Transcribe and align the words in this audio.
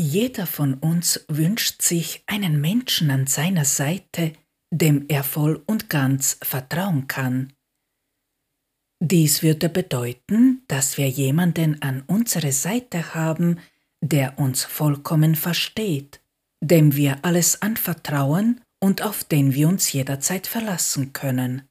Jeder 0.00 0.46
von 0.46 0.74
uns 0.74 1.24
wünscht 1.26 1.82
sich 1.82 2.22
einen 2.26 2.60
Menschen 2.60 3.10
an 3.10 3.26
seiner 3.26 3.64
Seite, 3.64 4.32
dem 4.70 5.06
er 5.08 5.24
voll 5.24 5.60
und 5.66 5.90
ganz 5.90 6.38
vertrauen 6.40 7.08
kann. 7.08 7.52
Dies 9.02 9.42
würde 9.42 9.68
bedeuten, 9.68 10.62
dass 10.68 10.98
wir 10.98 11.08
jemanden 11.08 11.82
an 11.82 12.02
unserer 12.02 12.52
Seite 12.52 13.14
haben, 13.14 13.58
der 14.00 14.38
uns 14.38 14.62
vollkommen 14.62 15.34
versteht, 15.34 16.20
dem 16.62 16.94
wir 16.94 17.24
alles 17.24 17.62
anvertrauen 17.62 18.60
und 18.80 19.02
auf 19.02 19.24
den 19.24 19.52
wir 19.52 19.68
uns 19.68 19.92
jederzeit 19.92 20.46
verlassen 20.46 21.12
können. 21.12 21.62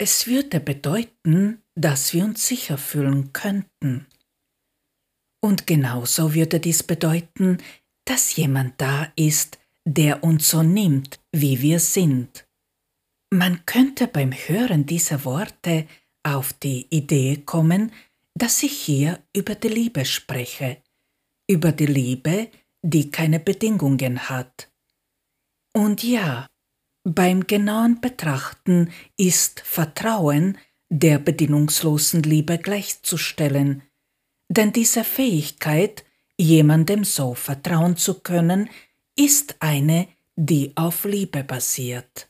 Es 0.00 0.26
würde 0.26 0.58
bedeuten, 0.58 1.62
dass 1.76 2.12
wir 2.12 2.24
uns 2.24 2.44
sicher 2.44 2.76
fühlen 2.76 3.32
könnten. 3.32 4.06
Und 5.44 5.66
genauso 5.66 6.34
würde 6.34 6.60
dies 6.60 6.82
bedeuten, 6.82 7.58
dass 8.04 8.36
jemand 8.36 8.80
da 8.80 9.12
ist, 9.16 9.58
der 9.84 10.22
uns 10.22 10.48
so 10.48 10.62
nimmt, 10.62 11.18
wie 11.32 11.60
wir 11.60 11.80
sind. 11.80 12.46
Man 13.30 13.66
könnte 13.66 14.06
beim 14.06 14.32
Hören 14.32 14.86
dieser 14.86 15.24
Worte 15.24 15.86
auf 16.22 16.52
die 16.52 16.86
Idee 16.90 17.42
kommen, 17.44 17.92
dass 18.34 18.62
ich 18.62 18.72
hier 18.72 19.18
über 19.34 19.54
die 19.54 19.68
Liebe 19.68 20.04
spreche, 20.04 20.78
über 21.48 21.72
die 21.72 21.86
Liebe, 21.86 22.48
die 22.82 23.10
keine 23.10 23.40
Bedingungen 23.40 24.28
hat. 24.28 24.70
Und 25.72 26.04
ja, 26.04 26.46
beim 27.04 27.46
genauen 27.46 28.00
Betrachten 28.00 28.92
ist 29.16 29.60
Vertrauen 29.60 30.58
der 30.88 31.18
bedingungslosen 31.18 32.22
Liebe 32.22 32.58
gleichzustellen, 32.58 33.82
denn 34.52 34.72
diese 34.72 35.02
Fähigkeit, 35.02 36.04
jemandem 36.36 37.04
so 37.04 37.34
vertrauen 37.34 37.96
zu 37.96 38.20
können, 38.20 38.68
ist 39.16 39.56
eine, 39.60 40.08
die 40.36 40.72
auf 40.76 41.04
Liebe 41.04 41.42
basiert. 41.42 42.28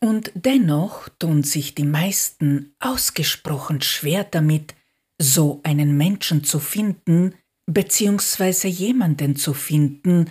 Und 0.00 0.30
dennoch 0.34 1.08
tun 1.08 1.42
sich 1.42 1.74
die 1.74 1.84
meisten 1.86 2.74
ausgesprochen 2.80 3.80
schwer 3.80 4.24
damit, 4.24 4.74
so 5.18 5.60
einen 5.62 5.96
Menschen 5.96 6.44
zu 6.44 6.58
finden, 6.58 7.34
beziehungsweise 7.66 8.68
jemanden 8.68 9.36
zu 9.36 9.54
finden, 9.54 10.30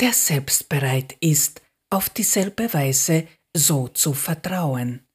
der 0.00 0.12
selbst 0.12 0.68
bereit 0.68 1.16
ist, 1.20 1.62
auf 1.88 2.10
dieselbe 2.10 2.74
Weise 2.74 3.26
so 3.56 3.88
zu 3.88 4.12
vertrauen. 4.12 5.06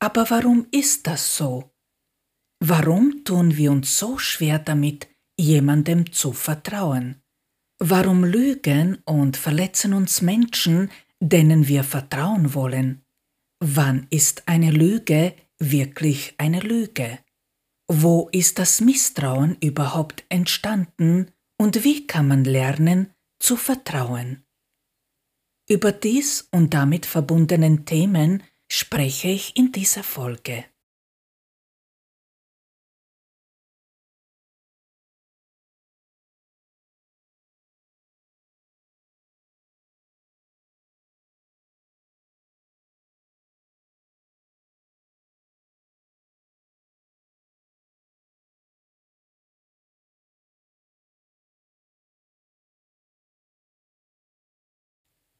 Aber 0.00 0.28
warum 0.28 0.66
ist 0.70 1.06
das 1.06 1.36
so? 1.36 1.71
Warum 2.64 3.24
tun 3.24 3.56
wir 3.56 3.72
uns 3.72 3.98
so 3.98 4.18
schwer 4.18 4.60
damit, 4.60 5.08
jemandem 5.36 6.12
zu 6.12 6.32
vertrauen? 6.32 7.20
Warum 7.80 8.22
lügen 8.22 8.98
und 9.04 9.36
verletzen 9.36 9.92
uns 9.92 10.22
Menschen, 10.22 10.88
denen 11.18 11.66
wir 11.66 11.82
vertrauen 11.82 12.54
wollen? 12.54 13.02
Wann 13.58 14.06
ist 14.10 14.46
eine 14.46 14.70
Lüge 14.70 15.34
wirklich 15.58 16.34
eine 16.38 16.60
Lüge? 16.60 17.18
Wo 17.88 18.28
ist 18.30 18.60
das 18.60 18.80
Misstrauen 18.80 19.56
überhaupt 19.60 20.22
entstanden 20.28 21.32
und 21.58 21.82
wie 21.82 22.06
kann 22.06 22.28
man 22.28 22.44
lernen 22.44 23.10
zu 23.40 23.56
vertrauen? 23.56 24.44
Über 25.68 25.90
dies 25.90 26.46
und 26.52 26.74
damit 26.74 27.06
verbundenen 27.06 27.86
Themen 27.86 28.44
spreche 28.70 29.26
ich 29.26 29.56
in 29.56 29.72
dieser 29.72 30.04
Folge. 30.04 30.64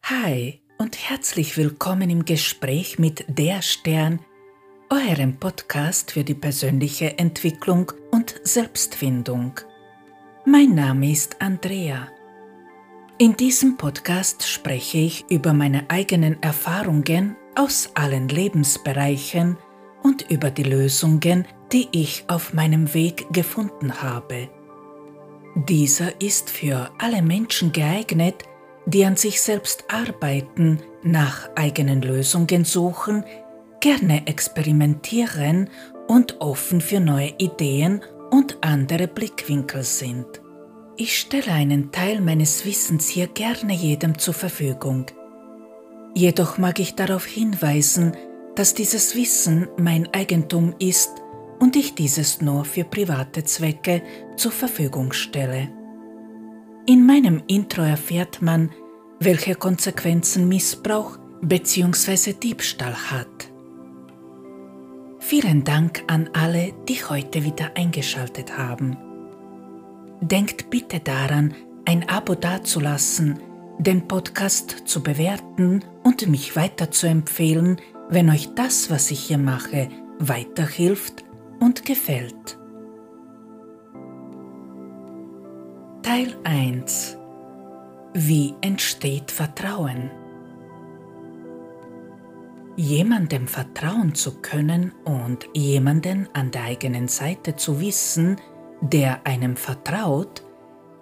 Hi 0.06 0.60
und 0.78 0.98
herzlich 1.08 1.56
willkommen 1.56 2.10
im 2.10 2.24
Gespräch 2.24 2.98
mit 2.98 3.24
Der 3.28 3.62
Stern, 3.62 4.18
eurem 4.90 5.36
Podcast 5.36 6.10
für 6.10 6.24
die 6.24 6.34
persönliche 6.34 7.20
Entwicklung 7.20 7.92
und 8.10 8.34
Selbstfindung. 8.42 9.60
Mein 10.44 10.74
Name 10.74 11.12
ist 11.12 11.40
Andrea. 11.40 12.08
In 13.18 13.36
diesem 13.36 13.76
Podcast 13.76 14.48
spreche 14.48 14.98
ich 14.98 15.24
über 15.30 15.52
meine 15.52 15.88
eigenen 15.88 16.42
Erfahrungen 16.42 17.36
aus 17.54 17.90
allen 17.94 18.28
Lebensbereichen 18.28 19.56
und 20.02 20.28
über 20.32 20.50
die 20.50 20.64
Lösungen, 20.64 21.46
die 21.72 21.86
ich 21.92 22.24
auf 22.26 22.54
meinem 22.54 22.92
Weg 22.92 23.32
gefunden 23.32 24.02
habe. 24.02 24.50
Dieser 25.54 26.20
ist 26.20 26.50
für 26.50 26.90
alle 26.98 27.22
Menschen 27.22 27.70
geeignet, 27.70 28.42
die 28.86 29.04
an 29.04 29.16
sich 29.16 29.40
selbst 29.40 29.84
arbeiten, 29.88 30.80
nach 31.02 31.50
eigenen 31.56 32.02
Lösungen 32.02 32.64
suchen, 32.64 33.24
gerne 33.80 34.26
experimentieren 34.26 35.68
und 36.08 36.40
offen 36.40 36.80
für 36.80 37.00
neue 37.00 37.34
Ideen 37.38 38.02
und 38.30 38.58
andere 38.60 39.08
Blickwinkel 39.08 39.82
sind. 39.82 40.26
Ich 40.96 41.18
stelle 41.18 41.52
einen 41.52 41.90
Teil 41.90 42.20
meines 42.20 42.64
Wissens 42.64 43.08
hier 43.08 43.26
gerne 43.26 43.72
jedem 43.72 44.18
zur 44.18 44.34
Verfügung. 44.34 45.06
Jedoch 46.14 46.58
mag 46.58 46.78
ich 46.78 46.94
darauf 46.94 47.24
hinweisen, 47.24 48.16
dass 48.54 48.74
dieses 48.74 49.16
Wissen 49.16 49.68
mein 49.78 50.12
Eigentum 50.12 50.74
ist 50.78 51.10
und 51.58 51.76
ich 51.76 51.94
dieses 51.94 52.42
nur 52.42 52.64
für 52.64 52.84
private 52.84 53.44
Zwecke 53.44 54.02
zur 54.36 54.52
Verfügung 54.52 55.12
stelle. 55.12 55.70
In 56.84 57.06
meinem 57.06 57.42
Intro 57.46 57.82
erfährt 57.82 58.42
man, 58.42 58.70
welche 59.20 59.54
Konsequenzen 59.54 60.48
Missbrauch 60.48 61.16
bzw. 61.40 62.32
Diebstahl 62.32 62.94
hat. 62.94 63.28
Vielen 65.20 65.62
Dank 65.62 66.02
an 66.08 66.28
alle, 66.32 66.72
die 66.88 67.04
heute 67.04 67.44
wieder 67.44 67.76
eingeschaltet 67.76 68.58
haben. 68.58 68.96
Denkt 70.20 70.70
bitte 70.70 70.98
daran, 70.98 71.54
ein 71.84 72.08
Abo 72.08 72.34
dazulassen, 72.34 73.38
den 73.78 74.08
Podcast 74.08 74.82
zu 74.88 75.04
bewerten 75.04 75.84
und 76.02 76.26
mich 76.26 76.56
weiter 76.56 76.90
zu 76.90 77.06
empfehlen, 77.06 77.80
wenn 78.08 78.28
euch 78.28 78.54
das, 78.56 78.90
was 78.90 79.12
ich 79.12 79.20
hier 79.20 79.38
mache, 79.38 79.88
weiterhilft 80.18 81.24
und 81.60 81.84
gefällt. 81.84 82.58
Teil 86.02 86.36
1 86.42 87.16
Wie 88.12 88.56
entsteht 88.60 89.30
Vertrauen? 89.30 90.10
Jemandem 92.74 93.46
vertrauen 93.46 94.12
zu 94.12 94.40
können 94.40 94.92
und 95.04 95.48
jemanden 95.54 96.28
an 96.32 96.50
der 96.50 96.64
eigenen 96.64 97.06
Seite 97.06 97.54
zu 97.54 97.80
wissen, 97.80 98.36
der 98.80 99.24
einem 99.28 99.54
vertraut, 99.54 100.42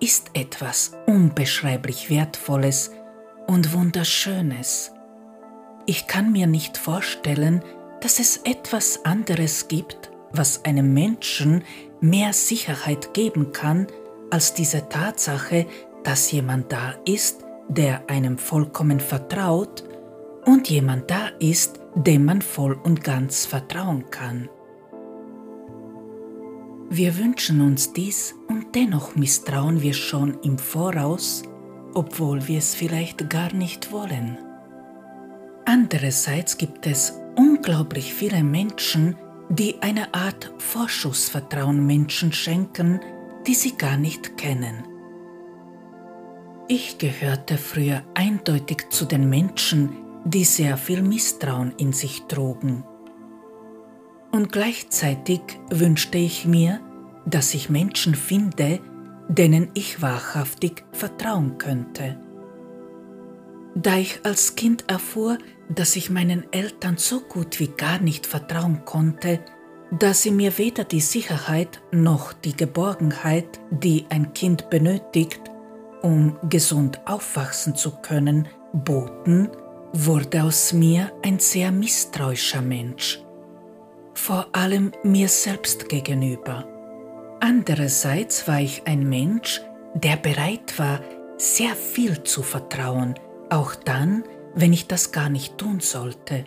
ist 0.00 0.33
etwas 0.34 0.93
unbeschreiblich 1.06 2.11
Wertvolles 2.11 2.93
und 3.47 3.72
Wunderschönes. 3.72 4.93
Ich 5.87 6.09
kann 6.09 6.31
mir 6.31 6.47
nicht 6.47 6.77
vorstellen, 6.77 7.65
dass 8.03 8.21
es 8.21 8.37
etwas 8.44 9.03
anderes 9.06 9.67
gibt, 9.67 10.11
was 10.32 10.67
einem 10.67 10.93
Menschen 10.93 11.65
mehr 12.03 12.34
Sicherheit 12.34 13.15
geben 13.15 13.52
kann, 13.52 13.87
als 14.31 14.55
diese 14.55 14.88
Tatsache, 14.88 15.67
dass 16.05 16.31
jemand 16.32 16.73
da 16.73 16.94
ist, 17.05 17.44
der 17.69 18.09
einem 18.09 18.38
vollkommen 18.38 19.00
vertraut 19.00 19.85
und 20.47 20.69
jemand 20.69 21.11
da 21.11 21.29
ist, 21.38 21.81
dem 21.94 22.25
man 22.25 22.43
voll 22.43 22.79
und 22.82 23.05
ganz 23.05 23.47
vertrauen 23.47 24.11
kann. 24.11 24.49
Wir 26.88 27.17
wünschen 27.19 27.61
uns 27.61 27.93
dies 27.93 28.35
und 28.49 28.75
dennoch 28.75 29.15
misstrauen 29.15 29.81
wir 29.81 29.94
schon 29.94 30.38
im 30.43 30.59
Voraus, 30.59 31.43
obwohl 31.94 32.49
wir 32.49 32.59
es 32.59 32.75
vielleicht 32.75 33.31
gar 33.31 33.53
nicht 33.53 33.93
wollen. 33.93 34.38
Andererseits 35.67 36.59
gibt 36.59 36.87
es 36.87 37.21
unglaublich 37.37 38.12
viele 38.12 38.43
Menschen, 38.43 39.17
die 39.49 39.81
eine 39.83 40.12
Art 40.15 40.53
Vorschussvertrauen 40.59 41.87
Menschen 41.87 42.33
schenken, 42.33 43.00
die 43.46 43.54
sie 43.54 43.76
gar 43.76 43.96
nicht 43.96 44.37
kennen. 44.37 44.84
Ich 46.69 46.98
gehörte 46.98 47.58
früher 47.58 48.02
eindeutig 48.14 48.90
zu 48.90 49.04
den 49.04 49.28
Menschen, 49.28 49.96
die 50.25 50.44
sehr 50.44 50.76
viel 50.76 51.02
Misstrauen 51.02 51.72
in 51.78 51.92
sich 51.92 52.22
trugen. 52.28 52.84
Und 54.31 54.52
gleichzeitig 54.52 55.40
wünschte 55.70 56.19
ich 56.19 56.46
mir, 56.46 56.81
dass 57.26 57.54
ich 57.54 57.70
Menschen 57.70 58.14
finde, 58.14 58.81
denen 59.28 59.70
ich 59.75 60.02
wahrhaftig 60.02 60.84
vertrauen 60.92 61.58
könnte. 61.58 62.20
Da 63.75 63.96
ich 63.96 64.20
als 64.25 64.56
Kind 64.56 64.84
erfuhr, 64.88 65.38
dass 65.69 65.96
ich 65.96 66.10
meinen 66.10 66.44
Eltern 66.52 66.96
so 66.96 67.20
gut 67.20 67.60
wie 67.60 67.69
gar 67.69 68.00
nicht 68.00 68.26
vertrauen 68.26 68.84
konnte, 68.84 69.40
da 69.90 70.14
sie 70.14 70.31
mir 70.31 70.56
weder 70.58 70.84
die 70.84 71.00
Sicherheit 71.00 71.81
noch 71.90 72.32
die 72.32 72.56
Geborgenheit, 72.56 73.60
die 73.70 74.06
ein 74.08 74.32
Kind 74.34 74.70
benötigt, 74.70 75.40
um 76.02 76.37
gesund 76.48 77.00
aufwachsen 77.06 77.75
zu 77.75 77.90
können, 78.00 78.48
boten, 78.72 79.48
wurde 79.92 80.44
aus 80.44 80.72
mir 80.72 81.12
ein 81.22 81.40
sehr 81.40 81.72
misstrauischer 81.72 82.62
Mensch, 82.62 83.20
vor 84.14 84.46
allem 84.52 84.92
mir 85.02 85.28
selbst 85.28 85.88
gegenüber. 85.88 86.64
Andererseits 87.40 88.46
war 88.46 88.60
ich 88.60 88.87
ein 88.87 89.08
Mensch, 89.08 89.60
der 89.94 90.16
bereit 90.16 90.78
war, 90.78 91.00
sehr 91.37 91.75
viel 91.75 92.22
zu 92.22 92.42
vertrauen, 92.42 93.14
auch 93.48 93.75
dann, 93.75 94.25
wenn 94.54 94.72
ich 94.72 94.87
das 94.87 95.10
gar 95.10 95.28
nicht 95.28 95.58
tun 95.58 95.81
sollte. 95.81 96.44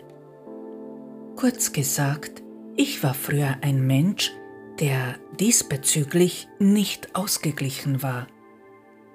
Kurz 1.36 1.72
gesagt, 1.72 2.43
ich 2.76 3.02
war 3.02 3.14
früher 3.14 3.56
ein 3.60 3.86
Mensch, 3.86 4.32
der 4.80 5.16
diesbezüglich 5.38 6.48
nicht 6.58 7.14
ausgeglichen 7.14 8.02
war. 8.02 8.26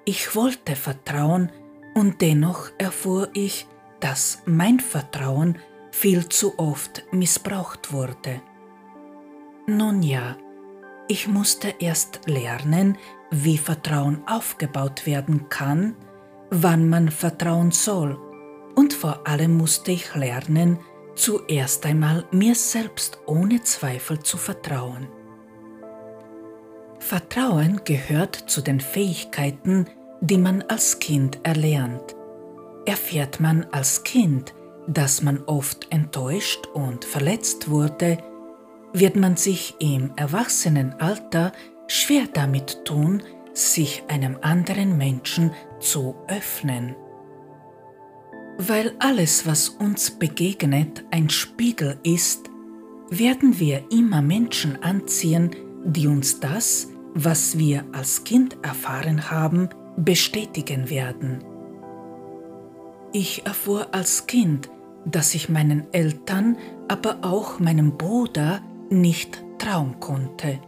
Ich 0.04 0.34
wollte 0.34 0.76
vertrauen 0.76 1.52
und 1.94 2.20
dennoch 2.20 2.70
erfuhr 2.78 3.28
ich, 3.34 3.66
dass 4.00 4.42
mein 4.46 4.80
Vertrauen 4.80 5.58
viel 5.90 6.28
zu 6.28 6.58
oft 6.58 7.04
missbraucht 7.12 7.92
wurde. 7.92 8.40
Nun 9.66 10.02
ja, 10.02 10.36
ich 11.08 11.28
musste 11.28 11.74
erst 11.78 12.20
lernen, 12.26 12.96
wie 13.30 13.58
Vertrauen 13.58 14.22
aufgebaut 14.26 15.06
werden 15.06 15.48
kann, 15.48 15.94
wann 16.50 16.88
man 16.88 17.10
vertrauen 17.10 17.70
soll, 17.70 18.18
und 18.74 18.92
vor 18.92 19.26
allem 19.26 19.56
musste 19.56 19.92
ich 19.92 20.14
lernen, 20.14 20.78
zuerst 21.14 21.86
einmal 21.86 22.24
mir 22.30 22.54
selbst 22.54 23.18
ohne 23.26 23.62
Zweifel 23.62 24.20
zu 24.20 24.36
vertrauen. 24.36 25.08
Vertrauen 26.98 27.80
gehört 27.84 28.36
zu 28.36 28.60
den 28.60 28.80
Fähigkeiten, 28.80 29.86
die 30.20 30.38
man 30.38 30.62
als 30.68 30.98
Kind 30.98 31.40
erlernt. 31.42 32.14
Erfährt 32.84 33.40
man 33.40 33.66
als 33.72 34.04
Kind, 34.04 34.54
dass 34.86 35.22
man 35.22 35.42
oft 35.44 35.86
enttäuscht 35.90 36.66
und 36.74 37.04
verletzt 37.04 37.70
wurde, 37.70 38.18
wird 38.92 39.16
man 39.16 39.36
sich 39.36 39.76
im 39.78 40.12
Erwachsenenalter 40.16 41.52
schwer 41.86 42.24
damit 42.32 42.84
tun, 42.84 43.22
sich 43.52 44.02
einem 44.08 44.38
anderen 44.42 44.96
Menschen 44.96 45.52
zu 45.80 46.16
öffnen. 46.28 46.96
Weil 48.62 48.92
alles, 48.98 49.46
was 49.46 49.70
uns 49.70 50.10
begegnet, 50.10 51.02
ein 51.10 51.30
Spiegel 51.30 51.98
ist, 52.02 52.50
werden 53.08 53.58
wir 53.58 53.90
immer 53.90 54.20
Menschen 54.20 54.82
anziehen, 54.82 55.56
die 55.86 56.06
uns 56.06 56.40
das, 56.40 56.88
was 57.14 57.56
wir 57.56 57.86
als 57.92 58.22
Kind 58.22 58.58
erfahren 58.60 59.30
haben, 59.30 59.70
bestätigen 59.96 60.90
werden. 60.90 61.42
Ich 63.14 63.46
erfuhr 63.46 63.94
als 63.94 64.26
Kind, 64.26 64.68
dass 65.06 65.34
ich 65.34 65.48
meinen 65.48 65.90
Eltern, 65.94 66.58
aber 66.86 67.20
auch 67.22 67.60
meinem 67.60 67.96
Bruder 67.96 68.60
nicht 68.90 69.42
trauen 69.56 70.00
konnte. 70.00 70.60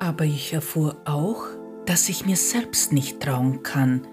Aber 0.00 0.24
ich 0.24 0.52
erfuhr 0.52 0.96
auch, 1.04 1.44
dass 1.86 2.08
ich 2.08 2.26
mir 2.26 2.36
selbst 2.36 2.92
nicht 2.92 3.20
trauen 3.20 3.62
kann, 3.62 4.04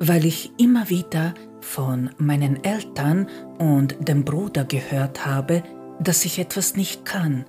weil 0.00 0.24
ich 0.24 0.50
immer 0.56 0.88
wieder 0.88 1.34
von 1.60 2.10
meinen 2.16 2.64
Eltern 2.64 3.28
und 3.58 4.08
dem 4.08 4.24
Bruder 4.24 4.64
gehört 4.64 5.26
habe, 5.26 5.62
dass 6.00 6.24
ich 6.24 6.38
etwas 6.38 6.74
nicht 6.74 7.04
kann, 7.04 7.44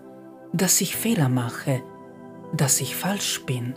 dass 0.52 0.82
ich 0.82 0.98
Fehler 0.98 1.30
mache, 1.30 1.82
dass 2.54 2.82
ich 2.82 2.96
falsch 2.96 3.46
bin. 3.46 3.74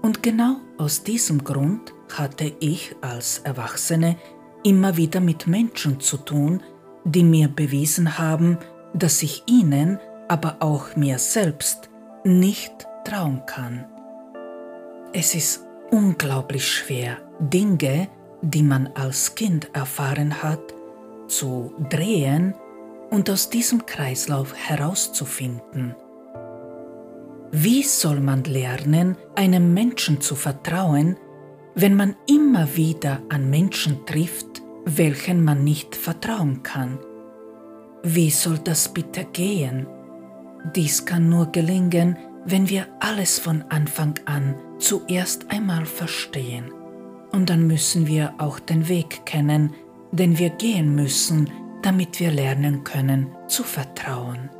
Und 0.00 0.22
genau 0.22 0.56
aus 0.78 1.04
diesem 1.04 1.44
Grund 1.44 1.92
hatte 2.16 2.52
ich 2.60 2.96
als 3.02 3.38
Erwachsene 3.40 4.16
immer 4.64 4.96
wieder 4.96 5.20
mit 5.20 5.46
Menschen 5.46 6.00
zu 6.00 6.16
tun, 6.16 6.62
die 7.04 7.22
mir 7.22 7.48
bewiesen 7.48 8.18
haben, 8.18 8.58
dass 8.94 9.22
ich 9.22 9.42
ihnen, 9.46 9.98
aber 10.28 10.56
auch 10.60 10.96
mir 10.96 11.18
selbst, 11.18 11.90
nicht 12.24 12.86
trauen 13.04 13.42
kann. 13.46 13.84
Es 15.12 15.34
ist 15.34 15.66
unglaublich 15.92 16.66
schwer, 16.66 17.18
Dinge, 17.38 18.08
die 18.40 18.62
man 18.62 18.88
als 18.94 19.34
Kind 19.34 19.68
erfahren 19.74 20.42
hat, 20.42 20.74
zu 21.28 21.72
drehen 21.90 22.54
und 23.10 23.28
aus 23.30 23.50
diesem 23.50 23.84
Kreislauf 23.84 24.54
herauszufinden. 24.54 25.94
Wie 27.52 27.82
soll 27.82 28.20
man 28.20 28.44
lernen, 28.44 29.16
einem 29.36 29.74
Menschen 29.74 30.22
zu 30.22 30.34
vertrauen, 30.34 31.18
wenn 31.74 31.94
man 31.94 32.16
immer 32.26 32.74
wieder 32.74 33.20
an 33.28 33.50
Menschen 33.50 34.06
trifft, 34.06 34.62
welchen 34.86 35.44
man 35.44 35.62
nicht 35.62 35.94
vertrauen 35.94 36.62
kann? 36.62 36.98
Wie 38.02 38.30
soll 38.30 38.58
das 38.58 38.88
bitte 38.88 39.26
gehen? 39.26 39.86
Dies 40.74 41.04
kann 41.04 41.28
nur 41.28 41.52
gelingen, 41.52 42.16
wenn 42.46 42.68
wir 42.68 42.86
alles 43.00 43.38
von 43.38 43.62
Anfang 43.68 44.14
an 44.24 44.54
zuerst 44.82 45.50
einmal 45.50 45.86
verstehen. 45.86 46.72
Und 47.32 47.48
dann 47.48 47.66
müssen 47.66 48.06
wir 48.06 48.34
auch 48.38 48.58
den 48.58 48.88
Weg 48.88 49.24
kennen, 49.24 49.74
den 50.10 50.38
wir 50.38 50.50
gehen 50.50 50.94
müssen, 50.94 51.50
damit 51.82 52.20
wir 52.20 52.30
lernen 52.30 52.84
können 52.84 53.28
zu 53.48 53.62
vertrauen. 53.62 54.50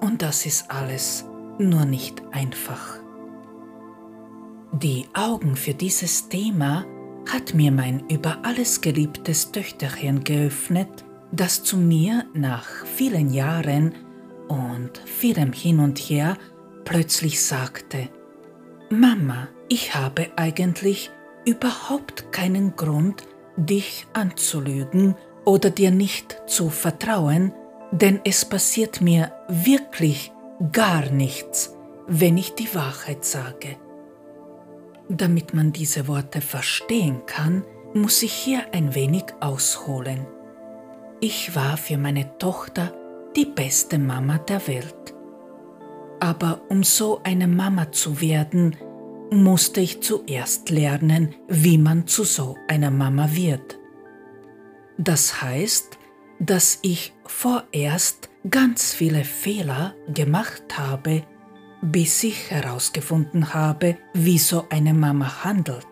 Und 0.00 0.22
das 0.22 0.46
ist 0.46 0.70
alles 0.70 1.24
nur 1.58 1.84
nicht 1.84 2.22
einfach. 2.32 2.98
Die 4.72 5.06
Augen 5.14 5.56
für 5.56 5.74
dieses 5.74 6.28
Thema 6.28 6.84
hat 7.30 7.54
mir 7.54 7.72
mein 7.72 8.06
über 8.08 8.38
alles 8.42 8.80
geliebtes 8.80 9.50
Töchterchen 9.52 10.24
geöffnet, 10.24 11.04
das 11.32 11.62
zu 11.62 11.76
mir 11.76 12.26
nach 12.34 12.66
vielen 12.84 13.30
Jahren 13.30 13.94
und 14.48 14.98
vielem 15.04 15.52
Hin 15.52 15.80
und 15.80 15.98
Her 15.98 16.36
plötzlich 16.84 17.42
sagte, 17.42 18.08
Mama, 18.90 19.48
ich 19.68 19.94
habe 19.94 20.28
eigentlich 20.36 21.10
überhaupt 21.44 22.32
keinen 22.32 22.74
Grund, 22.74 23.22
dich 23.56 24.06
anzulügen 24.14 25.14
oder 25.44 25.68
dir 25.68 25.90
nicht 25.90 26.40
zu 26.46 26.70
vertrauen, 26.70 27.52
denn 27.90 28.20
es 28.24 28.46
passiert 28.46 29.02
mir 29.02 29.32
wirklich 29.48 30.32
gar 30.72 31.10
nichts, 31.10 31.76
wenn 32.06 32.38
ich 32.38 32.54
die 32.54 32.74
Wahrheit 32.74 33.26
sage. 33.26 33.76
Damit 35.10 35.52
man 35.52 35.72
diese 35.72 36.08
Worte 36.08 36.40
verstehen 36.40 37.26
kann, 37.26 37.64
muss 37.92 38.22
ich 38.22 38.32
hier 38.32 38.72
ein 38.72 38.94
wenig 38.94 39.24
ausholen. 39.40 40.26
Ich 41.20 41.54
war 41.54 41.76
für 41.76 41.98
meine 41.98 42.38
Tochter 42.38 42.94
die 43.36 43.46
beste 43.46 43.98
Mama 43.98 44.38
der 44.38 44.66
Welt. 44.66 45.14
Aber 46.20 46.62
um 46.68 46.82
so 46.82 47.20
eine 47.22 47.46
Mama 47.46 47.92
zu 47.92 48.20
werden, 48.20 48.76
musste 49.30 49.80
ich 49.80 50.00
zuerst 50.00 50.70
lernen, 50.70 51.34
wie 51.48 51.78
man 51.78 52.06
zu 52.06 52.24
so 52.24 52.56
einer 52.66 52.90
Mama 52.90 53.28
wird. 53.32 53.78
Das 54.96 55.42
heißt, 55.42 55.98
dass 56.40 56.78
ich 56.82 57.14
vorerst 57.26 58.30
ganz 58.48 58.94
viele 58.94 59.24
Fehler 59.24 59.94
gemacht 60.12 60.78
habe, 60.78 61.22
bis 61.82 62.22
ich 62.24 62.50
herausgefunden 62.50 63.54
habe, 63.54 63.96
wie 64.14 64.38
so 64.38 64.64
eine 64.70 64.94
Mama 64.94 65.44
handelt. 65.44 65.86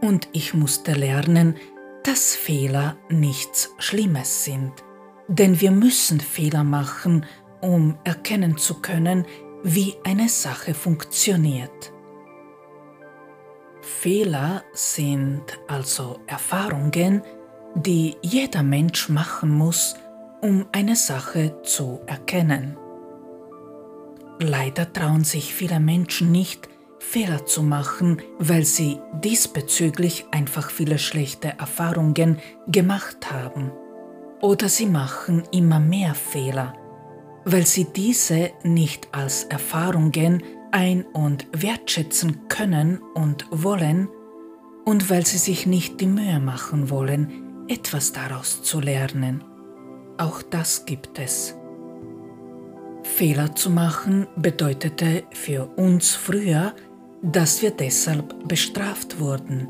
Und 0.00 0.28
ich 0.32 0.52
musste 0.52 0.92
lernen, 0.92 1.56
dass 2.02 2.36
Fehler 2.36 2.96
nichts 3.08 3.74
Schlimmes 3.78 4.44
sind. 4.44 4.72
Denn 5.28 5.60
wir 5.60 5.70
müssen 5.70 6.20
Fehler 6.20 6.64
machen, 6.64 7.24
um 7.62 7.96
erkennen 8.04 8.58
zu 8.58 8.82
können, 8.82 9.24
wie 9.64 9.94
eine 10.04 10.28
Sache 10.28 10.74
funktioniert. 10.74 11.90
Fehler 13.80 14.62
sind 14.74 15.58
also 15.66 16.20
Erfahrungen, 16.26 17.22
die 17.74 18.16
jeder 18.20 18.62
Mensch 18.62 19.08
machen 19.08 19.50
muss, 19.50 19.96
um 20.42 20.66
eine 20.72 20.96
Sache 20.96 21.62
zu 21.62 22.00
erkennen. 22.06 22.76
Leider 24.38 24.92
trauen 24.92 25.24
sich 25.24 25.54
viele 25.54 25.80
Menschen 25.80 26.30
nicht, 26.30 26.68
Fehler 26.98 27.46
zu 27.46 27.62
machen, 27.62 28.20
weil 28.38 28.64
sie 28.64 29.00
diesbezüglich 29.22 30.26
einfach 30.30 30.70
viele 30.70 30.98
schlechte 30.98 31.54
Erfahrungen 31.58 32.38
gemacht 32.66 33.32
haben. 33.32 33.72
Oder 34.42 34.68
sie 34.68 34.86
machen 34.86 35.44
immer 35.52 35.80
mehr 35.80 36.14
Fehler, 36.14 36.74
weil 37.44 37.66
sie 37.66 37.84
diese 37.84 38.52
nicht 38.62 39.08
als 39.12 39.44
Erfahrungen, 39.44 40.42
ein- 40.72 41.04
und 41.04 41.46
wertschätzen 41.52 42.48
können 42.48 43.00
und 43.14 43.46
wollen, 43.50 44.08
und 44.84 45.08
weil 45.08 45.24
sie 45.24 45.38
sich 45.38 45.66
nicht 45.66 46.00
die 46.00 46.06
Mühe 46.06 46.40
machen 46.40 46.90
wollen, 46.90 47.66
etwas 47.68 48.12
daraus 48.12 48.62
zu 48.62 48.80
lernen. 48.80 49.42
Auch 50.18 50.42
das 50.42 50.84
gibt 50.84 51.18
es. 51.18 51.56
Fehler 53.02 53.54
zu 53.54 53.70
machen 53.70 54.26
bedeutete 54.36 55.24
für 55.32 55.66
uns 55.76 56.14
früher, 56.14 56.74
dass 57.22 57.62
wir 57.62 57.70
deshalb 57.70 58.48
bestraft 58.48 59.20
wurden. 59.20 59.68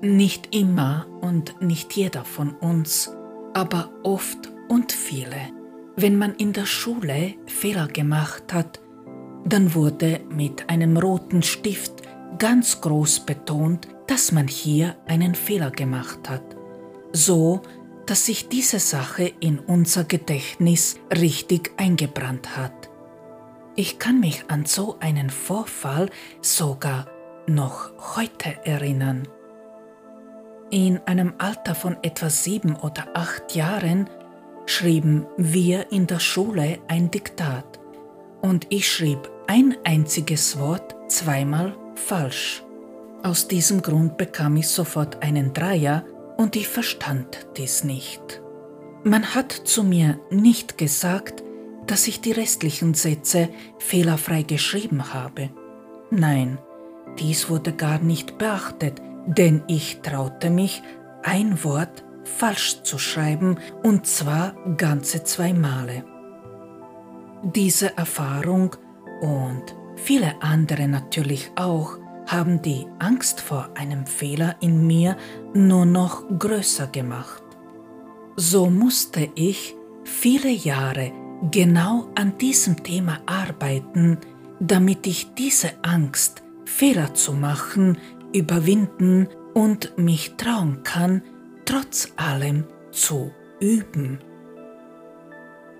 Nicht 0.00 0.54
immer 0.54 1.06
und 1.20 1.60
nicht 1.60 1.94
jeder 1.94 2.24
von 2.24 2.50
uns, 2.50 3.10
aber 3.54 3.90
oft 4.02 4.50
und 4.68 4.92
viele. 4.92 5.53
Wenn 5.96 6.18
man 6.18 6.34
in 6.34 6.52
der 6.52 6.66
Schule 6.66 7.34
Fehler 7.46 7.86
gemacht 7.86 8.52
hat, 8.52 8.80
dann 9.44 9.74
wurde 9.74 10.20
mit 10.28 10.68
einem 10.68 10.96
roten 10.96 11.42
Stift 11.42 12.02
ganz 12.38 12.80
groß 12.80 13.20
betont, 13.20 13.88
dass 14.08 14.32
man 14.32 14.48
hier 14.48 14.96
einen 15.06 15.34
Fehler 15.34 15.70
gemacht 15.70 16.28
hat, 16.28 16.42
so 17.12 17.62
dass 18.06 18.26
sich 18.26 18.48
diese 18.48 18.80
Sache 18.80 19.32
in 19.40 19.58
unser 19.58 20.04
Gedächtnis 20.04 20.96
richtig 21.10 21.72
eingebrannt 21.76 22.56
hat. 22.56 22.90
Ich 23.76 23.98
kann 23.98 24.20
mich 24.20 24.44
an 24.48 24.66
so 24.66 24.96
einen 25.00 25.30
Vorfall 25.30 26.10
sogar 26.42 27.06
noch 27.46 27.92
heute 28.16 28.66
erinnern. 28.66 29.26
In 30.70 30.98
einem 31.06 31.34
Alter 31.38 31.74
von 31.74 31.96
etwa 32.02 32.30
sieben 32.30 32.76
oder 32.76 33.08
acht 33.14 33.54
Jahren 33.54 34.08
schrieben 34.66 35.26
wir 35.36 35.92
in 35.92 36.06
der 36.06 36.20
Schule 36.20 36.78
ein 36.88 37.10
Diktat 37.10 37.80
und 38.40 38.66
ich 38.70 38.90
schrieb 38.90 39.30
ein 39.46 39.76
einziges 39.84 40.58
Wort 40.58 40.94
zweimal 41.08 41.76
falsch. 41.94 42.62
Aus 43.22 43.48
diesem 43.48 43.82
Grund 43.82 44.16
bekam 44.16 44.56
ich 44.56 44.68
sofort 44.68 45.22
einen 45.22 45.52
Dreier 45.52 46.04
und 46.36 46.56
ich 46.56 46.68
verstand 46.68 47.46
dies 47.56 47.84
nicht. 47.84 48.42
Man 49.02 49.34
hat 49.34 49.52
zu 49.52 49.82
mir 49.82 50.18
nicht 50.30 50.78
gesagt, 50.78 51.42
dass 51.86 52.06
ich 52.06 52.20
die 52.20 52.32
restlichen 52.32 52.94
Sätze 52.94 53.48
fehlerfrei 53.78 54.42
geschrieben 54.42 55.12
habe. 55.12 55.50
Nein, 56.10 56.58
dies 57.18 57.48
wurde 57.48 57.72
gar 57.72 57.98
nicht 57.98 58.38
beachtet, 58.38 59.00
denn 59.26 59.62
ich 59.68 60.00
traute 60.02 60.50
mich, 60.50 60.82
ein 61.22 61.64
Wort 61.64 62.03
falsch 62.24 62.82
zu 62.82 62.98
schreiben, 62.98 63.58
und 63.82 64.06
zwar 64.06 64.54
ganze 64.76 65.24
zwei 65.24 65.52
Male. 65.52 66.04
Diese 67.42 67.96
Erfahrung 67.96 68.76
und 69.20 69.76
viele 69.96 70.40
andere 70.40 70.88
natürlich 70.88 71.50
auch 71.56 71.98
haben 72.26 72.62
die 72.62 72.86
Angst 72.98 73.40
vor 73.40 73.68
einem 73.74 74.06
Fehler 74.06 74.56
in 74.60 74.86
mir 74.86 75.16
nur 75.52 75.84
noch 75.84 76.24
größer 76.38 76.86
gemacht. 76.86 77.42
So 78.36 78.70
musste 78.70 79.28
ich 79.34 79.76
viele 80.04 80.50
Jahre 80.50 81.12
genau 81.50 82.08
an 82.14 82.38
diesem 82.38 82.82
Thema 82.82 83.18
arbeiten, 83.26 84.18
damit 84.60 85.06
ich 85.06 85.34
diese 85.34 85.72
Angst, 85.82 86.42
Fehler 86.64 87.14
zu 87.14 87.32
machen, 87.32 87.98
überwinden 88.32 89.28
und 89.52 89.96
mich 89.98 90.34
trauen 90.36 90.82
kann, 90.82 91.22
trotz 91.64 92.12
allem 92.16 92.66
zu 92.90 93.32
üben. 93.60 94.20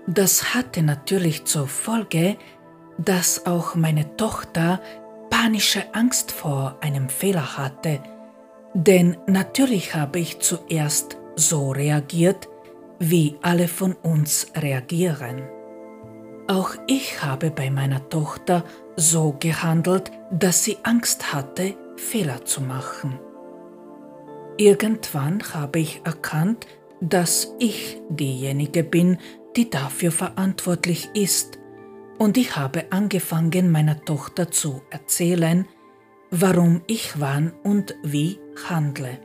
Das 0.07 0.53
hatte 0.53 0.83
natürlich 0.83 1.45
zur 1.45 1.67
Folge, 1.67 2.37
dass 2.97 3.45
auch 3.45 3.75
meine 3.75 4.15
Tochter 4.17 4.81
panische 5.29 5.93
Angst 5.93 6.31
vor 6.31 6.77
einem 6.81 7.09
Fehler 7.09 7.57
hatte, 7.57 7.99
denn 8.73 9.17
natürlich 9.27 9.95
habe 9.95 10.19
ich 10.19 10.39
zuerst 10.39 11.17
so 11.35 11.71
reagiert, 11.71 12.49
wie 12.99 13.37
alle 13.41 13.67
von 13.67 13.93
uns 13.93 14.47
reagieren. 14.55 15.43
Auch 16.47 16.75
ich 16.87 17.23
habe 17.23 17.49
bei 17.49 17.69
meiner 17.69 18.07
Tochter 18.09 18.63
so 18.95 19.35
gehandelt, 19.39 20.11
dass 20.31 20.63
sie 20.63 20.77
Angst 20.83 21.33
hatte, 21.33 21.75
Fehler 21.97 22.45
zu 22.45 22.61
machen. 22.61 23.19
Irgendwann 24.57 25.41
habe 25.53 25.79
ich 25.79 26.01
erkannt, 26.05 26.67
dass 27.01 27.53
ich 27.59 28.01
diejenige 28.09 28.83
bin, 28.83 29.17
die 29.55 29.69
dafür 29.69 30.11
verantwortlich 30.11 31.09
ist, 31.13 31.59
und 32.17 32.37
ich 32.37 32.55
habe 32.55 32.85
angefangen 32.91 33.71
meiner 33.71 33.99
Tochter 34.05 34.49
zu 34.49 34.81
erzählen, 34.89 35.67
warum 36.31 36.81
ich 36.87 37.19
wann 37.19 37.51
und 37.63 37.95
wie 38.03 38.39
handle. 38.69 39.19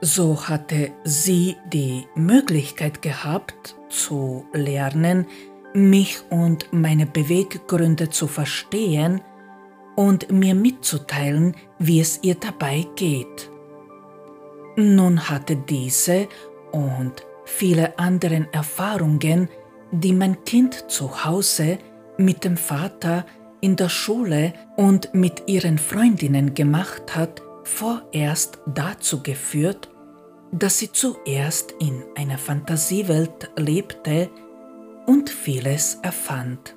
So 0.00 0.48
hatte 0.48 0.92
sie 1.04 1.56
die 1.72 2.06
Möglichkeit 2.14 3.02
gehabt 3.02 3.76
zu 3.88 4.46
lernen, 4.52 5.26
mich 5.74 6.22
und 6.30 6.72
meine 6.72 7.06
Beweggründe 7.06 8.10
zu 8.10 8.26
verstehen 8.26 9.20
und 9.96 10.30
mir 10.30 10.54
mitzuteilen, 10.54 11.56
wie 11.86 12.00
es 12.00 12.20
ihr 12.22 12.36
dabei 12.36 12.86
geht. 12.96 13.50
Nun 14.76 15.28
hatte 15.28 15.56
diese 15.56 16.28
und 16.70 17.26
viele 17.44 17.98
andere 17.98 18.46
Erfahrungen, 18.52 19.48
die 19.90 20.12
mein 20.12 20.44
Kind 20.44 20.90
zu 20.90 21.24
Hause 21.24 21.78
mit 22.16 22.44
dem 22.44 22.56
Vater 22.56 23.26
in 23.60 23.76
der 23.76 23.88
Schule 23.88 24.54
und 24.76 25.12
mit 25.12 25.42
ihren 25.46 25.78
Freundinnen 25.78 26.54
gemacht 26.54 27.14
hat, 27.14 27.42
vorerst 27.64 28.58
dazu 28.66 29.22
geführt, 29.22 29.90
dass 30.52 30.78
sie 30.78 30.92
zuerst 30.92 31.74
in 31.80 32.02
einer 32.16 32.38
Fantasiewelt 32.38 33.50
lebte 33.56 34.30
und 35.06 35.30
vieles 35.30 35.98
erfand. 36.02 36.74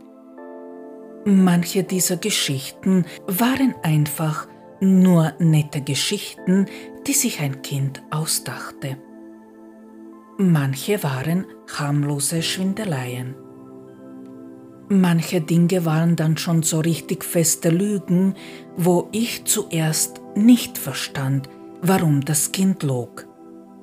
Manche 1.25 1.83
dieser 1.83 2.17
Geschichten 2.17 3.05
waren 3.27 3.75
einfach 3.83 4.47
nur 4.79 5.33
nette 5.39 5.81
Geschichten, 5.81 6.65
die 7.07 7.13
sich 7.13 7.39
ein 7.39 7.61
Kind 7.61 8.03
ausdachte. 8.09 8.97
Manche 10.37 11.01
waren 11.03 11.45
harmlose 11.77 12.41
Schwindeleien. 12.41 13.35
Manche 14.87 15.41
Dinge 15.41 15.85
waren 15.85 16.15
dann 16.15 16.37
schon 16.37 16.61
so 16.61 16.79
richtig 16.79 17.23
feste 17.23 17.69
Lügen, 17.69 18.35
wo 18.77 19.07
ich 19.11 19.45
zuerst 19.45 20.21
nicht 20.35 20.77
verstand, 20.77 21.49
warum 21.81 22.21
das 22.21 22.51
Kind 22.51 22.83
log 22.83 23.27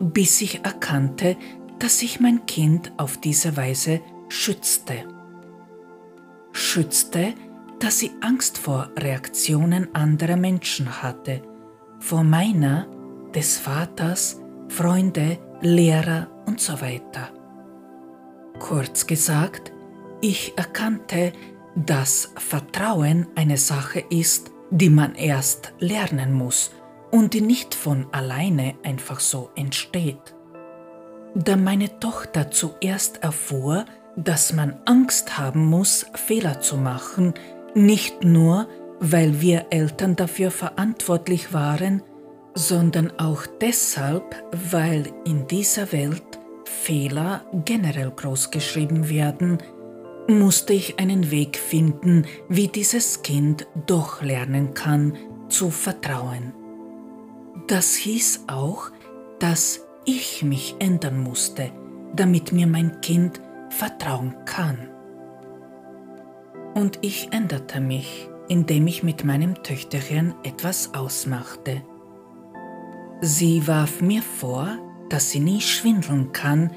bis 0.03 0.41
ich 0.41 0.65
erkannte, 0.65 1.37
dass 1.79 2.03
ich 2.03 2.21
mein 2.21 2.45
Kind 2.47 2.93
auf 2.97 3.19
diese 3.19 3.57
Weise 3.57 4.01
schützte. 4.29 5.05
Schützte, 6.53 7.35
dass 7.83 7.99
sie 7.99 8.13
Angst 8.21 8.59
vor 8.59 8.91
Reaktionen 8.97 9.93
anderer 9.93 10.37
Menschen 10.37 11.03
hatte, 11.03 11.43
vor 11.99 12.23
meiner, 12.23 12.87
des 13.35 13.59
Vaters, 13.59 14.41
Freunde, 14.69 15.39
Lehrer 15.63 16.29
und 16.47 16.61
so 16.61 16.81
weiter. 16.81 17.31
Kurz 18.61 19.09
gesagt, 19.09 19.73
ich 20.21 20.57
erkannte, 20.57 21.33
dass 21.75 22.33
Vertrauen 22.37 23.27
eine 23.35 23.57
Sache 23.57 24.05
ist, 24.11 24.53
die 24.71 24.91
man 24.91 25.17
erst 25.17 25.73
lernen 25.81 26.33
muss 26.33 26.71
und 27.11 27.35
die 27.35 27.41
nicht 27.41 27.75
von 27.75 28.07
alleine 28.13 28.77
einfach 28.85 29.19
so 29.19 29.51
entsteht. 29.57 30.37
Da 31.35 31.57
meine 31.57 31.99
Tochter 31.99 32.53
zuerst 32.53 33.25
erfuhr, 33.25 33.87
dass 34.17 34.53
man 34.53 34.79
Angst 34.85 35.39
haben 35.39 35.65
muss, 35.65 36.07
Fehler 36.15 36.61
zu 36.61 36.77
machen, 36.77 37.35
nicht 37.75 38.25
nur, 38.25 38.69
weil 39.01 39.41
wir 39.41 39.67
Eltern 39.71 40.17
dafür 40.17 40.51
verantwortlich 40.51 41.53
waren, 41.53 42.03
sondern 42.55 43.19
auch 43.19 43.47
deshalb, 43.61 44.37
weil 44.71 45.13
in 45.25 45.47
dieser 45.47 45.91
Welt 45.93 46.23
Fehler 46.65 47.45
generell 47.65 48.11
großgeschrieben 48.11 49.09
werden, 49.09 49.59
musste 50.29 50.73
ich 50.73 50.99
einen 50.99 51.31
Weg 51.31 51.57
finden, 51.57 52.27
wie 52.49 52.69
dieses 52.69 53.23
Kind 53.23 53.67
doch 53.87 54.23
lernen 54.23 54.75
kann, 54.75 55.17
zu 55.49 55.71
vertrauen. 55.71 56.55
Das 57.67 57.95
hieß 57.95 58.45
auch, 58.49 58.91
dass 59.39 59.87
ich 60.05 60.43
mich 60.43 60.77
ändern 60.79 61.23
musste, 61.23 61.71
damit 62.15 62.53
mir 62.53 62.67
mein 62.67 63.01
Kind 63.01 63.41
vertrauen 63.71 64.35
kann. 64.45 64.92
Und 66.75 66.99
ich 67.03 67.33
änderte 67.33 67.81
mich, 67.81 68.29
indem 68.49 68.87
ich 68.87 69.03
mit 69.03 69.25
meinem 69.25 69.63
Töchterchen 69.63 70.35
etwas 70.43 70.95
ausmachte. 70.95 71.83
Sie 73.21 73.67
warf 73.69 74.01
mir 74.01 74.23
vor, 74.23 74.79
dass 75.09 75.31
sie 75.31 75.41
nie 75.41 75.61
schwindeln 75.61 76.33
kann, 76.33 76.71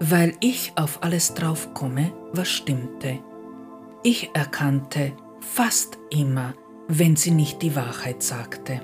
weil 0.00 0.34
ich 0.40 0.72
auf 0.76 1.02
alles 1.02 1.34
draufkomme, 1.34 2.12
was 2.32 2.48
stimmte. 2.48 3.18
Ich 4.02 4.30
erkannte 4.34 5.12
fast 5.40 5.98
immer, 6.10 6.54
wenn 6.88 7.16
sie 7.16 7.30
nicht 7.30 7.62
die 7.62 7.74
Wahrheit 7.74 8.22
sagte. 8.22 8.80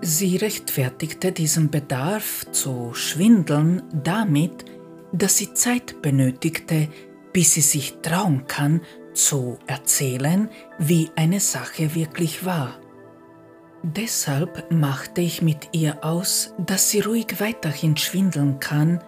Sie 0.00 0.36
rechtfertigte 0.36 1.32
diesen 1.32 1.70
Bedarf 1.70 2.44
zu 2.50 2.92
schwindeln 2.92 3.82
damit, 3.92 4.64
dass 5.12 5.38
sie 5.38 5.54
Zeit 5.54 6.02
benötigte, 6.02 6.88
bis 7.34 7.52
sie 7.52 7.60
sich 7.60 7.98
trauen 8.00 8.46
kann, 8.46 8.80
zu 9.12 9.58
erzählen, 9.66 10.48
wie 10.78 11.10
eine 11.16 11.40
Sache 11.40 11.94
wirklich 11.94 12.46
war. 12.46 12.80
Deshalb 13.82 14.70
machte 14.70 15.20
ich 15.20 15.42
mit 15.42 15.68
ihr 15.72 16.02
aus, 16.02 16.54
dass 16.58 16.88
sie 16.88 17.00
ruhig 17.00 17.38
weiterhin 17.38 17.98
schwindeln 17.98 18.58
kann 18.60 19.04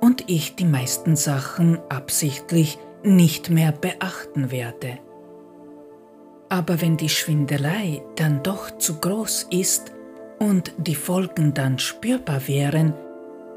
und 0.00 0.24
ich 0.30 0.56
die 0.56 0.64
meisten 0.64 1.16
Sachen 1.16 1.78
absichtlich 1.90 2.78
nicht 3.02 3.50
mehr 3.50 3.72
beachten 3.72 4.50
werde. 4.50 4.98
Aber 6.48 6.80
wenn 6.80 6.96
die 6.96 7.08
Schwindelei 7.08 8.02
dann 8.14 8.42
doch 8.42 8.78
zu 8.78 9.00
groß 9.00 9.48
ist 9.50 9.92
und 10.38 10.72
die 10.78 10.94
Folgen 10.94 11.52
dann 11.52 11.78
spürbar 11.78 12.46
wären, 12.46 12.94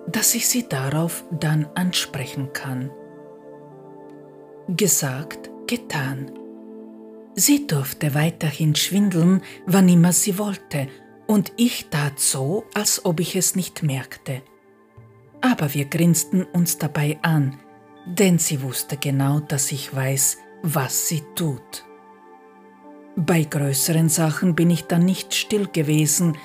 dass 0.07 0.33
ich 0.33 0.49
sie 0.49 0.67
darauf 0.67 1.23
dann 1.31 1.67
ansprechen 1.75 2.51
kann. 2.51 2.91
Gesagt, 4.77 5.49
getan. 5.65 6.31
Sie 7.33 7.65
durfte 7.65 8.13
weiterhin 8.13 8.75
schwindeln, 8.75 9.41
wann 9.65 9.89
immer 9.89 10.13
sie 10.13 10.37
wollte, 10.37 10.87
und 11.25 11.53
ich 11.57 11.87
tat 11.89 12.19
so, 12.19 12.65
als 12.75 13.03
ob 13.03 13.19
ich 13.19 13.35
es 13.35 13.55
nicht 13.55 13.81
merkte. 13.81 14.43
Aber 15.41 15.73
wir 15.73 15.85
grinsten 15.85 16.43
uns 16.43 16.77
dabei 16.77 17.17
an, 17.23 17.57
denn 18.05 18.37
sie 18.37 18.61
wusste 18.61 18.95
genau, 18.95 19.39
dass 19.39 19.71
ich 19.71 19.95
weiß, 19.95 20.37
was 20.61 21.07
sie 21.07 21.23
tut. 21.33 21.83
Bei 23.15 23.45
größeren 23.45 24.09
Sachen 24.09 24.53
bin 24.53 24.69
ich 24.69 24.83
dann 24.83 25.03
nicht 25.03 25.33
still 25.33 25.67
gewesen, 25.67 26.37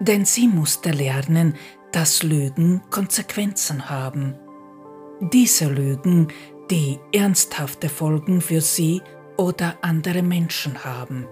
denn 0.00 0.24
sie 0.24 0.48
musste 0.48 0.90
lernen, 0.90 1.54
dass 1.92 2.24
Lügen 2.24 2.82
Konsequenzen 2.90 3.88
haben. 3.88 4.34
Diese 5.20 5.68
Lügen, 5.68 6.28
die 6.70 7.00
ernsthafte 7.12 7.88
Folgen 7.88 8.40
für 8.40 8.60
sie 8.60 9.02
oder 9.36 9.78
andere 9.82 10.22
Menschen 10.22 10.84
haben. 10.84 11.26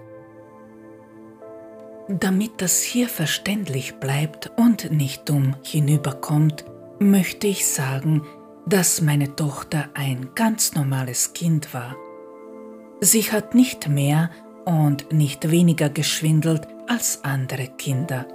Damit 2.09 2.61
das 2.61 2.81
hier 2.81 3.07
verständlich 3.07 3.95
bleibt 3.95 4.51
und 4.57 4.91
nicht 4.91 5.29
dumm 5.29 5.55
hinüberkommt, 5.63 6.65
möchte 6.99 7.47
ich 7.47 7.67
sagen, 7.67 8.23
dass 8.65 9.01
meine 9.01 9.35
Tochter 9.35 9.89
ein 9.93 10.31
ganz 10.35 10.73
normales 10.73 11.33
Kind 11.33 11.73
war. 11.73 11.95
Sie 12.99 13.23
hat 13.31 13.55
nicht 13.55 13.87
mehr 13.87 14.31
und 14.65 15.13
nicht 15.13 15.49
weniger 15.51 15.89
geschwindelt 15.89 16.67
als 16.87 17.23
andere 17.23 17.67
Kinder. 17.67 18.27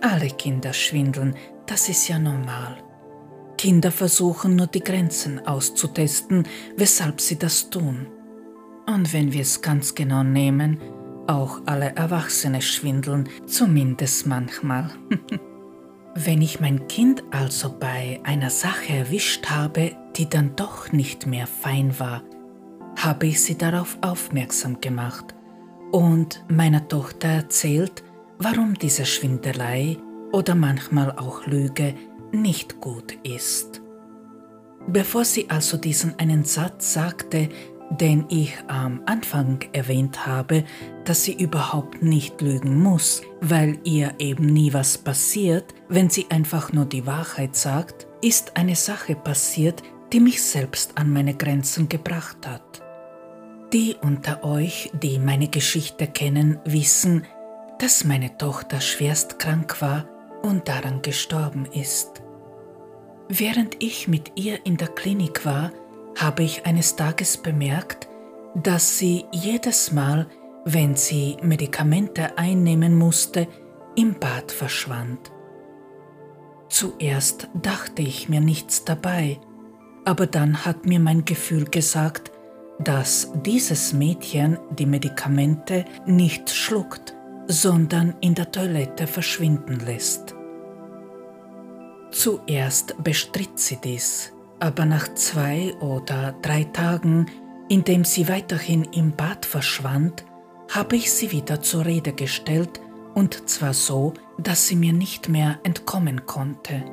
Alle 0.00 0.28
Kinder 0.28 0.72
schwindeln, 0.72 1.36
das 1.66 1.88
ist 1.88 2.08
ja 2.08 2.18
normal. 2.18 2.76
Kinder 3.58 3.92
versuchen 3.92 4.56
nur 4.56 4.68
die 4.68 4.80
Grenzen 4.82 5.46
auszutesten, 5.46 6.44
weshalb 6.76 7.20
sie 7.20 7.38
das 7.38 7.68
tun. 7.68 8.06
Und 8.86 9.12
wenn 9.12 9.32
wir 9.32 9.42
es 9.42 9.60
ganz 9.60 9.94
genau 9.94 10.22
nehmen, 10.22 10.80
auch 11.26 11.60
alle 11.66 11.94
Erwachsene 11.94 12.62
schwindeln, 12.62 13.28
zumindest 13.46 14.26
manchmal. 14.26 14.90
wenn 16.14 16.40
ich 16.40 16.60
mein 16.60 16.88
Kind 16.88 17.22
also 17.30 17.74
bei 17.78 18.20
einer 18.24 18.50
Sache 18.50 18.94
erwischt 18.94 19.50
habe, 19.50 19.92
die 20.16 20.28
dann 20.28 20.56
doch 20.56 20.90
nicht 20.92 21.26
mehr 21.26 21.46
fein 21.46 21.98
war, 21.98 22.22
habe 22.96 23.26
ich 23.26 23.42
sie 23.42 23.58
darauf 23.58 23.98
aufmerksam 24.00 24.80
gemacht 24.80 25.34
und 25.92 26.44
meiner 26.48 26.88
Tochter 26.88 27.28
erzählt, 27.28 28.02
warum 28.38 28.74
diese 28.74 29.04
Schwindelei 29.04 29.98
oder 30.32 30.54
manchmal 30.54 31.12
auch 31.12 31.46
Lüge 31.46 31.94
nicht 32.32 32.80
gut 32.80 33.16
ist. 33.22 33.80
Bevor 34.86 35.24
sie 35.24 35.50
also 35.50 35.76
diesen 35.76 36.18
einen 36.18 36.44
Satz 36.44 36.94
sagte, 36.94 37.48
den 37.90 38.26
ich 38.28 38.54
am 38.68 39.02
Anfang 39.06 39.60
erwähnt 39.72 40.26
habe, 40.26 40.64
dass 41.04 41.24
sie 41.24 41.34
überhaupt 41.34 42.02
nicht 42.02 42.40
lügen 42.40 42.82
muss, 42.82 43.22
weil 43.40 43.78
ihr 43.84 44.14
eben 44.18 44.46
nie 44.46 44.72
was 44.72 44.98
passiert, 44.98 45.74
wenn 45.88 46.10
sie 46.10 46.26
einfach 46.30 46.72
nur 46.72 46.84
die 46.84 47.06
Wahrheit 47.06 47.56
sagt, 47.56 48.06
ist 48.22 48.56
eine 48.56 48.76
Sache 48.76 49.14
passiert, 49.14 49.82
die 50.12 50.20
mich 50.20 50.42
selbst 50.42 50.92
an 50.96 51.12
meine 51.12 51.34
Grenzen 51.34 51.88
gebracht 51.88 52.46
hat. 52.46 52.82
Die 53.72 53.96
unter 54.00 54.44
euch, 54.44 54.90
die 55.02 55.18
meine 55.18 55.48
Geschichte 55.48 56.06
kennen, 56.06 56.58
wissen, 56.64 57.24
dass 57.78 58.04
meine 58.04 58.36
Tochter 58.38 58.80
schwerst 58.80 59.38
krank 59.38 59.80
war 59.80 60.06
und 60.42 60.68
daran 60.68 61.02
gestorben 61.02 61.66
ist. 61.72 62.22
Während 63.28 63.82
ich 63.82 64.08
mit 64.08 64.32
ihr 64.36 64.64
in 64.64 64.76
der 64.76 64.88
Klinik 64.88 65.44
war, 65.44 65.72
habe 66.16 66.42
ich 66.42 66.66
eines 66.66 66.96
Tages 66.96 67.36
bemerkt, 67.36 68.08
dass 68.54 68.98
sie 68.98 69.26
jedes 69.32 69.92
Mal, 69.92 70.26
wenn 70.64 70.96
sie 70.96 71.36
Medikamente 71.42 72.38
einnehmen 72.38 72.96
musste, 72.96 73.46
im 73.96 74.14
Bad 74.18 74.50
verschwand. 74.50 75.30
Zuerst 76.68 77.48
dachte 77.54 78.02
ich 78.02 78.28
mir 78.28 78.40
nichts 78.40 78.84
dabei, 78.84 79.38
aber 80.04 80.26
dann 80.26 80.64
hat 80.64 80.86
mir 80.86 81.00
mein 81.00 81.24
Gefühl 81.24 81.64
gesagt, 81.64 82.32
dass 82.78 83.32
dieses 83.44 83.92
Mädchen 83.92 84.58
die 84.70 84.86
Medikamente 84.86 85.84
nicht 86.06 86.50
schluckt, 86.50 87.14
sondern 87.48 88.14
in 88.20 88.34
der 88.34 88.52
Toilette 88.52 89.06
verschwinden 89.06 89.80
lässt. 89.80 90.34
Zuerst 92.10 93.02
bestritt 93.02 93.58
sie 93.58 93.78
dies, 93.82 94.32
aber 94.60 94.84
nach 94.84 95.14
zwei 95.14 95.74
oder 95.80 96.32
drei 96.42 96.64
Tagen, 96.64 97.26
indem 97.68 98.04
sie 98.04 98.28
weiterhin 98.28 98.84
im 98.92 99.12
Bad 99.12 99.44
verschwand, 99.44 100.24
habe 100.70 100.96
ich 100.96 101.10
sie 101.10 101.32
wieder 101.32 101.60
zur 101.60 101.86
Rede 101.86 102.12
gestellt, 102.12 102.80
und 103.14 103.48
zwar 103.48 103.74
so, 103.74 104.14
dass 104.38 104.68
sie 104.68 104.76
mir 104.76 104.92
nicht 104.92 105.28
mehr 105.28 105.58
entkommen 105.64 106.26
konnte. 106.26 106.84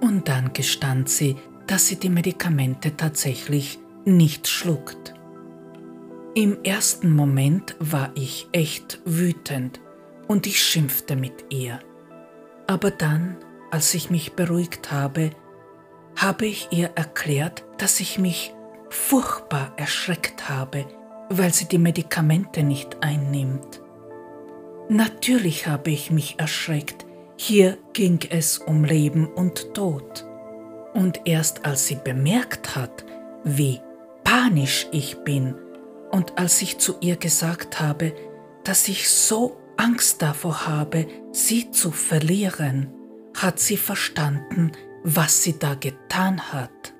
Und 0.00 0.28
dann 0.28 0.52
gestand 0.52 1.08
sie, 1.08 1.36
dass 1.66 1.86
sie 1.86 1.96
die 1.96 2.08
Medikamente 2.08 2.96
tatsächlich 2.96 3.78
nicht 4.04 4.48
schluckt. 4.48 5.14
Im 6.38 6.62
ersten 6.62 7.16
Moment 7.16 7.74
war 7.80 8.12
ich 8.14 8.46
echt 8.52 9.00
wütend 9.04 9.80
und 10.28 10.46
ich 10.46 10.62
schimpfte 10.62 11.16
mit 11.16 11.46
ihr. 11.50 11.80
Aber 12.68 12.92
dann, 12.92 13.36
als 13.72 13.92
ich 13.94 14.08
mich 14.08 14.34
beruhigt 14.34 14.92
habe, 14.92 15.30
habe 16.14 16.46
ich 16.46 16.68
ihr 16.70 16.92
erklärt, 16.94 17.64
dass 17.78 17.98
ich 17.98 18.20
mich 18.20 18.54
furchtbar 18.88 19.72
erschreckt 19.78 20.48
habe, 20.48 20.86
weil 21.28 21.52
sie 21.52 21.64
die 21.66 21.76
Medikamente 21.76 22.62
nicht 22.62 23.02
einnimmt. 23.02 23.82
Natürlich 24.88 25.66
habe 25.66 25.90
ich 25.90 26.12
mich 26.12 26.38
erschreckt, 26.38 27.04
hier 27.36 27.78
ging 27.94 28.20
es 28.30 28.58
um 28.58 28.84
Leben 28.84 29.26
und 29.26 29.74
Tod. 29.74 30.24
Und 30.94 31.22
erst 31.24 31.66
als 31.66 31.88
sie 31.88 31.96
bemerkt 31.96 32.76
hat, 32.76 33.04
wie 33.42 33.80
panisch 34.22 34.86
ich 34.92 35.16
bin, 35.24 35.56
und 36.10 36.38
als 36.38 36.62
ich 36.62 36.78
zu 36.78 36.96
ihr 37.00 37.16
gesagt 37.16 37.80
habe, 37.80 38.14
dass 38.64 38.88
ich 38.88 39.08
so 39.08 39.56
Angst 39.76 40.22
davor 40.22 40.66
habe, 40.66 41.06
sie 41.32 41.70
zu 41.70 41.90
verlieren, 41.90 42.92
hat 43.36 43.60
sie 43.60 43.76
verstanden, 43.76 44.72
was 45.04 45.42
sie 45.42 45.58
da 45.58 45.74
getan 45.74 46.52
hat. 46.52 46.94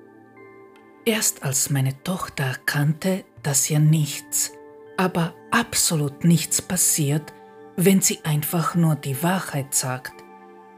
Erst 1.05 1.43
als 1.43 1.69
meine 1.69 2.01
Tochter 2.03 2.45
erkannte, 2.45 3.25
dass 3.43 3.69
ihr 3.69 3.79
nichts, 3.79 4.53
aber 4.97 5.33
absolut 5.51 6.23
nichts 6.23 6.61
passiert, 6.61 7.33
wenn 7.75 8.01
sie 8.01 8.19
einfach 8.23 8.75
nur 8.75 8.95
die 8.95 9.21
Wahrheit 9.23 9.73
sagt, 9.73 10.13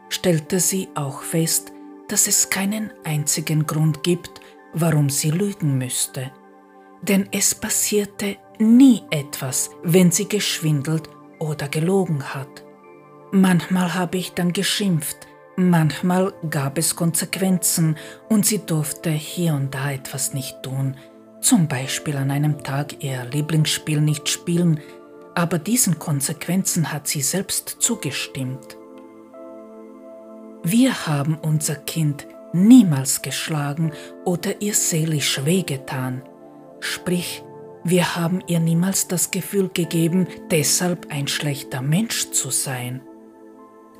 stellte 0.09 0.59
sie 0.59 0.89
auch 0.95 1.21
fest, 1.21 1.71
dass 2.07 2.27
es 2.27 2.49
keinen 2.49 2.91
einzigen 3.03 3.65
Grund 3.65 4.03
gibt, 4.03 4.41
warum 4.73 5.09
sie 5.09 5.31
lügen 5.31 5.77
müsste 5.77 6.31
denn 7.01 7.27
es 7.31 7.55
passierte 7.55 8.37
nie 8.59 9.01
etwas, 9.09 9.71
wenn 9.83 10.11
sie 10.11 10.27
geschwindelt 10.27 11.09
oder 11.39 11.67
gelogen 11.67 12.33
hat. 12.33 12.63
Manchmal 13.31 13.93
habe 13.93 14.17
ich 14.17 14.33
dann 14.33 14.53
geschimpft, 14.53 15.27
manchmal 15.55 16.33
gab 16.49 16.77
es 16.77 16.95
Konsequenzen 16.95 17.97
und 18.29 18.45
sie 18.45 18.59
durfte 18.65 19.09
hier 19.09 19.53
und 19.53 19.73
da 19.73 19.91
etwas 19.91 20.33
nicht 20.33 20.61
tun, 20.63 20.95
zum 21.41 21.67
Beispiel 21.67 22.17
an 22.17 22.29
einem 22.29 22.63
Tag 22.63 23.03
ihr 23.03 23.25
Lieblingsspiel 23.25 23.99
nicht 23.99 24.29
spielen, 24.29 24.79
aber 25.33 25.59
diesen 25.59 25.97
Konsequenzen 25.97 26.91
hat 26.91 27.07
sie 27.07 27.21
selbst 27.21 27.77
zugestimmt. 27.79 28.77
Wir 30.63 31.07
haben 31.07 31.39
unser 31.41 31.75
Kind 31.75 32.27
niemals 32.53 33.21
geschlagen 33.21 33.93
oder 34.25 34.61
ihr 34.61 34.73
seelisch 34.73 35.43
wehgetan. 35.45 36.21
Sprich, 36.81 37.43
wir 37.83 38.15
haben 38.15 38.41
ihr 38.47 38.59
niemals 38.59 39.07
das 39.07 39.31
Gefühl 39.31 39.69
gegeben, 39.73 40.27
deshalb 40.51 41.07
ein 41.09 41.27
schlechter 41.27 41.81
Mensch 41.81 42.31
zu 42.31 42.49
sein. 42.49 43.01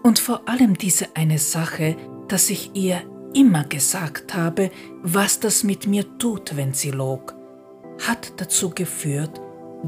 Und 0.03 0.19
vor 0.19 0.47
allem 0.49 0.77
diese 0.77 1.15
eine 1.15 1.37
Sache, 1.37 1.95
dass 2.27 2.49
ich 2.49 2.75
ihr 2.75 3.01
immer 3.33 3.63
gesagt 3.63 4.33
habe, 4.33 4.71
was 5.01 5.39
das 5.39 5.63
mit 5.63 5.87
mir 5.87 6.17
tut, 6.17 6.57
wenn 6.57 6.73
sie 6.73 6.91
log, 6.91 7.35
hat 8.07 8.33
dazu 8.37 8.71
geführt, 8.71 9.39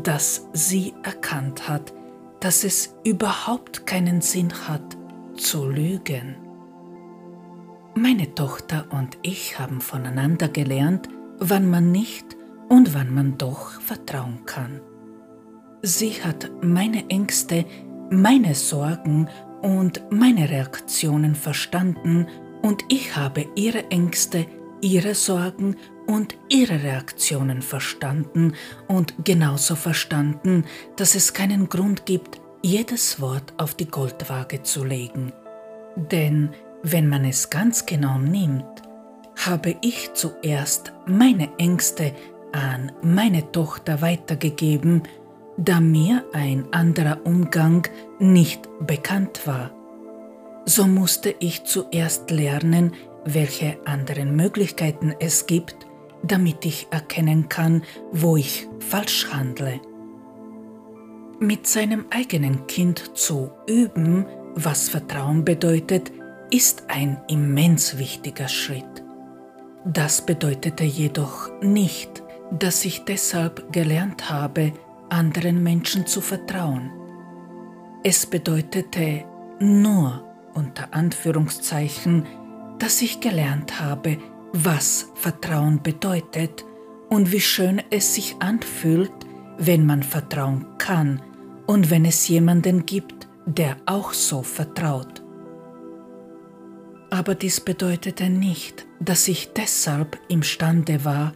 dass 0.02 0.48
sie 0.54 0.94
erkannt 1.04 1.68
hat, 1.68 1.94
dass 2.40 2.64
es 2.64 2.96
überhaupt 3.04 3.86
keinen 3.86 4.22
Sinn 4.22 4.54
hat, 4.68 4.98
zu 5.36 5.68
lügen. 5.68 6.36
Meine 7.96 8.34
Tochter 8.34 8.88
und 8.92 9.18
ich 9.22 9.60
haben 9.60 9.82
voneinander 9.82 10.48
gelernt, 10.48 11.10
wann 11.40 11.70
man 11.70 11.92
nicht 11.92 12.38
und 12.74 12.96
wann 12.96 13.14
man 13.14 13.38
doch 13.38 13.80
vertrauen 13.82 14.46
kann. 14.48 14.82
Sie 15.84 16.24
hat 16.24 16.50
meine 16.64 17.08
Ängste, 17.08 17.66
meine 18.10 18.56
Sorgen 18.56 19.30
und 19.62 20.02
meine 20.10 20.50
Reaktionen 20.50 21.36
verstanden 21.36 22.26
und 22.64 22.84
ich 22.90 23.16
habe 23.16 23.46
ihre 23.54 23.92
Ängste, 23.92 24.48
ihre 24.82 25.14
Sorgen 25.14 25.76
und 26.08 26.36
ihre 26.50 26.82
Reaktionen 26.82 27.62
verstanden 27.62 28.54
und 28.88 29.14
genauso 29.24 29.76
verstanden, 29.76 30.66
dass 30.96 31.14
es 31.14 31.32
keinen 31.32 31.70
Grund 31.70 32.08
gibt, 32.08 32.42
jedes 32.64 33.22
Wort 33.22 33.54
auf 33.58 33.76
die 33.76 33.88
Goldwaage 33.88 34.64
zu 34.64 34.84
legen. 34.84 35.32
Denn 35.96 36.50
wenn 36.82 37.08
man 37.08 37.24
es 37.24 37.52
ganz 37.52 37.86
genau 37.86 38.18
nimmt, 38.18 38.82
habe 39.46 39.76
ich 39.82 40.12
zuerst 40.14 40.92
meine 41.06 41.50
Ängste 41.58 42.14
an 42.54 42.92
meine 43.02 43.52
Tochter 43.52 44.02
weitergegeben, 44.02 45.04
da 45.58 45.80
mir 45.80 46.24
ein 46.34 46.66
anderer 46.72 47.26
Umgang 47.26 47.88
nicht 48.20 48.70
bekannt 48.80 49.46
war. 49.46 49.72
So 50.66 50.88
musste 50.88 51.36
ich 51.40 51.66
zuerst 51.66 52.32
lernen, 52.32 52.94
welche 53.26 53.78
anderen 53.86 54.36
Möglichkeiten 54.36 55.14
es 55.20 55.46
gibt, 55.46 55.76
damit 56.24 56.66
ich 56.66 56.88
erkennen 56.90 57.50
kann, 57.50 57.84
wo 58.12 58.38
ich 58.38 58.68
falsch 58.80 59.28
handle. 59.32 59.82
Mit 61.40 61.68
seinem 61.68 62.06
eigenen 62.10 62.68
Kind 62.68 63.18
zu 63.18 63.52
üben, 63.68 64.26
was 64.56 64.88
Vertrauen 64.88 65.44
bedeutet, 65.44 66.12
ist 66.50 66.86
ein 66.88 67.22
immens 67.28 67.98
wichtiger 67.98 68.48
Schritt. 68.48 69.04
Das 69.86 70.26
bedeutete 70.26 70.86
jedoch 70.86 71.50
nicht, 71.62 72.23
dass 72.52 72.86
ich 72.86 73.06
deshalb 73.06 73.72
gelernt 73.72 74.30
habe, 74.30 74.74
anderen 75.10 75.64
Menschen 75.64 76.06
zu 76.06 76.22
vertrauen. 76.22 76.92
Es 78.04 78.26
bedeutete 78.26 79.24
nur 79.60 80.24
unter 80.54 80.94
Anführungszeichen, 80.94 82.26
dass 82.80 83.02
ich 83.02 83.22
gelernt 83.22 83.80
habe, 83.80 84.18
was 84.52 85.12
Vertrauen 85.16 85.82
bedeutet 85.82 86.66
und 87.10 87.32
wie 87.32 87.42
schön 87.42 87.82
es 87.90 88.16
sich 88.16 88.36
anfühlt, 88.40 89.12
wenn 89.58 89.86
man 89.86 90.04
vertrauen 90.04 90.66
kann 90.78 91.22
und 91.68 91.90
wenn 91.90 92.06
es 92.06 92.28
jemanden 92.28 92.86
gibt, 92.86 93.28
der 93.46 93.78
auch 93.86 94.14
so 94.14 94.42
vertraut. 94.42 95.22
Aber 97.10 97.36
dies 97.36 97.62
bedeutete 97.62 98.30
nicht, 98.30 98.88
dass 99.00 99.28
ich 99.28 99.54
deshalb 99.54 100.20
imstande 100.30 101.06
war, 101.06 101.34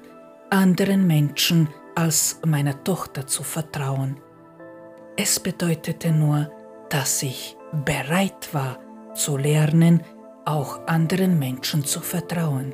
anderen 0.49 1.07
Menschen 1.07 1.69
als 1.95 2.39
meiner 2.45 2.83
Tochter 2.83 3.27
zu 3.27 3.43
vertrauen. 3.43 4.19
Es 5.15 5.39
bedeutete 5.39 6.11
nur, 6.11 6.51
dass 6.89 7.23
ich 7.23 7.57
bereit 7.85 8.53
war 8.53 8.79
zu 9.13 9.35
lernen, 9.37 10.03
auch 10.45 10.87
anderen 10.87 11.39
Menschen 11.39 11.83
zu 11.83 11.99
vertrauen. 11.99 12.73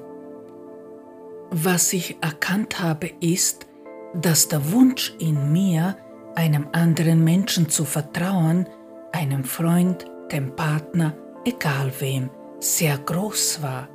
Was 1.50 1.94
ich 1.94 2.18
erkannt 2.22 2.80
habe, 2.80 3.12
ist, 3.20 3.68
dass 4.14 4.48
der 4.48 4.72
Wunsch 4.72 5.16
in 5.20 5.52
mir, 5.52 5.98
einem 6.36 6.68
anderen 6.72 7.24
Menschen 7.24 7.70
zu 7.70 7.86
vertrauen, 7.86 8.68
einem 9.12 9.44
Freund, 9.44 10.06
dem 10.32 10.56
Partner, 10.56 11.16
egal 11.46 11.92
wem, 12.00 12.30
sehr 12.60 12.98
groß 12.98 13.62
war. 13.62 13.88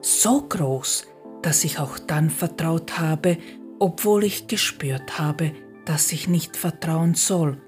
So 0.00 0.42
groß, 0.48 1.06
dass 1.42 1.64
ich 1.64 1.78
auch 1.78 1.98
dann 1.98 2.30
vertraut 2.30 2.98
habe, 2.98 3.38
obwohl 3.78 4.24
ich 4.24 4.46
gespürt 4.46 5.18
habe, 5.18 5.52
dass 5.84 6.12
ich 6.12 6.28
nicht 6.28 6.56
vertrauen 6.56 7.14
soll 7.14 7.60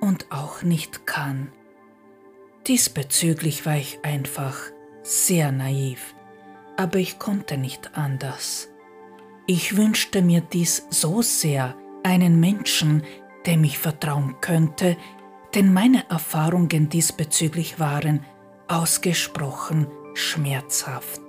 und 0.00 0.26
auch 0.30 0.62
nicht 0.62 1.06
kann. 1.06 1.52
Diesbezüglich 2.66 3.64
war 3.64 3.76
ich 3.76 4.00
einfach 4.04 4.56
sehr 5.02 5.52
naiv, 5.52 6.14
aber 6.76 6.98
ich 6.98 7.18
konnte 7.18 7.56
nicht 7.56 7.96
anders. 7.96 8.68
Ich 9.46 9.76
wünschte 9.76 10.22
mir 10.22 10.40
dies 10.40 10.86
so 10.90 11.22
sehr, 11.22 11.76
einen 12.04 12.40
Menschen, 12.40 13.02
dem 13.46 13.64
ich 13.64 13.78
vertrauen 13.78 14.36
könnte, 14.40 14.96
denn 15.54 15.72
meine 15.72 16.08
Erfahrungen 16.08 16.88
diesbezüglich 16.88 17.78
waren 17.78 18.24
ausgesprochen 18.68 19.86
schmerzhaft. 20.14 21.21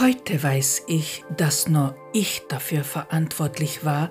Heute 0.00 0.42
weiß 0.42 0.82
ich, 0.88 1.24
dass 1.36 1.68
nur 1.68 1.94
ich 2.12 2.42
dafür 2.48 2.82
verantwortlich 2.82 3.84
war, 3.84 4.10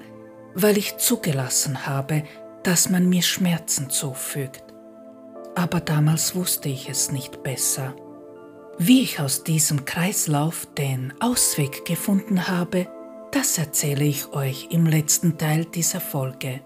weil 0.54 0.78
ich 0.78 0.96
zugelassen 0.96 1.86
habe, 1.86 2.24
dass 2.64 2.90
man 2.90 3.10
mir 3.10 3.22
Schmerzen 3.22 3.90
zufügt. 3.90 4.64
Aber 5.56 5.82
damals 5.82 6.36
wusste 6.36 6.70
ich 6.70 6.88
es 6.88 7.12
nicht 7.12 7.44
besser. 7.44 7.96
Wie 8.78 9.02
ich 9.02 9.20
aus 9.20 9.44
diesem 9.44 9.84
Kreislauf 9.84 10.68
den 10.78 11.14
Ausweg 11.20 11.84
gefunden 11.84 12.48
habe, 12.48 12.88
das 13.32 13.58
erzähle 13.58 14.06
ich 14.06 14.32
euch 14.32 14.70
im 14.72 14.86
letzten 14.86 15.38
Teil 15.38 15.66
dieser 15.66 16.00
Folge. 16.00 16.62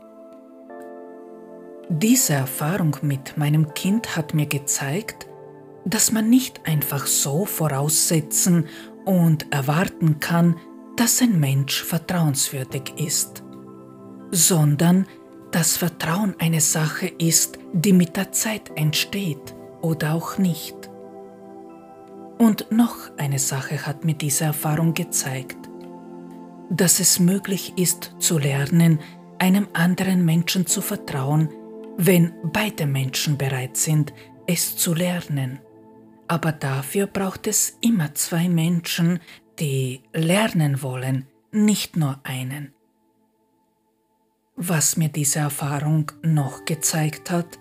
Diese 1.89 2.33
Erfahrung 2.33 2.97
mit 3.01 3.35
meinem 3.35 3.73
Kind 3.73 4.15
hat 4.15 4.35
mir 4.35 4.45
gezeigt, 4.45 5.27
dass 5.87 6.11
man 6.11 6.29
nicht 6.29 6.67
einfach 6.67 7.07
so 7.07 7.45
voraussetzen 7.45 8.67
und 9.07 9.51
erwarten 9.53 10.19
kann, 10.19 10.57
dass 10.97 11.21
ein 11.21 11.39
Mensch 11.39 11.81
vertrauenswürdig 11.83 12.93
ist, 12.97 13.43
sondern 14.31 15.07
dass 15.51 15.77
Vertrauen 15.77 16.35
eine 16.39 16.59
Sache 16.59 17.07
ist, 17.07 17.57
die 17.71 17.93
mit 17.93 18.17
der 18.17 18.33
Zeit 18.33 18.69
entsteht 18.75 19.55
oder 19.81 20.13
auch 20.13 20.37
nicht. 20.37 20.75
Und 22.37 22.69
noch 22.69 23.09
eine 23.17 23.39
Sache 23.39 23.87
hat 23.87 24.03
mir 24.03 24.13
diese 24.13 24.43
Erfahrung 24.43 24.93
gezeigt, 24.93 25.57
dass 26.69 26.99
es 26.99 27.17
möglich 27.17 27.73
ist 27.77 28.13
zu 28.19 28.37
lernen, 28.37 28.99
einem 29.39 29.67
anderen 29.71 30.25
Menschen 30.25 30.67
zu 30.67 30.81
vertrauen, 30.81 31.49
wenn 31.95 32.33
beide 32.43 32.85
Menschen 32.85 33.37
bereit 33.37 33.77
sind, 33.77 34.13
es 34.47 34.75
zu 34.75 34.93
lernen. 34.93 35.59
Aber 36.27 36.51
dafür 36.51 37.07
braucht 37.07 37.47
es 37.47 37.77
immer 37.81 38.13
zwei 38.15 38.49
Menschen, 38.49 39.19
die 39.59 40.01
lernen 40.13 40.81
wollen, 40.81 41.27
nicht 41.51 41.95
nur 41.95 42.19
einen. 42.23 42.73
Was 44.55 44.97
mir 44.97 45.09
diese 45.09 45.39
Erfahrung 45.39 46.11
noch 46.23 46.65
gezeigt 46.65 47.31
hat, 47.31 47.59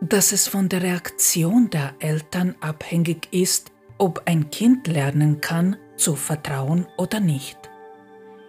dass 0.00 0.32
es 0.32 0.48
von 0.48 0.68
der 0.68 0.82
Reaktion 0.82 1.70
der 1.70 1.94
Eltern 1.98 2.54
abhängig 2.60 3.28
ist, 3.32 3.72
ob 3.98 4.22
ein 4.26 4.50
Kind 4.50 4.86
lernen 4.86 5.40
kann, 5.40 5.76
zu 5.96 6.14
vertrauen 6.14 6.86
oder 6.96 7.20
nicht. 7.20 7.58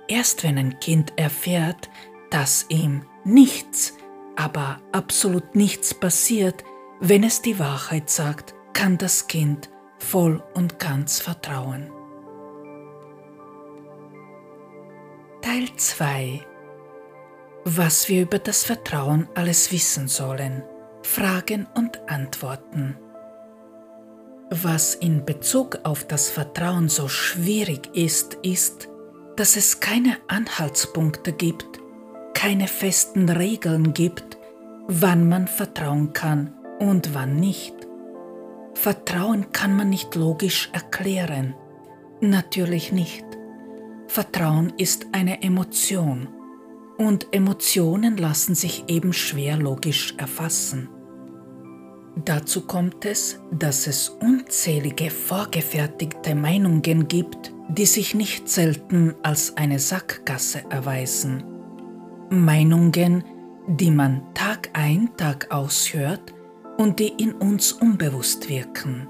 Erst 0.08 0.44
wenn 0.44 0.58
ein 0.58 0.80
Kind 0.80 1.14
erfährt, 1.18 1.90
dass 2.30 2.66
ihm 2.70 3.04
nichts, 3.24 3.96
aber 4.36 4.82
absolut 4.92 5.56
nichts 5.56 5.94
passiert, 5.94 6.64
wenn 7.00 7.24
es 7.24 7.42
die 7.42 7.60
Wahrheit 7.60 8.10
sagt, 8.10 8.54
kann 8.80 8.98
das 8.98 9.28
Kind 9.28 9.70
voll 9.98 10.42
und 10.54 10.80
ganz 10.80 11.20
vertrauen. 11.20 11.92
Teil 15.42 15.68
2 15.76 16.40
Was 17.66 18.08
wir 18.08 18.22
über 18.22 18.40
das 18.40 18.64
Vertrauen 18.64 19.28
alles 19.36 19.74
wissen 19.74 20.08
sollen. 20.08 20.64
Fragen 21.02 21.68
und 21.76 22.10
Antworten. 22.10 22.98
Was 24.50 24.96
in 24.96 25.26
Bezug 25.26 25.80
auf 25.84 26.08
das 26.08 26.30
Vertrauen 26.30 26.88
so 26.88 27.10
schwierig 27.10 27.94
ist, 27.94 28.36
ist, 28.36 28.88
dass 29.36 29.58
es 29.58 29.82
keine 29.82 30.16
Anhaltspunkte 30.30 31.34
gibt, 31.34 31.82
keine 32.34 32.70
festen 32.70 33.28
Regeln 33.28 33.94
gibt, 33.94 34.38
wann 34.88 35.28
man 35.28 35.50
vertrauen 35.50 36.14
kann 36.14 36.54
und 36.80 37.14
wann 37.14 37.36
nicht. 37.42 37.89
Vertrauen 38.82 39.52
kann 39.52 39.76
man 39.76 39.90
nicht 39.90 40.16
logisch 40.16 40.70
erklären. 40.72 41.54
Natürlich 42.22 42.94
nicht. 42.94 43.26
Vertrauen 44.08 44.72
ist 44.78 45.08
eine 45.12 45.44
Emotion 45.44 46.30
und 46.98 47.28
Emotionen 47.34 48.16
lassen 48.16 48.56
sich 48.56 48.86
eben 48.88 49.12
schwer 49.12 49.58
logisch 49.58 50.16
erfassen. 50.18 50.88
Dazu 52.24 52.62
kommt 52.62 53.04
es, 53.04 53.42
dass 53.52 53.86
es 53.86 54.08
unzählige 54.08 55.10
vorgefertigte 55.10 56.34
Meinungen 56.34 57.10
gibt, 57.10 57.52
die 57.68 57.86
sich 57.86 58.16
nicht 58.16 58.48
selten 58.48 59.14
als 59.24 59.58
eine 59.58 59.80
Sackgasse 59.80 60.64
erweisen. 60.70 61.44
Meinungen, 62.30 63.26
die 63.68 63.92
man 63.92 64.34
Tag 64.34 64.70
ein, 64.72 65.10
Tag 65.18 65.52
aus 65.52 65.94
hört 65.94 66.34
und 66.80 67.00
die 67.00 67.10
in 67.10 67.34
uns 67.34 67.74
unbewusst 67.74 68.48
wirken. 68.48 69.08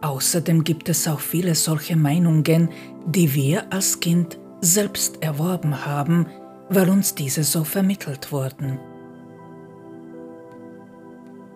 Außerdem 0.00 0.62
gibt 0.62 0.88
es 0.88 1.08
auch 1.08 1.18
viele 1.18 1.56
solche 1.56 1.96
Meinungen, 1.96 2.70
die 3.04 3.34
wir 3.34 3.72
als 3.72 3.98
Kind 3.98 4.38
selbst 4.60 5.20
erworben 5.20 5.84
haben, 5.84 6.26
weil 6.68 6.88
uns 6.88 7.16
diese 7.16 7.42
so 7.42 7.64
vermittelt 7.64 8.30
wurden. 8.30 8.78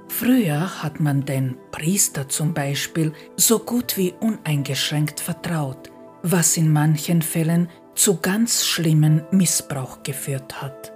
Früher 0.08 0.82
hat 0.82 0.98
man 0.98 1.24
den 1.24 1.56
Priester 1.70 2.28
zum 2.28 2.52
Beispiel 2.52 3.12
so 3.36 3.60
gut 3.60 3.96
wie 3.96 4.12
uneingeschränkt 4.18 5.20
vertraut, 5.20 5.92
was 6.24 6.56
in 6.56 6.72
manchen 6.72 7.22
Fällen 7.22 7.68
zu 7.94 8.16
ganz 8.16 8.66
schlimmen 8.66 9.22
Missbrauch 9.30 10.02
geführt 10.02 10.60
hat. 10.60 10.92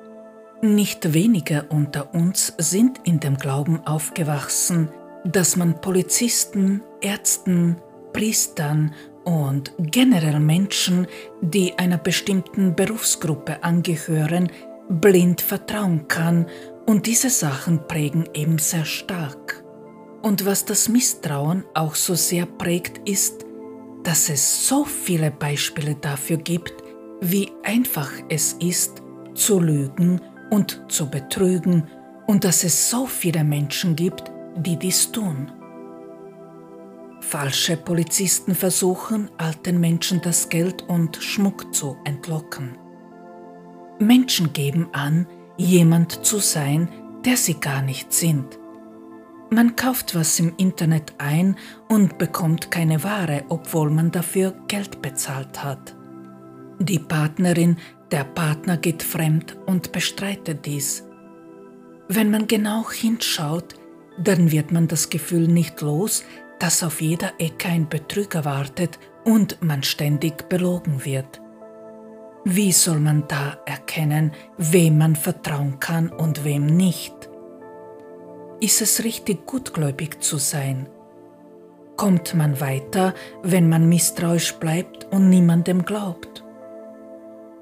Nicht 0.62 1.12
wenige 1.12 1.66
unter 1.68 2.14
uns 2.14 2.54
sind 2.56 3.00
in 3.04 3.20
dem 3.20 3.36
Glauben 3.36 3.86
aufgewachsen, 3.86 4.88
dass 5.24 5.56
man 5.56 5.80
Polizisten, 5.80 6.82
Ärzten, 7.02 7.76
Priestern 8.14 8.94
und 9.24 9.74
generell 9.78 10.40
Menschen, 10.40 11.06
die 11.42 11.78
einer 11.78 11.98
bestimmten 11.98 12.74
Berufsgruppe 12.74 13.62
angehören, 13.62 14.50
blind 14.88 15.42
vertrauen 15.42 16.08
kann 16.08 16.46
und 16.86 17.06
diese 17.06 17.28
Sachen 17.28 17.86
prägen 17.86 18.26
eben 18.32 18.58
sehr 18.58 18.86
stark. 18.86 19.62
Und 20.22 20.46
was 20.46 20.64
das 20.64 20.88
Misstrauen 20.88 21.64
auch 21.74 21.94
so 21.94 22.14
sehr 22.14 22.46
prägt, 22.46 23.06
ist, 23.06 23.44
dass 24.04 24.30
es 24.30 24.66
so 24.66 24.84
viele 24.84 25.30
Beispiele 25.30 25.96
dafür 25.96 26.38
gibt, 26.38 26.72
wie 27.20 27.50
einfach 27.62 28.10
es 28.30 28.54
ist, 28.54 29.02
zu 29.34 29.60
lügen 29.60 30.20
und 30.50 30.84
zu 30.88 31.08
betrügen 31.10 31.84
und 32.26 32.44
dass 32.44 32.64
es 32.64 32.90
so 32.90 33.06
viele 33.06 33.44
Menschen 33.44 33.96
gibt, 33.96 34.30
die 34.56 34.76
dies 34.76 35.12
tun. 35.12 35.50
Falsche 37.20 37.76
Polizisten 37.76 38.54
versuchen, 38.54 39.30
alten 39.38 39.80
Menschen 39.80 40.20
das 40.20 40.48
Geld 40.48 40.82
und 40.82 41.16
Schmuck 41.16 41.74
zu 41.74 41.96
entlocken. 42.04 42.78
Menschen 43.98 44.52
geben 44.52 44.88
an, 44.92 45.26
jemand 45.56 46.24
zu 46.24 46.38
sein, 46.38 46.88
der 47.24 47.36
sie 47.36 47.54
gar 47.54 47.82
nicht 47.82 48.12
sind. 48.12 48.58
Man 49.50 49.76
kauft 49.76 50.14
was 50.14 50.38
im 50.40 50.54
Internet 50.56 51.14
ein 51.18 51.56
und 51.88 52.18
bekommt 52.18 52.70
keine 52.70 53.02
Ware, 53.04 53.44
obwohl 53.48 53.90
man 53.90 54.10
dafür 54.10 54.54
Geld 54.68 55.02
bezahlt 55.02 55.62
hat. 55.62 55.96
Die 56.78 56.98
Partnerin, 56.98 57.78
der 58.12 58.24
Partner 58.24 58.76
geht 58.76 59.02
fremd 59.02 59.56
und 59.66 59.92
bestreitet 59.92 60.64
dies. 60.64 61.04
Wenn 62.08 62.30
man 62.30 62.46
genau 62.46 62.88
hinschaut, 62.90 63.74
dann 64.18 64.52
wird 64.52 64.70
man 64.70 64.86
das 64.86 65.10
Gefühl 65.10 65.48
nicht 65.48 65.80
los, 65.80 66.24
dass 66.60 66.82
auf 66.82 67.00
jeder 67.00 67.32
Ecke 67.38 67.68
ein 67.68 67.88
Betrüger 67.88 68.44
wartet 68.44 68.98
und 69.24 69.60
man 69.60 69.82
ständig 69.82 70.48
belogen 70.48 71.04
wird. 71.04 71.40
Wie 72.44 72.70
soll 72.70 73.00
man 73.00 73.24
da 73.26 73.58
erkennen, 73.66 74.30
wem 74.56 74.98
man 74.98 75.16
vertrauen 75.16 75.80
kann 75.80 76.10
und 76.10 76.44
wem 76.44 76.66
nicht? 76.66 77.12
Ist 78.60 78.80
es 78.80 79.02
richtig 79.02 79.46
gutgläubig 79.46 80.22
zu 80.22 80.38
sein? 80.38 80.88
Kommt 81.96 82.34
man 82.34 82.60
weiter, 82.60 83.14
wenn 83.42 83.68
man 83.68 83.88
misstrauisch 83.88 84.54
bleibt 84.54 85.04
und 85.10 85.28
niemandem 85.28 85.84
glaubt? 85.84 86.45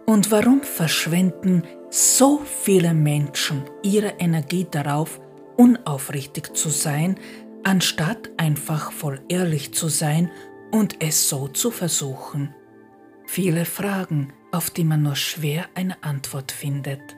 Und 0.07 0.31
warum 0.31 0.63
verschwenden 0.63 1.63
so 1.91 2.39
viele 2.45 2.93
Menschen 2.93 3.65
ihre 3.83 4.15
Energie 4.19 4.67
darauf, 4.71 5.21
unaufrichtig 5.57 6.55
zu 6.55 6.69
sein, 6.69 7.19
anstatt 7.63 8.31
einfach 8.37 8.93
voll 8.93 9.21
ehrlich 9.29 9.73
zu 9.73 9.89
sein 9.89 10.31
und 10.71 11.03
es 11.03 11.29
so 11.29 11.49
zu 11.49 11.71
versuchen? 11.71 12.55
Viele 13.27 13.65
Fragen, 13.65 14.33
auf 14.53 14.71
die 14.71 14.85
man 14.85 15.03
nur 15.03 15.17
schwer 15.17 15.67
eine 15.75 16.03
Antwort 16.05 16.53
findet. 16.53 17.17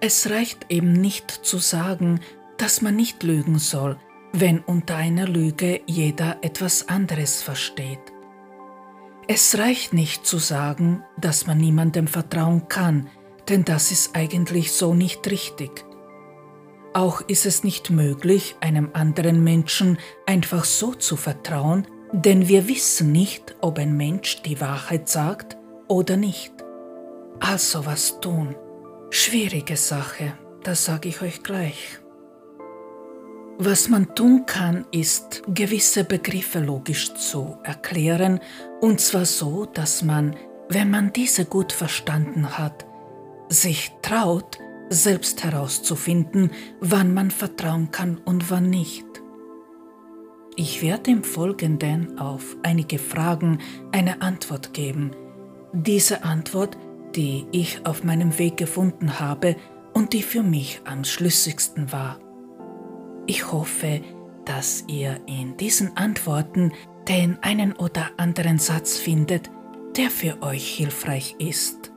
Es 0.00 0.28
reicht 0.28 0.66
eben 0.70 0.92
nicht 0.92 1.30
zu 1.30 1.58
sagen, 1.58 2.20
dass 2.58 2.82
man 2.82 2.96
nicht 2.96 3.22
lügen 3.22 3.58
soll, 3.58 3.96
wenn 4.32 4.58
unter 4.60 4.96
einer 4.96 5.28
Lüge 5.28 5.80
jeder 5.86 6.38
etwas 6.42 6.88
anderes 6.88 7.40
versteht. 7.40 8.13
Es 9.26 9.56
reicht 9.56 9.94
nicht 9.94 10.26
zu 10.26 10.38
sagen, 10.38 11.02
dass 11.16 11.46
man 11.46 11.56
niemandem 11.56 12.06
vertrauen 12.06 12.68
kann, 12.68 13.08
denn 13.48 13.64
das 13.64 13.90
ist 13.90 14.14
eigentlich 14.14 14.72
so 14.72 14.92
nicht 14.92 15.30
richtig. 15.30 15.84
Auch 16.92 17.22
ist 17.22 17.46
es 17.46 17.64
nicht 17.64 17.90
möglich, 17.90 18.54
einem 18.60 18.90
anderen 18.92 19.42
Menschen 19.42 19.98
einfach 20.26 20.64
so 20.64 20.94
zu 20.94 21.16
vertrauen, 21.16 21.86
denn 22.12 22.48
wir 22.48 22.68
wissen 22.68 23.12
nicht, 23.12 23.56
ob 23.60 23.78
ein 23.78 23.96
Mensch 23.96 24.42
die 24.42 24.60
Wahrheit 24.60 25.08
sagt 25.08 25.56
oder 25.88 26.16
nicht. 26.16 26.52
Also 27.40 27.86
was 27.86 28.20
tun? 28.20 28.54
Schwierige 29.10 29.76
Sache, 29.76 30.34
das 30.62 30.84
sage 30.84 31.08
ich 31.08 31.22
euch 31.22 31.42
gleich. 31.42 31.98
Was 33.58 33.88
man 33.88 34.16
tun 34.16 34.46
kann, 34.46 34.84
ist, 34.90 35.44
gewisse 35.46 36.02
Begriffe 36.02 36.58
logisch 36.58 37.14
zu 37.14 37.56
erklären, 37.62 38.40
und 38.84 39.00
zwar 39.00 39.24
so, 39.24 39.64
dass 39.64 40.02
man, 40.02 40.36
wenn 40.68 40.90
man 40.90 41.10
diese 41.10 41.46
gut 41.46 41.72
verstanden 41.72 42.58
hat, 42.58 42.84
sich 43.48 43.92
traut, 44.02 44.58
selbst 44.90 45.42
herauszufinden, 45.42 46.50
wann 46.80 47.14
man 47.14 47.30
vertrauen 47.30 47.90
kann 47.92 48.18
und 48.18 48.50
wann 48.50 48.68
nicht. 48.68 49.06
Ich 50.56 50.82
werde 50.82 51.12
im 51.12 51.24
Folgenden 51.24 52.18
auf 52.18 52.58
einige 52.62 52.98
Fragen 52.98 53.58
eine 53.90 54.20
Antwort 54.20 54.74
geben. 54.74 55.12
Diese 55.72 56.22
Antwort, 56.22 56.76
die 57.16 57.46
ich 57.52 57.86
auf 57.86 58.04
meinem 58.04 58.38
Weg 58.38 58.58
gefunden 58.58 59.18
habe 59.18 59.56
und 59.94 60.12
die 60.12 60.22
für 60.22 60.42
mich 60.42 60.82
am 60.84 61.04
schlüssigsten 61.04 61.90
war. 61.90 62.18
Ich 63.26 63.50
hoffe, 63.50 64.02
dass 64.44 64.84
ihr 64.88 65.22
in 65.26 65.56
diesen 65.56 65.96
Antworten 65.96 66.72
den 67.08 67.38
einen 67.42 67.72
oder 67.72 68.10
anderen 68.16 68.58
Satz 68.58 68.96
findet, 68.96 69.50
der 69.96 70.10
für 70.10 70.42
euch 70.42 70.68
hilfreich 70.74 71.36
ist. 71.38 71.92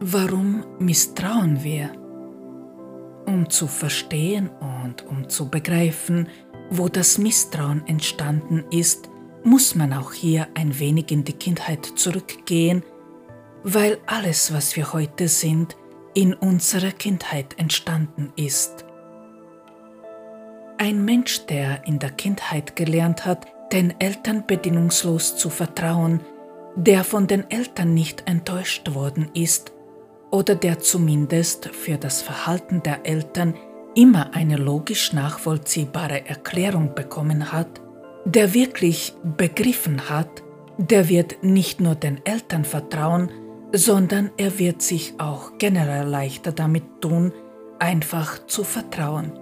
Warum 0.00 0.64
misstrauen 0.78 1.62
wir? 1.62 1.90
Um 3.26 3.50
zu 3.50 3.66
verstehen 3.66 4.48
und 4.84 5.06
um 5.06 5.28
zu 5.28 5.48
begreifen, 5.48 6.28
wo 6.70 6.88
das 6.88 7.18
Misstrauen 7.18 7.86
entstanden 7.86 8.64
ist, 8.70 9.10
muss 9.44 9.74
man 9.74 9.92
auch 9.92 10.12
hier 10.12 10.48
ein 10.54 10.78
wenig 10.78 11.10
in 11.10 11.24
die 11.24 11.32
Kindheit 11.32 11.84
zurückgehen, 11.84 12.82
weil 13.62 13.98
alles, 14.06 14.52
was 14.52 14.76
wir 14.76 14.92
heute 14.92 15.28
sind, 15.28 15.76
in 16.14 16.34
unserer 16.34 16.90
Kindheit 16.90 17.58
entstanden 17.58 18.32
ist. 18.36 18.84
Ein 20.80 21.04
Mensch, 21.04 21.44
der 21.46 21.86
in 21.86 21.98
der 21.98 22.10
Kindheit 22.10 22.76
gelernt 22.76 23.26
hat, 23.26 23.46
den 23.72 24.00
Eltern 24.00 24.44
bedingungslos 24.46 25.36
zu 25.36 25.50
vertrauen, 25.50 26.20
der 26.76 27.02
von 27.02 27.26
den 27.26 27.50
Eltern 27.50 27.94
nicht 27.94 28.28
enttäuscht 28.28 28.94
worden 28.94 29.28
ist, 29.34 29.72
oder 30.30 30.54
der 30.54 30.78
zumindest 30.78 31.66
für 31.66 31.96
das 31.96 32.22
Verhalten 32.22 32.82
der 32.84 33.06
Eltern 33.06 33.54
immer 33.96 34.34
eine 34.34 34.56
logisch 34.56 35.12
nachvollziehbare 35.12 36.26
Erklärung 36.26 36.94
bekommen 36.94 37.50
hat, 37.50 37.80
der 38.24 38.54
wirklich 38.54 39.14
begriffen 39.36 40.08
hat, 40.08 40.44
der 40.76 41.08
wird 41.08 41.42
nicht 41.42 41.80
nur 41.80 41.96
den 41.96 42.24
Eltern 42.24 42.64
vertrauen, 42.64 43.30
sondern 43.72 44.30
er 44.36 44.60
wird 44.60 44.82
sich 44.82 45.14
auch 45.18 45.58
generell 45.58 46.06
leichter 46.06 46.52
damit 46.52 47.00
tun, 47.00 47.32
einfach 47.80 48.46
zu 48.46 48.62
vertrauen, 48.62 49.32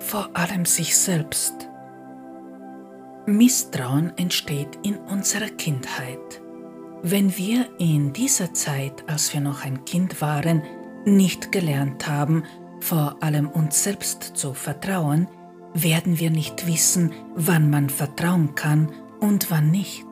vor 0.00 0.30
allem 0.34 0.64
sich 0.64 0.96
selbst. 0.96 1.68
Misstrauen 3.26 4.12
entsteht 4.16 4.78
in 4.82 4.96
unserer 4.96 5.48
Kindheit. 5.48 6.42
Wenn 7.02 7.36
wir 7.38 7.68
in 7.78 8.12
dieser 8.12 8.52
Zeit, 8.52 9.08
als 9.08 9.32
wir 9.32 9.40
noch 9.40 9.64
ein 9.64 9.84
Kind 9.84 10.20
waren, 10.20 10.62
nicht 11.04 11.52
gelernt 11.52 12.08
haben, 12.08 12.42
vor 12.80 13.16
allem 13.22 13.48
uns 13.48 13.84
selbst 13.84 14.22
zu 14.34 14.52
vertrauen, 14.52 15.28
werden 15.72 16.18
wir 16.18 16.30
nicht 16.30 16.66
wissen, 16.66 17.12
wann 17.36 17.70
man 17.70 17.88
vertrauen 17.88 18.54
kann 18.54 18.90
und 19.20 19.50
wann 19.50 19.70
nicht. 19.70 20.04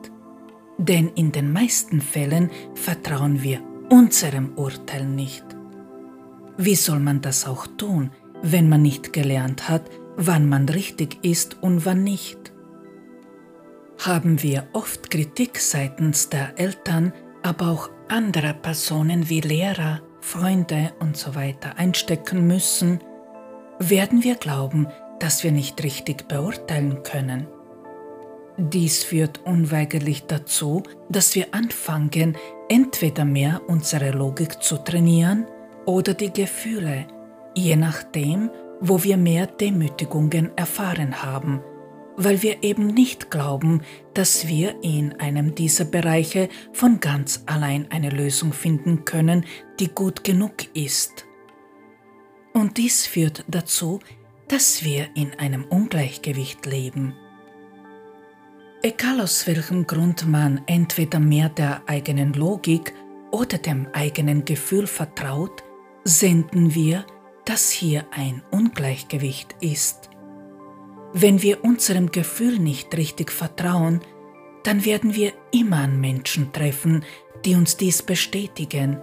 denn 0.79 1.09
in 1.09 1.31
den 1.31 1.51
meisten 1.51 2.01
Fällen 2.01 2.49
vertrauen 2.73 3.43
wir 3.43 3.61
unserem 3.89 4.53
Urteil 4.55 5.05
nicht. 5.05 5.43
Wie 6.57 6.75
soll 6.75 6.99
man 6.99 7.21
das 7.21 7.45
auch 7.45 7.67
tun, 7.67 8.11
wenn 8.41 8.69
man 8.69 8.81
nicht 8.81 9.13
gelernt 9.13 9.69
hat, 9.69 9.89
wann 10.15 10.47
man 10.47 10.67
richtig 10.69 11.23
ist 11.23 11.61
und 11.61 11.85
wann 11.85 12.03
nicht? 12.03 12.51
Haben 13.99 14.41
wir 14.41 14.67
oft 14.73 15.09
Kritik 15.09 15.59
seitens 15.59 16.29
der 16.29 16.57
Eltern, 16.57 17.13
aber 17.43 17.69
auch 17.69 17.89
anderer 18.07 18.53
Personen 18.53 19.29
wie 19.29 19.41
Lehrer, 19.41 20.01
Freunde 20.21 20.93
usw. 21.01 21.53
So 21.61 21.69
einstecken 21.75 22.47
müssen, 22.47 22.99
werden 23.79 24.23
wir 24.23 24.35
glauben, 24.35 24.87
dass 25.19 25.43
wir 25.43 25.51
nicht 25.51 25.83
richtig 25.83 26.27
beurteilen 26.27 27.03
können. 27.03 27.47
Dies 28.57 29.03
führt 29.03 29.45
unweigerlich 29.45 30.25
dazu, 30.25 30.83
dass 31.09 31.33
wir 31.35 31.53
anfangen, 31.53 32.37
entweder 32.67 33.23
mehr 33.23 33.61
unsere 33.67 34.11
Logik 34.11 34.61
zu 34.61 34.77
trainieren 34.77 35.45
oder 35.85 36.13
die 36.13 36.31
Gefühle, 36.31 37.07
je 37.55 37.75
nachdem, 37.75 38.49
wo 38.81 39.03
wir 39.03 39.17
mehr 39.17 39.47
Demütigungen 39.47 40.51
erfahren 40.57 41.21
haben, 41.23 41.61
weil 42.15 42.41
wir 42.41 42.63
eben 42.63 42.87
nicht 42.87 43.31
glauben, 43.31 43.81
dass 44.13 44.47
wir 44.47 44.75
in 44.83 45.13
einem 45.19 45.55
dieser 45.55 45.85
Bereiche 45.85 46.49
von 46.73 46.99
ganz 46.99 47.43
allein 47.45 47.87
eine 47.91 48.09
Lösung 48.09 48.51
finden 48.51 49.05
können, 49.05 49.45
die 49.79 49.87
gut 49.87 50.23
genug 50.23 50.53
ist. 50.73 51.25
Und 52.53 52.77
dies 52.77 53.05
führt 53.05 53.45
dazu, 53.47 53.99
dass 54.49 54.83
wir 54.83 55.07
in 55.15 55.33
einem 55.35 55.63
Ungleichgewicht 55.65 56.65
leben. 56.65 57.13
Egal 58.81 59.21
aus 59.21 59.45
welchem 59.45 59.87
Grund 59.87 60.27
man 60.27 60.61
entweder 60.65 61.19
mehr 61.19 61.49
der 61.49 61.83
eigenen 61.85 62.33
Logik 62.33 62.93
oder 63.31 63.57
dem 63.57 63.87
eigenen 63.93 64.45
Gefühl 64.45 64.87
vertraut, 64.87 65.63
senden 66.03 66.73
wir, 66.73 67.05
dass 67.49 67.71
hier 67.71 68.05
ein 68.11 68.43
Ungleichgewicht 68.51 69.55
ist. 69.59 70.11
Wenn 71.13 71.41
wir 71.41 71.63
unserem 71.63 72.11
Gefühl 72.11 72.59
nicht 72.59 72.95
richtig 72.95 73.31
vertrauen, 73.31 74.01
dann 74.63 74.85
werden 74.85 75.15
wir 75.15 75.33
immer 75.51 75.77
an 75.77 75.99
Menschen 75.99 76.53
treffen, 76.53 77.03
die 77.43 77.55
uns 77.55 77.75
dies 77.75 78.03
bestätigen. 78.03 79.01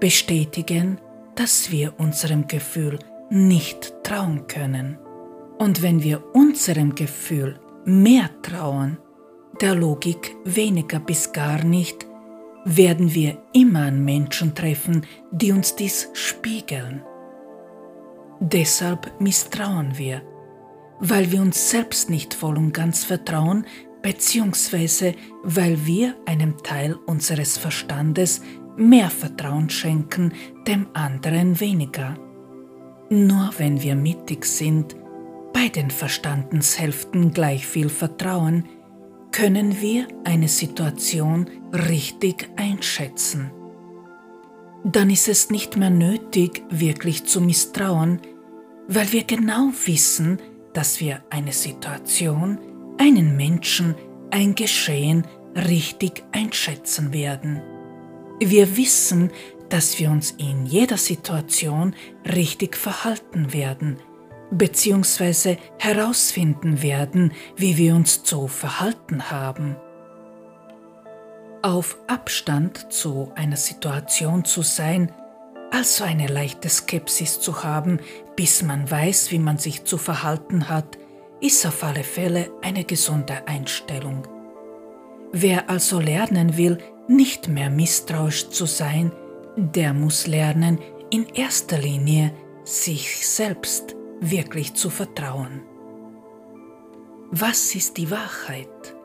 Bestätigen, 0.00 1.00
dass 1.36 1.70
wir 1.70 1.94
unserem 1.98 2.48
Gefühl 2.48 2.98
nicht 3.30 3.94
trauen 4.02 4.48
können. 4.48 4.98
Und 5.60 5.80
wenn 5.80 6.02
wir 6.02 6.24
unserem 6.34 6.96
Gefühl 6.96 7.60
mehr 7.84 8.30
trauen, 8.42 8.98
der 9.60 9.76
Logik 9.76 10.34
weniger 10.44 10.98
bis 10.98 11.32
gar 11.32 11.62
nicht, 11.62 12.04
werden 12.64 13.14
wir 13.14 13.40
immer 13.52 13.82
an 13.82 14.04
Menschen 14.04 14.56
treffen, 14.56 15.06
die 15.30 15.52
uns 15.52 15.76
dies 15.76 16.08
spiegeln. 16.14 17.04
Deshalb 18.40 19.20
misstrauen 19.20 19.98
wir, 19.98 20.22
weil 20.98 21.30
wir 21.30 21.42
uns 21.42 21.70
selbst 21.70 22.08
nicht 22.08 22.32
voll 22.32 22.56
und 22.56 22.72
ganz 22.72 23.04
vertrauen, 23.04 23.66
beziehungsweise 24.00 25.14
weil 25.42 25.84
wir 25.84 26.14
einem 26.24 26.56
Teil 26.62 26.94
unseres 27.06 27.58
Verstandes 27.58 28.40
mehr 28.76 29.10
Vertrauen 29.10 29.68
schenken, 29.68 30.32
dem 30.66 30.86
anderen 30.94 31.60
weniger. 31.60 32.16
Nur 33.10 33.50
wenn 33.58 33.82
wir 33.82 33.94
mittig 33.94 34.46
sind, 34.46 34.96
beiden 35.52 35.90
Verstandenshälften 35.90 37.32
gleich 37.32 37.66
viel 37.66 37.90
vertrauen, 37.90 38.64
können 39.32 39.80
wir 39.82 40.08
eine 40.24 40.48
Situation 40.48 41.48
richtig 41.72 42.48
einschätzen. 42.56 43.50
Dann 44.84 45.10
ist 45.10 45.28
es 45.28 45.50
nicht 45.50 45.76
mehr 45.76 45.90
nötig, 45.90 46.62
wirklich 46.70 47.24
zu 47.24 47.40
misstrauen, 47.40 48.20
weil 48.88 49.12
wir 49.12 49.24
genau 49.24 49.70
wissen, 49.84 50.38
dass 50.72 51.00
wir 51.00 51.22
eine 51.30 51.52
Situation, 51.52 52.58
einen 52.98 53.36
Menschen, 53.36 53.94
ein 54.30 54.54
Geschehen 54.54 55.26
richtig 55.54 56.24
einschätzen 56.32 57.12
werden. 57.12 57.62
Wir 58.40 58.76
wissen, 58.76 59.30
dass 59.68 59.98
wir 59.98 60.10
uns 60.10 60.32
in 60.32 60.64
jeder 60.66 60.96
Situation 60.96 61.94
richtig 62.24 62.76
verhalten 62.76 63.52
werden, 63.52 63.98
beziehungsweise 64.50 65.58
herausfinden 65.78 66.82
werden, 66.82 67.32
wie 67.56 67.76
wir 67.76 67.94
uns 67.94 68.22
zu 68.22 68.48
verhalten 68.48 69.30
haben. 69.30 69.76
Auf 71.62 71.98
Abstand 72.06 72.90
zu 72.90 73.32
einer 73.34 73.56
Situation 73.56 74.46
zu 74.46 74.62
sein, 74.62 75.12
also 75.70 76.04
eine 76.04 76.26
leichte 76.26 76.70
Skepsis 76.70 77.38
zu 77.40 77.62
haben, 77.62 78.00
bis 78.34 78.62
man 78.62 78.90
weiß, 78.90 79.30
wie 79.30 79.38
man 79.38 79.58
sich 79.58 79.84
zu 79.84 79.98
verhalten 79.98 80.70
hat, 80.70 80.96
ist 81.40 81.66
auf 81.66 81.84
alle 81.84 82.02
Fälle 82.02 82.50
eine 82.62 82.84
gesunde 82.84 83.46
Einstellung. 83.46 84.26
Wer 85.32 85.68
also 85.68 86.00
lernen 86.00 86.56
will, 86.56 86.78
nicht 87.08 87.48
mehr 87.48 87.68
misstrauisch 87.68 88.48
zu 88.48 88.64
sein, 88.64 89.12
der 89.56 89.92
muss 89.92 90.26
lernen, 90.26 90.78
in 91.10 91.26
erster 91.26 91.76
Linie 91.76 92.32
sich 92.64 93.26
selbst 93.26 93.96
wirklich 94.20 94.74
zu 94.74 94.88
vertrauen. 94.88 95.62
Was 97.30 97.74
ist 97.74 97.96
die 97.96 98.10
Wahrheit? 98.10 98.96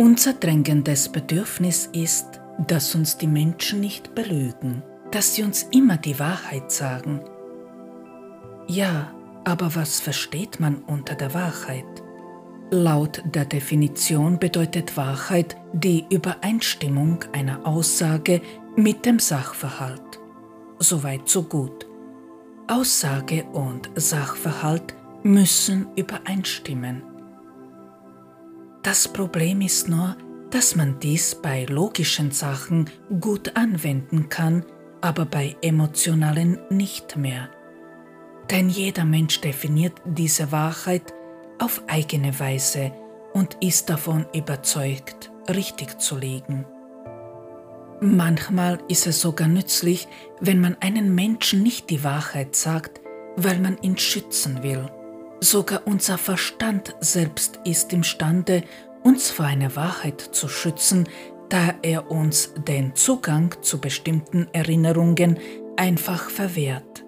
Unser 0.00 0.32
drängendes 0.32 1.10
Bedürfnis 1.10 1.90
ist, 1.92 2.40
dass 2.66 2.94
uns 2.94 3.18
die 3.18 3.26
Menschen 3.26 3.80
nicht 3.80 4.14
belügen, 4.14 4.82
dass 5.10 5.34
sie 5.34 5.42
uns 5.42 5.64
immer 5.72 5.98
die 5.98 6.18
Wahrheit 6.18 6.72
sagen. 6.72 7.20
Ja, 8.66 9.12
aber 9.44 9.74
was 9.74 10.00
versteht 10.00 10.58
man 10.58 10.76
unter 10.86 11.14
der 11.16 11.34
Wahrheit? 11.34 11.84
Laut 12.70 13.22
der 13.26 13.44
Definition 13.44 14.38
bedeutet 14.38 14.96
Wahrheit 14.96 15.58
die 15.74 16.06
Übereinstimmung 16.08 17.22
einer 17.32 17.66
Aussage 17.66 18.40
mit 18.76 19.04
dem 19.04 19.18
Sachverhalt. 19.18 20.18
Soweit 20.78 21.28
so 21.28 21.42
gut. 21.42 21.86
Aussage 22.68 23.44
und 23.52 23.90
Sachverhalt 23.96 24.94
müssen 25.22 25.88
übereinstimmen. 25.94 27.09
Das 28.82 29.08
Problem 29.08 29.60
ist 29.60 29.88
nur, 29.88 30.16
dass 30.50 30.74
man 30.74 30.98
dies 31.00 31.34
bei 31.34 31.66
logischen 31.66 32.30
Sachen 32.30 32.88
gut 33.20 33.54
anwenden 33.54 34.28
kann, 34.30 34.64
aber 35.02 35.26
bei 35.26 35.56
emotionalen 35.60 36.58
nicht 36.70 37.16
mehr. 37.16 37.50
Denn 38.50 38.70
jeder 38.70 39.04
Mensch 39.04 39.40
definiert 39.40 40.00
diese 40.04 40.50
Wahrheit 40.50 41.14
auf 41.58 41.82
eigene 41.88 42.38
Weise 42.40 42.92
und 43.34 43.58
ist 43.60 43.90
davon 43.90 44.26
überzeugt, 44.34 45.30
richtig 45.48 46.00
zu 46.00 46.16
liegen. 46.16 46.64
Manchmal 48.00 48.78
ist 48.88 49.06
es 49.06 49.20
sogar 49.20 49.46
nützlich, 49.46 50.08
wenn 50.40 50.58
man 50.58 50.76
einen 50.80 51.14
Menschen 51.14 51.62
nicht 51.62 51.90
die 51.90 52.02
Wahrheit 52.02 52.56
sagt, 52.56 53.02
weil 53.36 53.60
man 53.60 53.76
ihn 53.82 53.98
schützen 53.98 54.62
will. 54.62 54.90
Sogar 55.40 55.86
unser 55.86 56.18
Verstand 56.18 56.94
selbst 57.00 57.60
ist 57.64 57.92
imstande, 57.92 58.62
uns 59.02 59.30
vor 59.30 59.46
einer 59.46 59.74
Wahrheit 59.74 60.20
zu 60.20 60.48
schützen, 60.48 61.08
da 61.48 61.74
er 61.82 62.10
uns 62.10 62.52
den 62.68 62.94
Zugang 62.94 63.54
zu 63.62 63.80
bestimmten 63.80 64.48
Erinnerungen 64.52 65.38
einfach 65.76 66.28
verwehrt. 66.28 67.04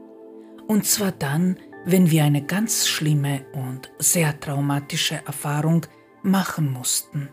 Und 0.67 0.87
zwar 0.87 1.13
dann, 1.13 1.59
wenn 1.85 2.11
wir 2.11 2.25
eine 2.25 2.43
ganz 2.43 2.89
schlimme 2.89 3.45
und 3.53 3.93
sehr 3.99 4.39
traumatische 4.41 5.21
Erfahrung 5.27 5.87
machen 6.23 6.73
mussten. 6.73 7.29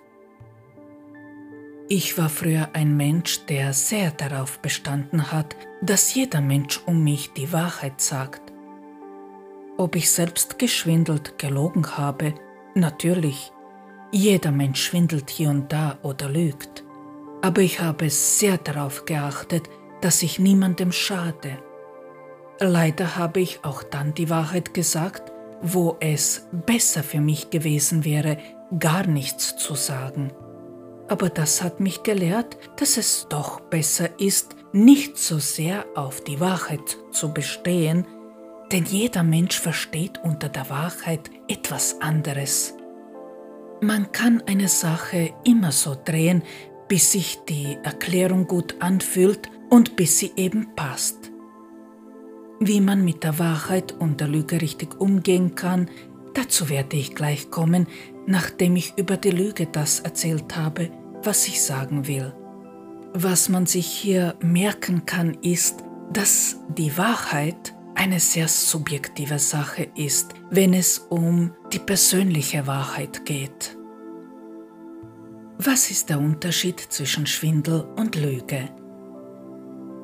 Ich 1.88 2.18
war 2.18 2.30
früher 2.30 2.70
ein 2.74 2.98
Mensch, 2.98 3.46
der 3.46 3.74
sehr 3.74 4.12
darauf 4.12 4.60
bestanden 4.60 5.32
hat, 5.32 5.56
dass 5.82 6.14
jeder 6.14 6.42
Mensch 6.42 6.82
um 6.86 7.04
mich 7.04 7.32
die 7.34 7.52
Wahrheit 7.52 8.02
sagt. 8.02 8.49
Ob 9.80 9.96
ich 9.96 10.12
selbst 10.12 10.60
geschwindelt, 10.60 11.40
gelogen 11.40 11.98
habe, 11.98 12.34
natürlich. 12.76 13.54
Jeder 14.12 14.52
Mensch 14.52 14.84
schwindelt 14.84 15.30
hier 15.30 15.50
und 15.50 15.72
da 15.72 15.98
oder 16.04 16.28
lügt. 16.28 16.84
Aber 17.42 17.62
ich 17.62 17.80
habe 17.80 18.10
sehr 18.10 18.58
darauf 18.58 19.06
geachtet, 19.06 19.70
dass 20.02 20.22
ich 20.22 20.38
niemandem 20.38 20.92
schade. 20.92 21.60
Leider 22.60 23.16
habe 23.16 23.40
ich 23.40 23.64
auch 23.64 23.82
dann 23.82 24.14
die 24.14 24.30
Wahrheit 24.30 24.74
gesagt, 24.74 25.32
wo 25.62 25.96
es 26.02 26.50
besser 26.52 27.02
für 27.02 27.22
mich 27.22 27.50
gewesen 27.50 28.04
wäre, 28.04 28.38
gar 28.78 29.08
nichts 29.08 29.56
zu 29.56 29.76
sagen. 29.76 30.34
Aber 31.08 31.30
das 31.30 31.64
hat 31.64 31.80
mich 31.80 32.04
gelehrt, 32.04 32.58
dass 32.76 32.98
es 32.98 33.28
doch 33.30 33.62
besser 33.62 34.20
ist, 34.20 34.58
nicht 34.74 35.18
so 35.18 35.40
sehr 35.40 35.86
auf 35.96 36.20
die 36.20 36.42
Wahrheit 36.42 36.98
zu 37.12 37.34
bestehen, 37.34 38.06
denn 38.72 38.86
jeder 38.86 39.24
Mensch 39.24 39.60
versteht 39.60 40.20
unter 40.24 40.50
der 40.50 40.70
Wahrheit 40.70 41.30
etwas 41.48 42.02
anderes. 42.02 42.76
Man 43.82 44.12
kann 44.12 44.44
eine 44.46 44.68
Sache 44.68 45.34
immer 45.44 45.72
so 45.72 45.96
drehen, 46.04 46.44
bis 46.88 47.14
sich 47.14 47.40
die 47.48 47.78
Erklärung 47.84 48.48
gut 48.48 48.76
anfühlt 48.80 49.50
und 49.70 49.96
bis 49.96 50.20
sie 50.20 50.32
eben 50.36 50.76
passt. 50.76 51.32
Wie 52.60 52.82
man 52.82 53.06
mit 53.06 53.24
der 53.24 53.40
Wahrheit 53.40 53.94
und 53.94 54.20
der 54.20 54.28
Lüge 54.28 54.62
richtig 54.62 55.00
umgehen 55.00 55.56
kann, 55.56 55.90
dazu 56.34 56.70
werde 56.70 56.98
ich 56.98 57.16
gleich 57.16 57.50
kommen, 57.52 57.88
nachdem 58.28 58.76
ich 58.76 58.98
über 58.98 59.16
die 59.16 59.32
Lüge 59.32 59.66
das 59.66 60.02
erzählt 60.02 60.58
habe, 60.58 60.92
was 61.24 61.48
ich 61.48 61.62
sagen 61.62 62.08
will. 62.08 62.34
Was 63.14 63.50
man 63.50 63.66
sich 63.66 63.88
hier 63.88 64.36
merken 64.42 65.06
kann, 65.06 65.36
ist, 65.42 65.84
dass 66.12 66.58
die 66.78 66.98
Wahrheit 66.98 67.74
eine 68.00 68.22
sehr 68.22 68.48
subjektive 68.48 69.40
Sache 69.40 69.90
ist, 69.96 70.34
wenn 70.50 70.74
es 70.74 71.00
um 71.10 71.52
die 71.74 71.80
persönliche 71.80 72.66
Wahrheit 72.66 73.26
geht. 73.26 73.78
Was 75.58 75.92
ist 75.92 76.10
der 76.10 76.18
Unterschied 76.20 76.80
zwischen 76.80 77.28
Schwindel 77.28 77.82
und 77.98 78.16
Lüge? 78.16 78.70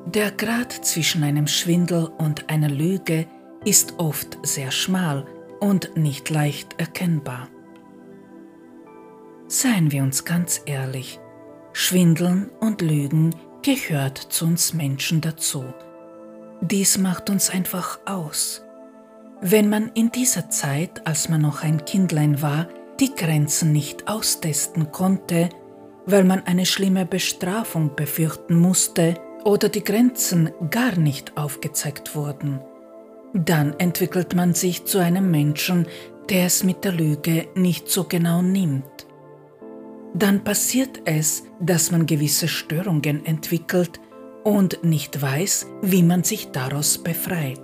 Der 0.04 0.30
Grad 0.30 0.72
zwischen 0.72 1.22
einem 1.22 1.46
Schwindel 1.46 2.04
und 2.18 2.50
einer 2.50 2.68
Lüge 2.68 3.26
ist 3.64 3.94
oft 3.98 4.36
sehr 4.42 4.70
schmal 4.70 5.24
und 5.60 5.96
nicht 5.96 6.28
leicht 6.28 6.78
erkennbar. 6.78 7.48
Seien 9.48 9.90
wir 9.90 10.02
uns 10.02 10.26
ganz 10.26 10.60
ehrlich, 10.66 11.18
Schwindeln 11.72 12.50
und 12.60 12.82
Lügen 12.82 13.34
gehört 13.62 14.18
zu 14.18 14.44
uns 14.44 14.74
Menschen 14.74 15.22
dazu. 15.22 15.64
Dies 16.60 16.98
macht 16.98 17.30
uns 17.30 17.50
einfach 17.50 17.98
aus. 18.06 18.62
Wenn 19.40 19.68
man 19.68 19.90
in 19.94 20.10
dieser 20.10 20.48
Zeit, 20.48 21.06
als 21.06 21.28
man 21.28 21.42
noch 21.42 21.62
ein 21.62 21.84
Kindlein 21.84 22.40
war, 22.40 22.68
die 22.98 23.14
Grenzen 23.14 23.72
nicht 23.72 24.08
austesten 24.08 24.90
konnte, 24.90 25.50
weil 26.06 26.24
man 26.24 26.46
eine 26.46 26.64
schlimme 26.64 27.04
Bestrafung 27.04 27.94
befürchten 27.94 28.58
musste 28.58 29.14
oder 29.44 29.68
die 29.68 29.84
Grenzen 29.84 30.50
gar 30.70 30.96
nicht 30.96 31.36
aufgezeigt 31.36 32.16
wurden, 32.16 32.60
dann 33.34 33.78
entwickelt 33.78 34.34
man 34.34 34.54
sich 34.54 34.86
zu 34.86 34.98
einem 34.98 35.30
Menschen, 35.30 35.86
der 36.30 36.46
es 36.46 36.64
mit 36.64 36.84
der 36.84 36.92
Lüge 36.92 37.48
nicht 37.54 37.90
so 37.90 38.04
genau 38.04 38.40
nimmt. 38.40 39.06
Dann 40.14 40.42
passiert 40.42 41.02
es, 41.04 41.44
dass 41.60 41.90
man 41.90 42.06
gewisse 42.06 42.48
Störungen 42.48 43.26
entwickelt, 43.26 44.00
und 44.46 44.84
nicht 44.84 45.20
weiß, 45.20 45.66
wie 45.82 46.04
man 46.04 46.22
sich 46.22 46.52
daraus 46.52 46.98
befreit. 46.98 47.60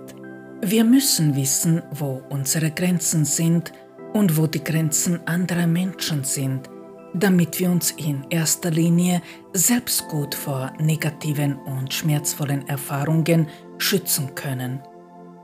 Wir 0.61 0.83
müssen 0.83 1.33
wissen, 1.33 1.81
wo 1.91 2.21
unsere 2.29 2.71
Grenzen 2.71 3.23
sind 3.23 3.71
und 4.11 4.35
wo 4.35 4.47
die 4.47 4.65
Grenzen 4.65 5.25
anderer 5.25 5.65
Menschen 5.65 6.25
sind, 6.25 6.69
damit 7.13 7.57
wir 7.57 7.71
uns 7.71 7.91
in 7.91 8.25
erster 8.29 8.69
Linie 8.69 9.21
selbst 9.53 10.09
gut 10.09 10.35
vor 10.35 10.73
negativen 10.77 11.55
und 11.55 11.93
schmerzvollen 11.93 12.67
Erfahrungen 12.67 13.47
schützen 13.77 14.35
können. 14.35 14.81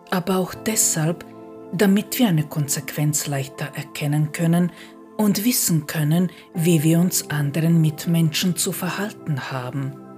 Aber 0.09 0.39
auch 0.39 0.53
deshalb, 0.53 1.23
damit 1.71 2.19
wir 2.19 2.27
eine 2.27 2.43
Konsequenz 2.43 3.27
leichter 3.27 3.69
erkennen 3.75 4.33
können 4.33 4.73
und 5.15 5.45
wissen 5.45 5.87
können, 5.87 6.31
wie 6.53 6.83
wir 6.83 6.99
uns 6.99 7.29
anderen 7.29 7.79
Mitmenschen 7.79 8.57
zu 8.57 8.73
verhalten 8.73 9.51
haben. 9.51 10.08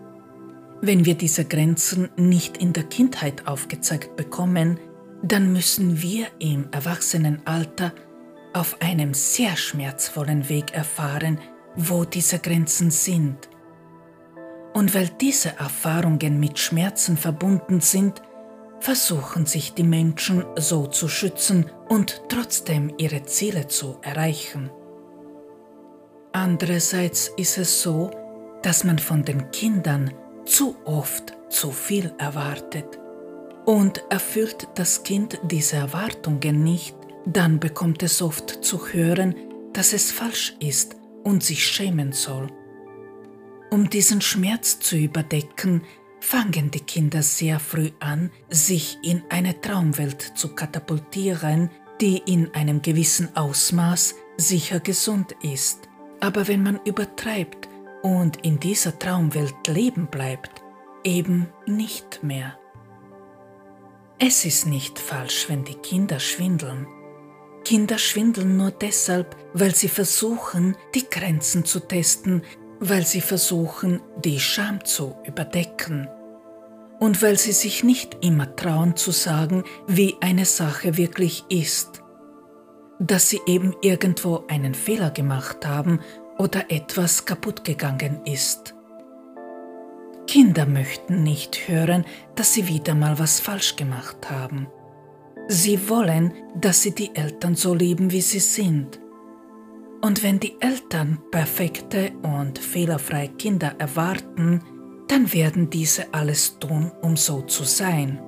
Wenn 0.83 1.05
wir 1.05 1.13
diese 1.13 1.45
Grenzen 1.45 2.09
nicht 2.17 2.57
in 2.57 2.73
der 2.73 2.83
Kindheit 2.83 3.47
aufgezeigt 3.47 4.15
bekommen, 4.15 4.79
dann 5.21 5.53
müssen 5.53 6.01
wir 6.01 6.25
im 6.39 6.69
Erwachsenenalter 6.71 7.93
auf 8.53 8.81
einem 8.81 9.13
sehr 9.13 9.55
schmerzvollen 9.55 10.49
Weg 10.49 10.73
erfahren, 10.73 11.39
wo 11.75 12.03
diese 12.03 12.39
Grenzen 12.39 12.89
sind. 12.89 13.47
Und 14.73 14.95
weil 14.95 15.09
diese 15.21 15.49
Erfahrungen 15.57 16.39
mit 16.39 16.57
Schmerzen 16.57 17.15
verbunden 17.15 17.79
sind, 17.79 18.23
versuchen 18.79 19.45
sich 19.45 19.75
die 19.75 19.83
Menschen 19.83 20.43
so 20.57 20.87
zu 20.87 21.07
schützen 21.07 21.69
und 21.89 22.23
trotzdem 22.27 22.91
ihre 22.97 23.23
Ziele 23.23 23.67
zu 23.67 23.97
erreichen. 24.01 24.71
Andererseits 26.31 27.31
ist 27.37 27.59
es 27.59 27.83
so, 27.83 28.09
dass 28.63 28.83
man 28.83 28.97
von 28.97 29.23
den 29.23 29.51
Kindern 29.51 30.11
zu 30.45 30.75
oft 30.85 31.33
zu 31.49 31.71
viel 31.71 32.13
erwartet 32.17 32.99
und 33.65 34.03
erfüllt 34.09 34.67
das 34.75 35.03
Kind 35.03 35.39
diese 35.43 35.77
Erwartungen 35.77 36.63
nicht, 36.63 36.95
dann 37.25 37.59
bekommt 37.59 38.03
es 38.03 38.21
oft 38.21 38.63
zu 38.63 38.87
hören, 38.87 39.35
dass 39.73 39.93
es 39.93 40.11
falsch 40.11 40.55
ist 40.59 40.95
und 41.23 41.43
sich 41.43 41.65
schämen 41.65 42.11
soll. 42.11 42.47
Um 43.69 43.89
diesen 43.89 44.21
Schmerz 44.21 44.79
zu 44.79 44.97
überdecken, 44.97 45.83
fangen 46.19 46.71
die 46.71 46.81
Kinder 46.81 47.23
sehr 47.23 47.59
früh 47.59 47.91
an, 47.99 48.31
sich 48.49 48.97
in 49.03 49.23
eine 49.29 49.59
Traumwelt 49.61 50.21
zu 50.35 50.49
katapultieren, 50.55 51.69
die 51.99 52.17
in 52.17 52.53
einem 52.53 52.81
gewissen 52.81 53.35
Ausmaß 53.35 54.15
sicher 54.37 54.79
gesund 54.79 55.35
ist. 55.41 55.87
Aber 56.19 56.47
wenn 56.47 56.63
man 56.63 56.79
übertreibt 56.85 57.69
und 58.01 58.45
in 58.45 58.59
dieser 58.59 58.97
Traumwelt 58.97 59.67
leben 59.67 60.07
bleibt, 60.07 60.61
eben 61.03 61.49
nicht 61.65 62.23
mehr. 62.23 62.57
Es 64.19 64.45
ist 64.45 64.67
nicht 64.67 64.99
falsch, 64.99 65.49
wenn 65.49 65.63
die 65.63 65.75
Kinder 65.75 66.19
schwindeln. 66.19 66.87
Kinder 67.65 67.97
schwindeln 67.97 68.57
nur 68.57 68.71
deshalb, 68.71 69.35
weil 69.53 69.73
sie 69.75 69.87
versuchen, 69.87 70.75
die 70.95 71.09
Grenzen 71.09 71.65
zu 71.65 71.79
testen, 71.79 72.43
weil 72.79 73.05
sie 73.05 73.21
versuchen, 73.21 74.01
die 74.23 74.39
Scham 74.39 74.83
zu 74.83 75.15
überdecken 75.25 76.07
und 76.99 77.23
weil 77.23 77.37
sie 77.37 77.51
sich 77.51 77.83
nicht 77.83 78.23
immer 78.23 78.55
trauen 78.55 78.95
zu 78.95 79.09
sagen, 79.09 79.63
wie 79.87 80.15
eine 80.21 80.45
Sache 80.45 80.97
wirklich 80.97 81.43
ist, 81.49 82.03
dass 82.99 83.29
sie 83.29 83.41
eben 83.47 83.75
irgendwo 83.81 84.43
einen 84.47 84.75
Fehler 84.75 85.09
gemacht 85.09 85.65
haben 85.65 85.99
oder 86.37 86.69
etwas 86.69 87.25
kaputt 87.25 87.63
gegangen 87.63 88.21
ist. 88.25 88.75
Kinder 90.27 90.65
möchten 90.65 91.23
nicht 91.23 91.67
hören, 91.67 92.05
dass 92.35 92.53
sie 92.53 92.67
wieder 92.67 92.95
mal 92.95 93.19
was 93.19 93.39
falsch 93.39 93.75
gemacht 93.75 94.29
haben. 94.29 94.67
Sie 95.49 95.89
wollen, 95.89 96.33
dass 96.55 96.83
sie 96.83 96.95
die 96.95 97.13
Eltern 97.15 97.55
so 97.55 97.73
lieben, 97.73 98.11
wie 98.11 98.21
sie 98.21 98.39
sind. 98.39 99.01
Und 100.01 100.23
wenn 100.23 100.39
die 100.39 100.55
Eltern 100.61 101.19
perfekte 101.31 102.11
und 102.21 102.57
fehlerfreie 102.57 103.27
Kinder 103.27 103.75
erwarten, 103.77 104.61
dann 105.09 105.33
werden 105.33 105.69
diese 105.69 106.13
alles 106.13 106.57
tun, 106.59 106.91
um 107.01 107.17
so 107.17 107.41
zu 107.41 107.65
sein. 107.65 108.21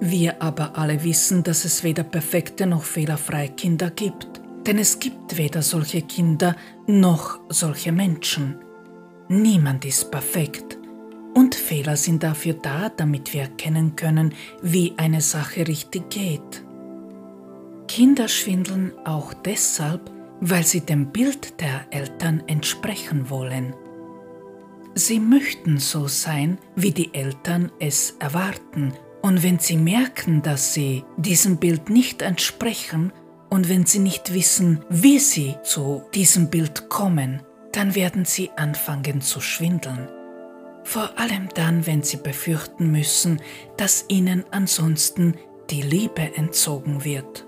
Wir 0.00 0.42
aber 0.42 0.76
alle 0.76 1.02
wissen, 1.04 1.42
dass 1.42 1.64
es 1.64 1.82
weder 1.82 2.02
perfekte 2.02 2.66
noch 2.66 2.82
fehlerfreie 2.82 3.48
Kinder 3.48 3.90
gibt. 3.90 4.41
Denn 4.66 4.78
es 4.78 4.98
gibt 4.98 5.36
weder 5.36 5.62
solche 5.62 6.02
Kinder 6.02 6.56
noch 6.86 7.40
solche 7.48 7.92
Menschen. 7.92 8.56
Niemand 9.28 9.84
ist 9.84 10.10
perfekt. 10.10 10.78
Und 11.34 11.54
Fehler 11.54 11.96
sind 11.96 12.22
dafür 12.22 12.54
da, 12.54 12.90
damit 12.90 13.32
wir 13.32 13.42
erkennen 13.42 13.96
können, 13.96 14.34
wie 14.60 14.94
eine 14.98 15.20
Sache 15.20 15.66
richtig 15.66 16.10
geht. 16.10 16.64
Kinder 17.88 18.28
schwindeln 18.28 18.92
auch 19.04 19.34
deshalb, 19.34 20.10
weil 20.40 20.64
sie 20.64 20.80
dem 20.80 21.12
Bild 21.12 21.60
der 21.60 21.86
Eltern 21.90 22.42
entsprechen 22.46 23.30
wollen. 23.30 23.74
Sie 24.94 25.20
möchten 25.20 25.78
so 25.78 26.06
sein, 26.06 26.58
wie 26.76 26.90
die 26.90 27.14
Eltern 27.14 27.72
es 27.78 28.16
erwarten, 28.18 28.92
und 29.22 29.42
wenn 29.42 29.58
sie 29.58 29.76
merken, 29.76 30.42
dass 30.42 30.74
sie 30.74 31.04
diesem 31.16 31.58
Bild 31.58 31.88
nicht 31.88 32.22
entsprechen, 32.22 33.12
und 33.52 33.68
wenn 33.68 33.84
sie 33.84 33.98
nicht 33.98 34.32
wissen, 34.32 34.82
wie 34.88 35.18
sie 35.18 35.56
zu 35.62 36.04
diesem 36.14 36.48
Bild 36.48 36.88
kommen, 36.88 37.42
dann 37.72 37.94
werden 37.94 38.24
sie 38.24 38.50
anfangen 38.56 39.20
zu 39.20 39.42
schwindeln. 39.42 40.08
Vor 40.84 41.10
allem 41.18 41.50
dann, 41.54 41.86
wenn 41.86 42.02
sie 42.02 42.16
befürchten 42.16 42.90
müssen, 42.90 43.42
dass 43.76 44.06
ihnen 44.08 44.46
ansonsten 44.52 45.34
die 45.68 45.82
Liebe 45.82 46.34
entzogen 46.34 47.04
wird. 47.04 47.44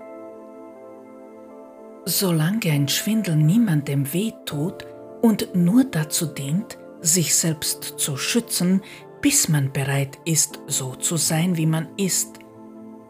Solange 2.05 2.69
ein 2.69 2.87
Schwindel 2.87 3.35
niemandem 3.35 4.13
weh 4.13 4.31
tut 4.45 4.85
und 5.23 5.55
nur 5.55 5.85
dazu 5.85 6.27
dient, 6.27 6.77
sich 7.01 7.33
selbst 7.33 7.95
zu 7.97 8.15
schützen, 8.15 8.83
bis 9.21 9.49
man 9.49 9.73
bereit 9.73 10.19
ist, 10.23 10.59
so 10.67 10.93
zu 10.93 11.17
sein, 11.17 11.57
wie 11.57 11.65
man 11.65 11.87
ist, 11.97 12.37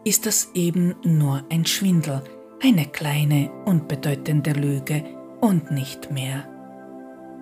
ist 0.04 0.24
das 0.24 0.52
eben 0.54 0.94
nur 1.04 1.44
ein 1.50 1.66
Schwindel, 1.66 2.22
eine 2.66 2.86
kleine, 2.86 3.48
unbedeutende 3.64 4.50
Lüge 4.50 5.04
und 5.40 5.70
nicht 5.70 6.10
mehr. 6.10 6.48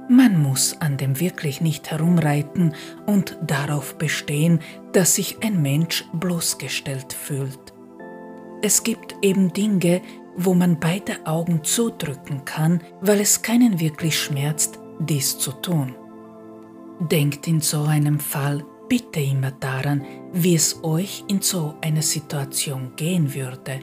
Man 0.07 0.43
muss 0.43 0.79
an 0.83 0.99
dem 0.99 1.19
wirklich 1.19 1.63
nicht 1.63 1.91
herumreiten 1.91 2.75
und 3.07 3.39
darauf 3.41 3.97
bestehen, 3.97 4.61
dass 4.93 5.15
sich 5.15 5.39
ein 5.43 5.63
Mensch 5.63 6.05
bloßgestellt 6.13 7.15
fühlt. 7.15 7.73
Es 8.61 8.83
gibt 8.83 9.15
eben 9.23 9.51
Dinge, 9.55 10.03
wo 10.37 10.53
man 10.53 10.79
beide 10.79 11.27
Augen 11.27 11.65
zudrücken 11.65 12.45
kann, 12.45 12.83
weil 13.01 13.21
es 13.21 13.41
keinen 13.41 13.81
wirklich 13.81 14.21
schmerzt, 14.21 14.79
dies 14.99 15.39
zu 15.39 15.53
tun. 15.53 15.95
Denkt 17.01 17.49
in 17.49 17.63
so 17.63 17.85
einem 17.85 18.21
Fall 18.21 18.63
bitte 18.91 19.21
immer 19.21 19.53
daran, 19.53 20.05
wie 20.35 20.55
es 20.55 20.85
euch 20.85 21.25
in 21.29 21.41
so 21.41 21.77
einer 21.81 22.03
Situation 22.03 22.93
gehen 22.97 23.33
würde. 23.35 23.81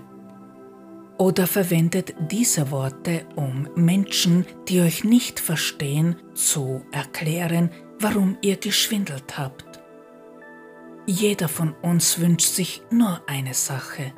Oder 1.22 1.45
verwendet 1.45 2.15
diese 2.32 2.72
Worte, 2.72 3.28
um 3.36 3.69
Menschen, 3.76 4.43
die 4.67 4.82
euch 4.82 5.03
nicht 5.03 5.39
verstehen, 5.39 6.15
zu 6.34 6.84
erklären, 6.91 7.69
warum 7.99 8.39
ihr 8.41 8.57
geschwindelt 8.57 9.38
habt. 9.38 9.84
Jeder 11.05 11.47
von 11.47 11.76
uns 11.84 12.19
wünscht 12.19 12.47
sich 12.47 12.82
nur 12.89 13.22
eine 13.28 13.53
Sache, 13.53 14.13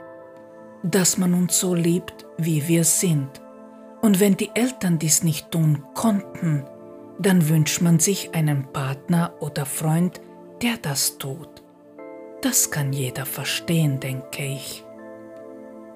dass 0.81 1.17
man 1.17 1.33
uns 1.33 1.59
so 1.59 1.75
liebt, 1.75 2.25
wie 2.37 2.69
wir 2.69 2.85
sind. 2.85 3.41
Und 4.01 4.21
wenn 4.21 4.37
die 4.37 4.51
Eltern 4.53 4.97
dies 4.97 5.23
nicht 5.23 5.51
tun 5.51 5.83
konnten, 5.95 6.63
dann 7.19 7.49
wünscht 7.49 7.81
man 7.81 7.99
sich 7.99 8.33
einen 8.33 8.71
Partner 8.71 9.33
oder 9.41 9.65
Freund, 9.65 10.21
der 10.61 10.77
das 10.81 11.17
tut. 11.17 11.63
Das 12.41 12.71
kann 12.71 12.93
jeder 12.93 13.25
verstehen, 13.25 13.99
denke 13.99 14.45
ich. 14.45 14.82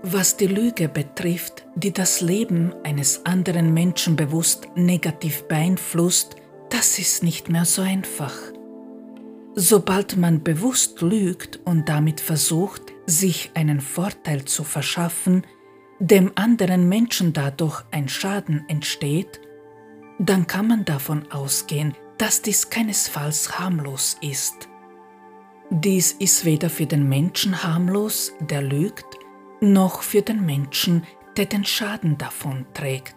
Was 0.04 0.38
die 0.38 0.48
Lüge 0.48 0.90
betrifft, 0.90 1.66
die 1.76 1.92
das 1.92 2.22
Leben 2.22 2.74
eines 2.84 3.26
anderen 3.26 3.74
Menschen 3.74 4.16
bewusst 4.16 4.68
negativ 4.76 5.44
beeinflusst, 5.48 6.36
das 6.70 7.00
ist 7.00 7.24
nicht 7.24 7.50
mehr 7.50 7.66
so 7.66 7.82
einfach. 7.82 8.34
Sobald 9.56 10.16
man 10.16 10.44
bewusst 10.44 11.02
lügt 11.02 11.60
und 11.66 11.90
damit 11.90 12.20
versucht, 12.20 12.94
sich 13.08 13.50
einen 13.56 13.82
Vorteil 13.82 14.46
zu 14.46 14.64
verschaffen, 14.64 15.48
dem 16.00 16.32
anderen 16.36 16.88
Menschen 16.88 17.34
dadurch 17.34 17.84
ein 17.90 18.08
Schaden 18.08 18.66
entsteht, 18.68 19.42
dann 20.20 20.46
kann 20.46 20.68
man 20.68 20.86
davon 20.86 21.32
ausgehen, 21.32 21.96
dass 22.20 22.44
dies 22.44 22.70
keinesfalls 22.70 23.58
harmlos 23.58 24.18
ist. 24.22 24.70
Dies 25.72 26.12
ist 26.12 26.46
weder 26.46 26.70
für 26.70 26.86
den 26.86 27.10
Menschen 27.10 27.64
harmlos, 27.64 28.34
der 28.40 28.62
lügt, 28.62 29.06
noch 29.62 30.02
für 30.02 30.22
den 30.22 30.46
Menschen, 30.46 31.06
der 31.36 31.46
den 31.46 31.66
Schaden 31.66 32.18
davon 32.18 32.66
trägt. 32.74 33.16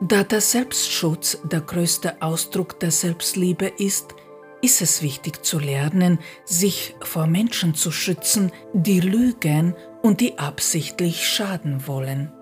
Da 0.00 0.24
der 0.24 0.40
Selbstschutz 0.40 1.38
der 1.44 1.60
größte 1.60 2.20
Ausdruck 2.22 2.80
der 2.80 2.90
Selbstliebe 2.90 3.66
ist, 3.78 4.14
ist 4.60 4.80
es 4.80 5.02
wichtig 5.02 5.44
zu 5.44 5.58
lernen, 5.58 6.18
sich 6.44 6.94
vor 7.02 7.26
Menschen 7.26 7.74
zu 7.74 7.90
schützen, 7.90 8.52
die 8.72 9.00
lügen 9.00 9.74
und 10.02 10.20
die 10.20 10.38
absichtlich 10.38 11.26
schaden 11.28 11.86
wollen. 11.86 12.32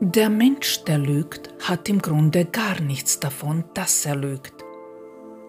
Der 0.00 0.30
Mensch, 0.30 0.84
der 0.84 0.98
lügt, 0.98 1.50
hat 1.62 1.88
im 1.88 2.00
Grunde 2.02 2.44
gar 2.44 2.80
nichts 2.80 3.20
davon, 3.20 3.64
dass 3.74 4.04
er 4.04 4.16
lügt. 4.16 4.64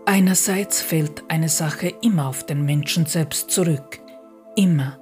Einerseits 0.06 0.82
fällt 0.82 1.24
eine 1.30 1.50
Sache 1.50 1.92
immer 2.02 2.28
auf 2.28 2.46
den 2.46 2.64
Menschen 2.64 3.06
selbst 3.06 3.50
zurück, 3.50 4.00
immer. 4.56 5.00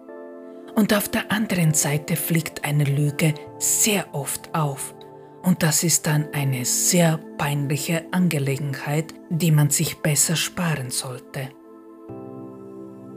Und 0.76 0.94
auf 0.94 1.08
der 1.10 1.32
anderen 1.32 1.74
Seite 1.74 2.16
fliegt 2.16 2.64
eine 2.64 2.84
Lüge 2.84 3.34
sehr 3.60 4.14
oft 4.14 4.54
auf, 4.56 4.96
und 5.44 5.62
das 5.62 5.84
ist 5.84 6.08
dann 6.08 6.28
eine 6.32 6.64
sehr 6.64 7.20
peinliche 7.38 8.06
Angelegenheit, 8.12 9.14
die 9.30 9.52
man 9.52 9.70
sich 9.70 9.98
besser 9.98 10.38
sparen 10.38 10.90
sollte. 10.90 11.50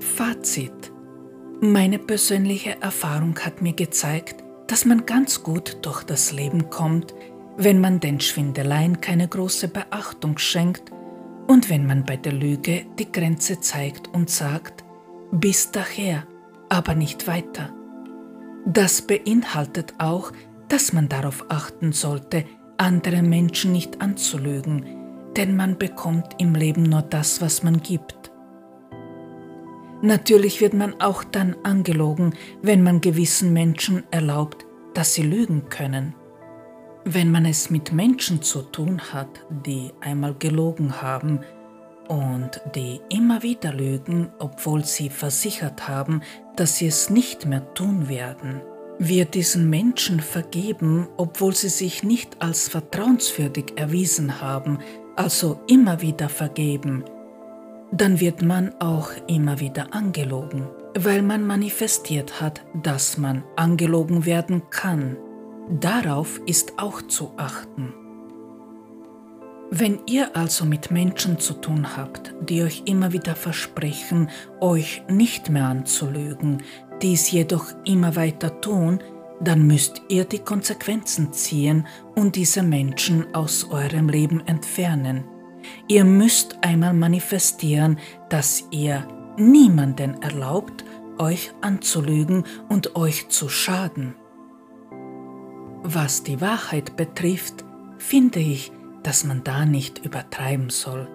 Fazit. 0.01 0.93
Meine 1.61 1.99
persönliche 2.01 2.83
Erfahrung 2.83 3.39
hat 3.39 3.63
mir 3.63 3.73
gezeigt, 3.73 4.43
dass 4.67 4.85
man 4.85 5.07
ganz 5.07 5.45
gut 5.45 5.79
durch 5.83 6.03
das 6.03 6.33
Leben 6.33 6.69
kommt, 6.69 7.15
wenn 7.57 7.81
man 7.81 8.01
den 8.01 8.21
Schwindeleien 8.21 9.01
keine 9.01 9.29
große 9.29 9.69
Beachtung 9.69 10.37
schenkt 10.37 10.91
und 11.47 11.71
wenn 11.71 11.87
man 11.87 12.05
bei 12.05 12.17
der 12.17 12.33
Lüge 12.33 12.87
die 12.99 13.11
Grenze 13.11 13.61
zeigt 13.61 14.09
und 14.13 14.29
sagt, 14.29 14.85
bis 15.31 15.71
daher, 15.71 16.27
aber 16.69 16.95
nicht 16.95 17.27
weiter. 17.27 17.71
Das 18.67 19.03
beinhaltet 19.03 19.95
auch, 19.99 20.33
dass 20.69 20.93
man 20.93 21.09
darauf 21.09 21.47
achten 21.49 21.93
sollte, 21.93 22.45
andere 22.79 23.23
Menschen 23.23 23.73
nicht 23.73 24.01
anzulügen, 24.01 24.85
denn 25.37 25.57
man 25.57 25.79
bekommt 25.79 26.35
im 26.39 26.55
Leben 26.55 26.83
nur 26.83 27.03
das, 27.03 27.41
was 27.41 27.63
man 27.63 27.81
gibt. 27.83 28.33
Natürlich 30.03 30.61
wird 30.61 30.75
man 30.75 31.01
auch 31.01 31.25
dann 31.25 31.57
angelogen, 31.63 32.35
wenn 32.63 32.83
man 32.83 33.01
gewissen 33.01 33.53
Menschen 33.53 34.05
erlaubt, 34.11 34.67
dass 34.95 35.15
sie 35.15 35.23
lügen 35.23 35.69
können. 35.69 36.15
Wenn 37.05 37.31
man 37.31 37.47
es 37.47 37.71
mit 37.71 37.93
Menschen 37.93 38.43
zu 38.43 38.63
tun 38.63 39.01
hat, 39.13 39.47
die 39.65 39.93
einmal 40.01 40.35
gelogen 40.35 41.01
haben 41.01 41.41
und 42.09 42.61
die 42.75 43.01
immer 43.09 43.43
wieder 43.43 43.73
lügen, 43.73 44.33
obwohl 44.39 44.85
sie 44.85 45.09
versichert 45.09 45.89
haben, 45.89 46.21
dass 46.57 46.77
sie 46.77 46.87
es 46.87 47.11
nicht 47.11 47.47
mehr 47.47 47.75
tun 47.75 48.09
werden, 48.09 48.61
wir 48.99 49.27
diesen 49.27 49.69
Menschen 49.69 50.21
vergeben, 50.21 51.09
obwohl 51.17 51.55
sie 51.55 51.69
sich 51.69 52.03
nicht 52.03 52.41
als 52.41 52.69
vertrauenswürdig 52.69 53.75
erwiesen 53.77 54.41
haben, 54.41 54.79
also 55.17 55.61
immer 55.67 56.01
wieder 56.01 56.29
vergeben, 56.29 57.05
dann 57.93 58.21
wird 58.21 58.43
man 58.43 58.75
auch 58.81 59.11
immer 59.29 59.61
wieder 59.61 59.95
angelogen, 59.95 60.67
weil 60.99 61.23
man 61.23 61.47
manifestiert 61.47 62.41
hat, 62.41 62.65
dass 62.83 63.19
man 63.19 63.45
angelogen 63.57 64.25
werden 64.25 64.63
kann. 64.71 65.17
Darauf 65.69 66.41
ist 66.47 66.79
auch 66.79 67.03
zu 67.03 67.33
achten. 67.37 68.06
Wenn 69.71 69.99
ihr 70.07 70.37
also 70.37 70.65
mit 70.65 70.93
Menschen 70.93 71.41
zu 71.41 71.55
tun 71.55 71.97
habt, 71.97 72.35
die 72.41 72.63
euch 72.63 72.83
immer 72.87 73.13
wieder 73.13 73.35
versprechen, 73.35 74.31
euch 74.61 75.03
nicht 75.09 75.51
mehr 75.51 75.65
anzulügen, 75.65 76.63
dies 77.03 77.31
jedoch 77.31 77.67
immer 77.85 78.15
weiter 78.15 78.61
tun, 78.61 79.01
dann 79.41 79.67
müsst 79.67 80.03
ihr 80.09 80.25
die 80.25 80.39
Konsequenzen 80.39 81.33
ziehen 81.33 81.87
und 82.15 82.37
diese 82.37 82.63
Menschen 82.63 83.35
aus 83.35 83.69
eurem 83.71 84.09
Leben 84.09 84.41
entfernen. 84.47 85.25
Ihr 85.89 86.05
müsst 86.05 86.59
einmal 86.63 86.95
manifestieren, 86.95 87.99
dass 88.29 88.65
ihr 88.71 89.07
niemanden 89.37 90.23
erlaubt, 90.23 90.85
euch 91.19 91.53
anzulügen 91.61 92.45
und 92.69 92.95
euch 92.95 93.29
zu 93.29 93.49
schaden. 93.49 94.15
Was 95.83 96.23
die 96.23 96.41
Wahrheit 96.41 96.97
betrifft, 96.97 97.65
finde 97.99 98.41
ich, 98.41 98.73
dass 99.07 99.23
man 99.23 99.45
da 99.45 99.65
nicht 99.65 100.05
übertreiben 100.05 100.69
soll. 100.69 101.09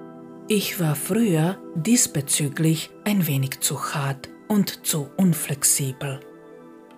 Ich 0.48 0.80
war 0.80 0.96
früher 0.96 1.58
diesbezüglich 1.76 2.90
ein 3.04 3.28
wenig 3.28 3.60
zu 3.60 3.94
hart 3.94 4.30
und 4.48 4.86
zu 4.86 5.10
unflexibel. 5.18 6.22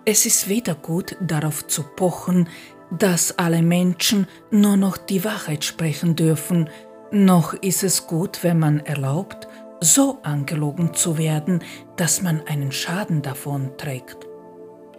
Es 0.04 0.24
ist 0.24 0.48
weder 0.48 0.76
gut 0.76 1.16
darauf 1.20 1.66
zu 1.66 1.82
pochen, 1.82 2.48
dass 2.96 3.38
alle 3.38 3.62
Menschen 3.62 4.28
nur 4.52 4.76
noch 4.76 4.96
die 4.96 5.24
Wahrheit 5.24 5.64
sprechen 5.64 6.14
dürfen, 6.14 6.70
noch 7.10 7.54
ist 7.54 7.82
es 7.82 8.06
gut, 8.06 8.42
wenn 8.42 8.60
man 8.60 8.78
erlaubt, 8.80 9.48
so 9.80 10.18
angelogen 10.22 10.94
zu 10.94 11.18
werden, 11.18 11.62
dass 11.96 12.22
man 12.22 12.40
einen 12.46 12.70
Schaden 12.70 13.20
davon 13.20 13.76
trägt. 13.78 14.18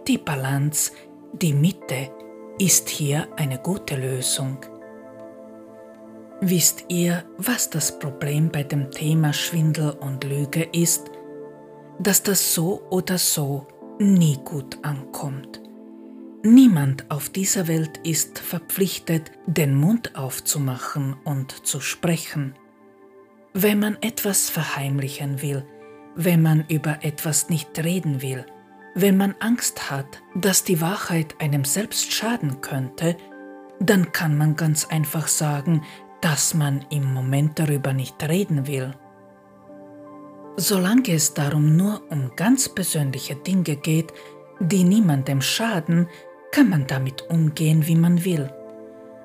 Die 0.06 0.18
Balance, 0.18 0.92
die 1.32 1.54
Mitte, 1.54 2.10
ist 2.58 2.88
hier 2.88 3.28
eine 3.36 3.58
gute 3.58 3.96
Lösung. 3.96 4.58
Wisst 6.40 6.84
ihr, 6.88 7.24
was 7.38 7.70
das 7.70 7.98
Problem 7.98 8.50
bei 8.50 8.62
dem 8.62 8.90
Thema 8.90 9.32
Schwindel 9.32 9.90
und 9.90 10.24
Lüge 10.24 10.64
ist? 10.64 11.10
dass 11.98 12.22
das 12.22 12.54
so 12.54 12.82
oder 12.90 13.18
so 13.18 13.66
nie 13.98 14.38
gut 14.44 14.78
ankommt. 14.82 15.60
Niemand 16.42 17.10
auf 17.10 17.28
dieser 17.28 17.66
Welt 17.66 17.98
ist 18.04 18.38
verpflichtet, 18.38 19.32
den 19.46 19.74
Mund 19.74 20.14
aufzumachen 20.16 21.16
und 21.24 21.66
zu 21.66 21.80
sprechen. 21.80 22.54
Wenn 23.52 23.78
man 23.78 23.96
etwas 24.00 24.50
verheimlichen 24.50 25.42
will, 25.42 25.64
wenn 26.14 26.42
man 26.42 26.64
über 26.68 26.98
etwas 27.02 27.48
nicht 27.48 27.82
reden 27.82 28.22
will, 28.22 28.46
wenn 28.94 29.16
man 29.16 29.34
Angst 29.40 29.90
hat, 29.90 30.22
dass 30.34 30.62
die 30.62 30.80
Wahrheit 30.80 31.34
einem 31.40 31.64
selbst 31.64 32.12
schaden 32.12 32.60
könnte, 32.60 33.16
dann 33.80 34.12
kann 34.12 34.38
man 34.38 34.56
ganz 34.56 34.86
einfach 34.86 35.28
sagen, 35.28 35.82
dass 36.26 36.54
man 36.54 36.84
im 36.90 37.14
Moment 37.14 37.56
darüber 37.56 37.92
nicht 37.92 38.20
reden 38.28 38.66
will. 38.66 38.92
Solange 40.56 41.12
es 41.12 41.34
darum 41.34 41.76
nur 41.76 42.02
um 42.10 42.32
ganz 42.34 42.68
persönliche 42.68 43.36
Dinge 43.36 43.76
geht, 43.76 44.12
die 44.58 44.82
niemandem 44.82 45.40
schaden, 45.40 46.08
kann 46.50 46.68
man 46.68 46.88
damit 46.88 47.30
umgehen, 47.30 47.86
wie 47.86 47.94
man 47.94 48.24
will. 48.24 48.52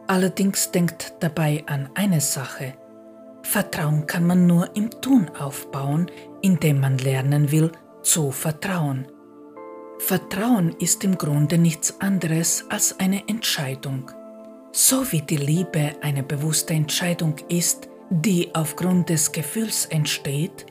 Allerdings 0.06 0.70
denkt 0.70 1.16
dabei 1.22 1.64
an 1.66 1.90
eine 1.96 2.22
Sache. 2.22 2.76
Vertrauen 3.42 4.06
kann 4.06 4.28
man 4.28 4.46
nur 4.46 4.76
im 4.76 4.92
Tun 4.92 5.28
aufbauen, 5.40 6.06
indem 6.44 6.82
man 6.82 7.00
lernen 7.00 7.52
will 7.52 7.72
zu 8.04 8.30
vertrauen. 8.30 9.08
Vertrauen 9.98 10.76
ist 10.78 11.04
im 11.04 11.18
Grunde 11.18 11.58
nichts 11.58 12.00
anderes 12.00 12.66
als 12.70 13.00
eine 13.00 13.28
Entscheidung. 13.28 14.12
So 14.74 15.12
wie 15.12 15.22
die 15.22 15.38
Liebe 15.38 15.96
eine 16.02 16.24
bewusste 16.24 16.74
Entscheidung 16.74 17.36
ist, 17.50 17.90
die 18.10 18.56
aufgrund 18.56 19.10
des 19.10 19.34
Gefühls 19.34 19.86
entsteht, 19.86 20.66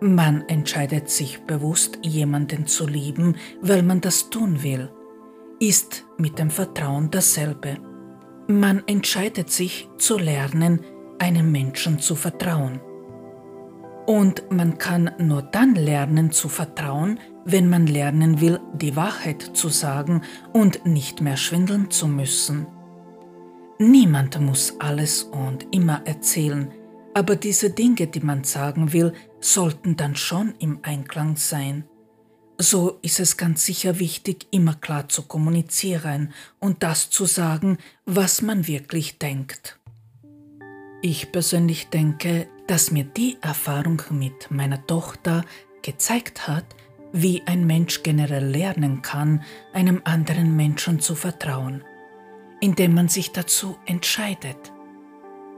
man 0.00 0.46
entscheidet 0.48 1.08
sich 1.08 1.40
bewusst, 1.42 1.98
jemanden 2.02 2.66
zu 2.66 2.86
lieben, 2.86 3.36
weil 3.60 3.82
man 3.82 4.00
das 4.00 4.30
tun 4.30 4.62
will, 4.62 4.90
ist 5.60 6.04
mit 6.18 6.38
dem 6.38 6.50
Vertrauen 6.50 7.10
dasselbe. 7.10 7.78
Man 8.48 8.82
entscheidet 8.86 9.50
sich 9.50 9.88
zu 9.96 10.18
lernen, 10.18 10.84
einem 11.18 11.50
Menschen 11.50 11.98
zu 11.98 12.14
vertrauen. 12.14 12.80
Und 14.06 14.50
man 14.50 14.78
kann 14.78 15.10
nur 15.18 15.42
dann 15.42 15.74
lernen 15.74 16.32
zu 16.32 16.48
vertrauen, 16.48 17.18
wenn 17.44 17.68
man 17.68 17.86
lernen 17.86 18.40
will, 18.40 18.60
die 18.74 18.94
Wahrheit 18.94 19.42
zu 19.54 19.68
sagen 19.68 20.22
und 20.52 20.86
nicht 20.86 21.20
mehr 21.20 21.36
schwindeln 21.36 21.90
zu 21.90 22.06
müssen. 22.06 22.66
Niemand 23.80 24.40
muss 24.40 24.74
alles 24.80 25.22
und 25.22 25.72
immer 25.72 26.02
erzählen, 26.04 26.72
aber 27.14 27.36
diese 27.36 27.70
Dinge, 27.70 28.08
die 28.08 28.20
man 28.20 28.42
sagen 28.42 28.92
will, 28.92 29.12
sollten 29.40 29.96
dann 29.96 30.16
schon 30.16 30.54
im 30.58 30.80
Einklang 30.82 31.36
sein. 31.36 31.84
So 32.58 32.98
ist 33.02 33.20
es 33.20 33.36
ganz 33.36 33.64
sicher 33.64 34.00
wichtig, 34.00 34.48
immer 34.50 34.74
klar 34.74 35.08
zu 35.08 35.22
kommunizieren 35.22 36.32
und 36.58 36.82
das 36.82 37.08
zu 37.10 37.24
sagen, 37.24 37.78
was 38.04 38.42
man 38.42 38.66
wirklich 38.66 39.18
denkt. 39.18 39.78
Ich 41.00 41.30
persönlich 41.30 41.88
denke, 41.88 42.48
dass 42.66 42.90
mir 42.90 43.04
die 43.04 43.38
Erfahrung 43.42 44.02
mit 44.10 44.50
meiner 44.50 44.84
Tochter 44.88 45.44
gezeigt 45.82 46.48
hat, 46.48 46.64
wie 47.12 47.42
ein 47.46 47.64
Mensch 47.64 48.02
generell 48.02 48.44
lernen 48.44 49.02
kann, 49.02 49.44
einem 49.72 50.02
anderen 50.04 50.56
Menschen 50.56 50.98
zu 50.98 51.14
vertrauen 51.14 51.84
indem 52.60 52.94
man 52.94 53.08
sich 53.08 53.32
dazu 53.32 53.76
entscheidet. 53.86 54.72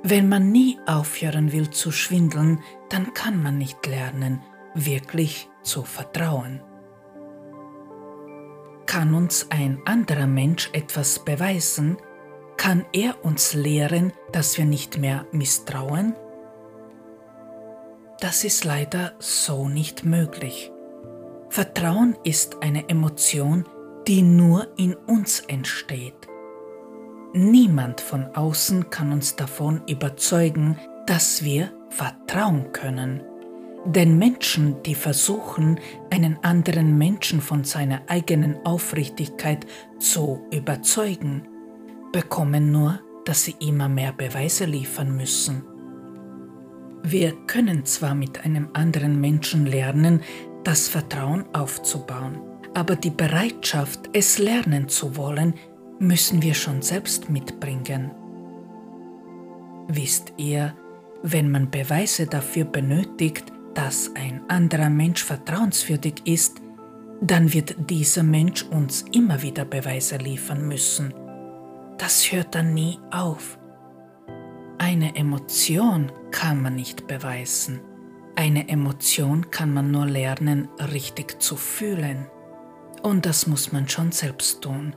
Wenn 0.02 0.28
man 0.28 0.50
nie 0.50 0.78
aufhören 0.86 1.52
will 1.52 1.70
zu 1.70 1.92
schwindeln, 1.92 2.62
dann 2.88 3.12
kann 3.14 3.42
man 3.42 3.58
nicht 3.58 3.86
lernen, 3.86 4.42
wirklich 4.74 5.48
zu 5.62 5.82
vertrauen. 5.82 6.62
Kann 8.86 9.14
uns 9.14 9.46
ein 9.50 9.80
anderer 9.84 10.26
Mensch 10.26 10.70
etwas 10.72 11.18
beweisen, 11.20 11.98
kann 12.56 12.84
er 12.92 13.24
uns 13.24 13.54
lehren, 13.54 14.12
dass 14.32 14.58
wir 14.58 14.64
nicht 14.64 14.98
mehr 14.98 15.26
misstrauen? 15.32 16.14
Das 18.20 18.44
ist 18.44 18.64
leider 18.64 19.14
so 19.18 19.68
nicht 19.68 20.04
möglich. 20.04 20.72
Vertrauen 21.48 22.16
ist 22.22 22.62
eine 22.62 22.88
Emotion, 22.88 23.66
die 24.06 24.22
nur 24.22 24.76
in 24.78 24.94
uns 24.94 25.40
entsteht. 25.40 26.29
Niemand 27.32 28.00
von 28.00 28.26
außen 28.34 28.90
kann 28.90 29.12
uns 29.12 29.36
davon 29.36 29.82
überzeugen, 29.86 30.76
dass 31.06 31.44
wir 31.44 31.70
vertrauen 31.90 32.72
können. 32.72 33.22
Denn 33.84 34.18
Menschen, 34.18 34.82
die 34.82 34.94
versuchen, 34.94 35.78
einen 36.10 36.38
anderen 36.42 36.98
Menschen 36.98 37.40
von 37.40 37.64
seiner 37.64 38.02
eigenen 38.08 38.56
Aufrichtigkeit 38.66 39.64
zu 39.98 40.40
überzeugen, 40.50 41.46
bekommen 42.12 42.72
nur, 42.72 43.00
dass 43.24 43.44
sie 43.44 43.54
immer 43.60 43.88
mehr 43.88 44.12
Beweise 44.12 44.64
liefern 44.64 45.16
müssen. 45.16 45.64
Wir 47.02 47.32
können 47.46 47.86
zwar 47.86 48.14
mit 48.14 48.44
einem 48.44 48.68
anderen 48.74 49.20
Menschen 49.20 49.66
lernen, 49.66 50.20
das 50.64 50.88
Vertrauen 50.88 51.44
aufzubauen, 51.54 52.40
aber 52.74 52.96
die 52.96 53.10
Bereitschaft, 53.10 54.10
es 54.12 54.38
lernen 54.38 54.88
zu 54.88 55.16
wollen, 55.16 55.54
müssen 56.00 56.42
wir 56.42 56.54
schon 56.54 56.82
selbst 56.82 57.28
mitbringen. 57.30 58.10
Wisst 59.86 60.32
ihr, 60.38 60.74
wenn 61.22 61.50
man 61.50 61.70
Beweise 61.70 62.26
dafür 62.26 62.64
benötigt, 62.64 63.52
dass 63.74 64.10
ein 64.16 64.40
anderer 64.48 64.90
Mensch 64.90 65.22
vertrauenswürdig 65.22 66.22
ist, 66.24 66.60
dann 67.20 67.52
wird 67.52 67.76
dieser 67.90 68.22
Mensch 68.22 68.62
uns 68.62 69.04
immer 69.12 69.42
wieder 69.42 69.66
Beweise 69.66 70.16
liefern 70.16 70.66
müssen. 70.66 71.12
Das 71.98 72.32
hört 72.32 72.54
dann 72.54 72.72
nie 72.72 72.98
auf. 73.10 73.58
Eine 74.78 75.14
Emotion 75.16 76.10
kann 76.30 76.62
man 76.62 76.76
nicht 76.76 77.06
beweisen. 77.06 77.80
Eine 78.36 78.70
Emotion 78.70 79.50
kann 79.50 79.74
man 79.74 79.90
nur 79.90 80.06
lernen, 80.06 80.68
richtig 80.94 81.42
zu 81.42 81.56
fühlen. 81.56 82.26
Und 83.02 83.26
das 83.26 83.46
muss 83.46 83.70
man 83.72 83.86
schon 83.86 84.12
selbst 84.12 84.62
tun. 84.62 84.96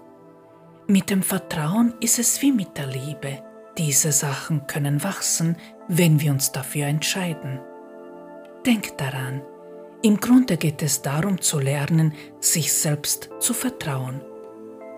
Mit 0.87 1.09
dem 1.09 1.23
Vertrauen 1.23 1.93
ist 2.01 2.19
es 2.19 2.41
wie 2.41 2.51
mit 2.51 2.77
der 2.77 2.87
Liebe. 2.87 3.41
Diese 3.77 4.11
Sachen 4.11 4.67
können 4.67 5.01
wachsen, 5.01 5.55
wenn 5.87 6.19
wir 6.19 6.31
uns 6.31 6.51
dafür 6.51 6.87
entscheiden. 6.87 7.59
Denk 8.65 8.97
daran, 8.97 9.41
im 10.01 10.19
Grunde 10.19 10.57
geht 10.57 10.83
es 10.83 11.01
darum 11.01 11.39
zu 11.39 11.59
lernen, 11.59 12.13
sich 12.41 12.73
selbst 12.73 13.29
zu 13.39 13.53
vertrauen. 13.53 14.21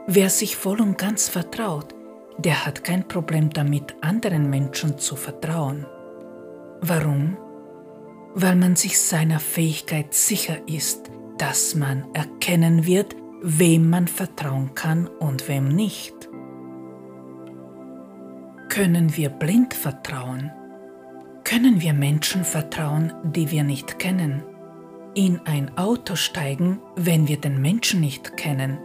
Wer 0.07 0.31
sich 0.31 0.55
voll 0.55 0.81
und 0.81 0.97
ganz 0.97 1.29
vertraut, 1.29 1.93
der 2.39 2.65
hat 2.65 2.83
kein 2.83 3.07
Problem 3.07 3.51
damit, 3.51 3.95
anderen 4.01 4.49
Menschen 4.49 4.97
zu 4.97 5.15
vertrauen. 5.15 5.85
Warum? 6.81 7.37
Weil 8.33 8.55
man 8.55 8.75
sich 8.75 8.99
seiner 8.99 9.39
Fähigkeit 9.39 10.15
sicher 10.15 10.57
ist, 10.67 11.11
dass 11.37 11.75
man 11.75 12.07
erkennen 12.13 12.85
wird, 12.85 13.15
wem 13.47 13.91
man 13.91 14.07
vertrauen 14.07 14.73
kann 14.73 15.05
und 15.05 15.47
wem 15.47 15.67
nicht. 15.67 16.15
Können 18.69 19.15
wir 19.15 19.29
blind 19.29 19.75
vertrauen? 19.75 20.51
Können 21.43 21.79
wir 21.79 21.93
Menschen 21.93 22.43
vertrauen, 22.43 23.13
die 23.23 23.51
wir 23.51 23.63
nicht 23.63 23.99
kennen? 23.99 24.43
In 25.13 25.39
ein 25.45 25.77
Auto 25.77 26.15
steigen, 26.15 26.81
wenn 26.95 27.27
wir 27.27 27.37
den 27.39 27.61
Menschen 27.61 27.99
nicht 27.99 28.35
kennen? 28.35 28.79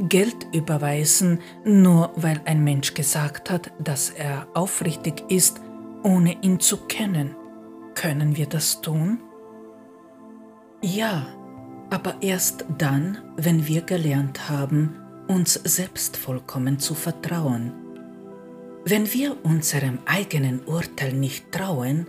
Geld 0.00 0.44
überweisen, 0.52 1.38
nur 1.64 2.10
weil 2.16 2.40
ein 2.46 2.64
Mensch 2.64 2.94
gesagt 2.94 3.48
hat, 3.48 3.70
dass 3.78 4.10
er 4.10 4.48
aufrichtig 4.54 5.22
ist, 5.28 5.60
ohne 6.02 6.42
ihn 6.42 6.58
zu 6.58 6.78
kennen? 6.88 7.36
Können 7.94 8.36
wir 8.36 8.46
das 8.46 8.80
tun? 8.80 9.20
Ja, 10.82 11.28
aber 11.94 12.16
erst 12.22 12.64
dann, 12.76 13.18
wenn 13.36 13.68
wir 13.68 13.82
gelernt 13.82 14.48
haben, 14.50 14.96
uns 15.28 15.54
selbst 15.54 16.16
vollkommen 16.16 16.80
zu 16.80 16.92
vertrauen. 16.92 17.72
Wenn 18.84 19.12
wir 19.12 19.36
unserem 19.44 20.00
eigenen 20.04 20.64
Urteil 20.64 21.12
nicht 21.12 21.52
trauen, 21.52 22.08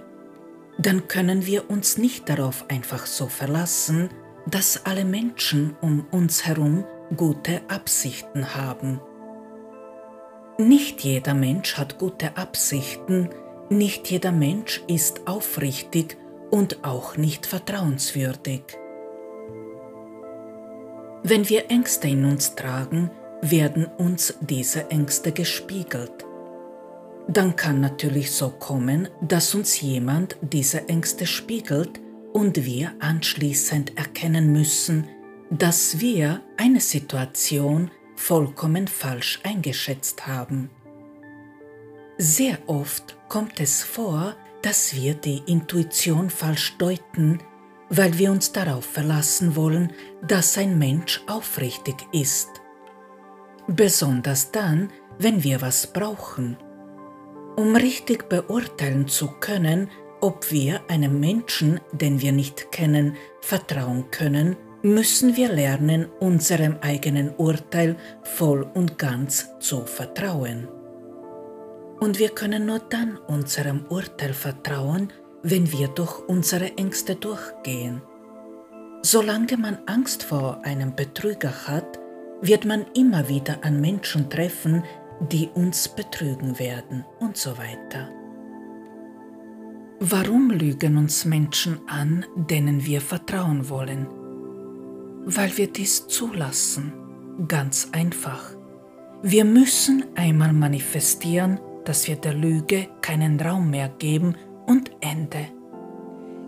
dann 0.79 1.07
können 1.07 1.45
wir 1.45 1.69
uns 1.69 1.99
nicht 1.99 2.27
darauf 2.29 2.65
einfach 2.67 3.05
so 3.05 3.27
verlassen, 3.27 4.09
dass 4.47 4.87
alle 4.87 5.05
Menschen 5.05 5.75
um 5.81 6.07
uns 6.09 6.47
herum 6.47 6.83
gute 7.15 7.61
Absichten 7.69 8.55
haben. 8.55 8.99
Nicht 10.57 11.01
jeder 11.01 11.35
Mensch 11.35 11.77
hat 11.77 11.99
gute 11.99 12.37
Absichten, 12.37 13.29
nicht 13.69 14.09
jeder 14.09 14.31
Mensch 14.31 14.81
ist 14.87 15.27
aufrichtig 15.27 16.17
und 16.49 16.83
auch 16.83 17.17
nicht 17.17 17.45
vertrauenswürdig. 17.45 18.63
Wenn 21.27 21.49
wir 21.49 21.71
Ängste 21.71 22.07
in 22.07 22.23
uns 22.23 22.53
tragen, 22.53 23.09
werden 23.41 23.87
uns 23.97 24.35
diese 24.41 24.91
Ängste 24.91 25.31
gespiegelt. 25.31 26.23
Dann 27.27 27.55
kann 27.55 27.81
natürlich 27.81 28.29
so 28.31 28.51
kommen, 28.51 29.07
dass 29.21 29.55
uns 29.55 29.81
jemand 29.81 30.37
diese 30.41 30.87
Ängste 30.87 31.25
spiegelt 31.25 31.99
und 32.31 32.63
wir 32.63 32.91
anschließend 32.99 33.97
erkennen 33.97 34.51
müssen, 34.51 35.07
dass 35.49 35.99
wir 35.99 36.41
eine 36.57 36.79
Situation 36.79 37.89
vollkommen 38.15 38.87
falsch 38.87 39.39
eingeschätzt 39.41 40.27
haben. 40.27 40.69
Sehr 42.19 42.59
oft 42.67 43.17
kommt 43.29 43.59
es 43.59 43.81
vor, 43.81 44.35
dass 44.61 44.95
wir 44.95 45.15
die 45.15 45.41
Intuition 45.47 46.29
falsch 46.29 46.77
deuten, 46.77 47.39
weil 47.89 48.17
wir 48.17 48.31
uns 48.31 48.51
darauf 48.51 48.85
verlassen 48.85 49.55
wollen, 49.55 49.93
dass 50.27 50.57
ein 50.57 50.77
Mensch 50.77 51.23
aufrichtig 51.27 51.95
ist. 52.11 52.49
Besonders 53.67 54.51
dann, 54.51 54.91
wenn 55.19 55.43
wir 55.43 55.61
was 55.61 55.87
brauchen. 55.87 56.57
Um 57.55 57.75
richtig 57.75 58.27
beurteilen 58.29 59.07
zu 59.07 59.27
können, 59.39 59.89
ob 60.21 60.51
wir 60.51 60.81
einem 60.89 61.19
Menschen, 61.19 61.79
den 61.91 62.21
wir 62.21 62.31
nicht 62.31 62.71
kennen, 62.71 63.15
vertrauen 63.41 64.11
können, 64.11 64.57
müssen 64.81 65.35
wir 65.35 65.49
lernen, 65.49 66.07
unserem 66.19 66.77
eigenen 66.81 67.33
Urteil 67.35 67.95
voll 68.23 68.69
und 68.73 68.97
ganz 68.97 69.47
zu 69.59 69.85
vertrauen. 69.85 70.67
Und 71.99 72.19
wir 72.19 72.29
können 72.29 72.65
nur 72.65 72.79
dann 72.79 73.17
unserem 73.17 73.85
Urteil 73.89 74.33
vertrauen, 74.33 75.11
wenn 75.47 75.71
wir 75.71 75.89
durch 75.89 76.27
unsere 76.27 76.75
Ängste 76.75 77.15
durchgehen. 77.15 78.01
Solange 79.03 79.57
man 79.57 79.77
Angst 79.85 80.23
vor 80.23 80.61
einem 80.63 80.95
Betrüger 80.95 81.67
hat, 81.67 81.99
wird 82.41 82.65
man 82.65 82.87
immer 82.95 83.29
wieder 83.29 83.63
an 83.63 83.79
Menschen 83.79 84.27
treffen, 84.27 84.83
die 85.31 85.47
uns 85.53 85.87
betrügen 85.87 86.57
werden 86.57 87.05
und 87.19 87.37
so 87.37 87.55
weiter. 87.59 88.09
Warum 89.99 90.49
lügen 90.49 90.97
uns 90.97 91.25
Menschen 91.25 91.79
an, 91.87 92.25
denen 92.35 92.83
wir 92.83 92.99
vertrauen 92.99 93.69
wollen? 93.69 94.07
Weil 95.25 95.55
wir 95.57 95.67
dies 95.67 96.07
zulassen. 96.07 96.91
Ganz 97.47 97.89
einfach. 97.91 98.55
Wir 99.21 99.45
müssen 99.45 100.05
einmal 100.15 100.53
manifestieren, 100.53 101.59
dass 101.83 102.07
wir 102.07 102.15
der 102.15 102.33
Lüge 102.33 102.87
keinen 103.01 103.39
Raum 103.39 103.69
mehr 103.69 103.89
geben 103.89 104.35
und 104.65 104.91
Ende. 105.01 105.47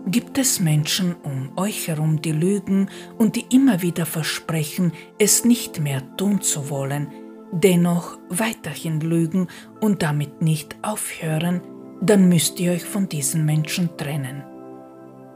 Gibt 0.06 0.38
es 0.38 0.60
Menschen 0.60 1.16
um 1.22 1.50
euch 1.56 1.88
herum, 1.88 2.22
die 2.22 2.32
lügen 2.32 2.88
und 3.18 3.36
die 3.36 3.44
immer 3.54 3.82
wieder 3.82 4.06
versprechen, 4.06 4.92
es 5.18 5.44
nicht 5.44 5.80
mehr 5.80 6.02
tun 6.16 6.40
zu 6.40 6.70
wollen, 6.70 7.08
dennoch 7.52 8.18
weiterhin 8.28 9.00
lügen 9.00 9.48
und 9.80 10.02
damit 10.02 10.40
nicht 10.40 10.76
aufhören, 10.82 11.60
dann 12.00 12.28
müsst 12.28 12.60
ihr 12.60 12.72
euch 12.72 12.84
von 12.84 13.08
diesen 13.08 13.44
Menschen 13.44 13.96
trennen. 13.96 14.44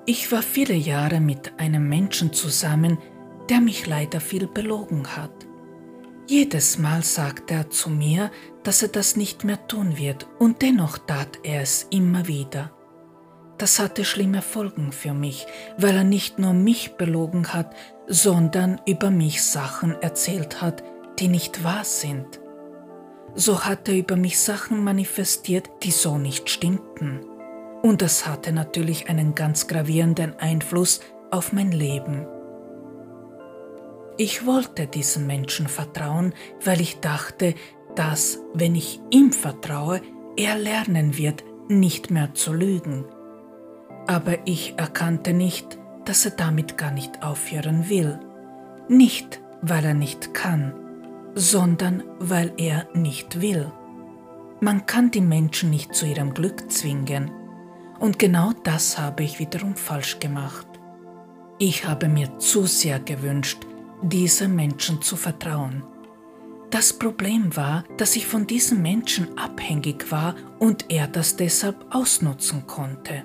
Ich 0.06 0.32
war 0.32 0.42
viele 0.42 0.74
Jahre 0.74 1.20
mit 1.20 1.52
einem 1.58 1.88
Menschen 1.88 2.32
zusammen, 2.32 2.98
der 3.50 3.60
mich 3.60 3.86
leider 3.86 4.20
viel 4.20 4.46
belogen 4.46 5.06
hat. 5.16 5.46
Jedes 6.32 6.78
Mal 6.78 7.02
sagte 7.02 7.52
er 7.52 7.68
zu 7.68 7.90
mir, 7.90 8.30
dass 8.62 8.80
er 8.80 8.88
das 8.88 9.16
nicht 9.16 9.44
mehr 9.44 9.66
tun 9.68 9.98
wird, 9.98 10.26
und 10.38 10.62
dennoch 10.62 10.96
tat 10.96 11.40
er 11.42 11.60
es 11.60 11.86
immer 11.90 12.26
wieder. 12.26 12.72
Das 13.58 13.78
hatte 13.78 14.06
schlimme 14.06 14.40
Folgen 14.40 14.92
für 14.92 15.12
mich, 15.12 15.46
weil 15.76 15.94
er 15.94 16.04
nicht 16.04 16.38
nur 16.38 16.54
mich 16.54 16.96
belogen 16.96 17.52
hat, 17.52 17.76
sondern 18.06 18.80
über 18.86 19.10
mich 19.10 19.42
Sachen 19.42 19.92
erzählt 20.00 20.62
hat, 20.62 20.82
die 21.18 21.28
nicht 21.28 21.64
wahr 21.64 21.84
sind. 21.84 22.40
So 23.34 23.66
hat 23.66 23.86
er 23.90 23.96
über 23.96 24.16
mich 24.16 24.40
Sachen 24.40 24.82
manifestiert, 24.82 25.68
die 25.82 25.90
so 25.90 26.16
nicht 26.16 26.48
stimmten. 26.48 27.26
Und 27.82 28.00
das 28.00 28.26
hatte 28.26 28.52
natürlich 28.52 29.10
einen 29.10 29.34
ganz 29.34 29.66
gravierenden 29.66 30.38
Einfluss 30.38 31.00
auf 31.30 31.52
mein 31.52 31.72
Leben. 31.72 32.26
Ich 34.18 34.46
wollte 34.46 34.86
diesem 34.86 35.26
Menschen 35.26 35.68
vertrauen, 35.68 36.34
weil 36.64 36.80
ich 36.80 37.00
dachte, 37.00 37.54
dass, 37.94 38.40
wenn 38.54 38.74
ich 38.74 39.00
ihm 39.10 39.32
vertraue, 39.32 40.00
er 40.36 40.56
lernen 40.56 41.16
wird, 41.16 41.44
nicht 41.68 42.10
mehr 42.10 42.34
zu 42.34 42.52
lügen. 42.52 43.04
Aber 44.06 44.46
ich 44.46 44.74
erkannte 44.76 45.32
nicht, 45.32 45.78
dass 46.04 46.24
er 46.24 46.32
damit 46.32 46.76
gar 46.76 46.90
nicht 46.90 47.22
aufhören 47.22 47.88
will. 47.88 48.18
Nicht, 48.88 49.40
weil 49.62 49.84
er 49.84 49.94
nicht 49.94 50.34
kann, 50.34 50.74
sondern 51.34 52.02
weil 52.18 52.52
er 52.56 52.88
nicht 52.94 53.40
will. 53.40 53.72
Man 54.60 54.86
kann 54.86 55.10
die 55.10 55.20
Menschen 55.20 55.70
nicht 55.70 55.94
zu 55.94 56.06
ihrem 56.06 56.34
Glück 56.34 56.70
zwingen. 56.70 57.30
Und 57.98 58.18
genau 58.18 58.52
das 58.64 58.98
habe 58.98 59.22
ich 59.22 59.38
wiederum 59.38 59.76
falsch 59.76 60.18
gemacht. 60.18 60.66
Ich 61.58 61.86
habe 61.86 62.08
mir 62.08 62.38
zu 62.38 62.66
sehr 62.66 62.98
gewünscht, 62.98 63.66
diesem 64.02 64.54
Menschen 64.56 65.00
zu 65.02 65.16
vertrauen. 65.16 65.84
Das 66.70 66.92
Problem 66.92 67.54
war, 67.54 67.84
dass 67.98 68.16
ich 68.16 68.26
von 68.26 68.46
diesem 68.46 68.80
Menschen 68.80 69.36
abhängig 69.36 70.10
war 70.10 70.34
und 70.58 70.90
er 70.90 71.06
das 71.06 71.36
deshalb 71.36 71.84
ausnutzen 71.90 72.66
konnte. 72.66 73.24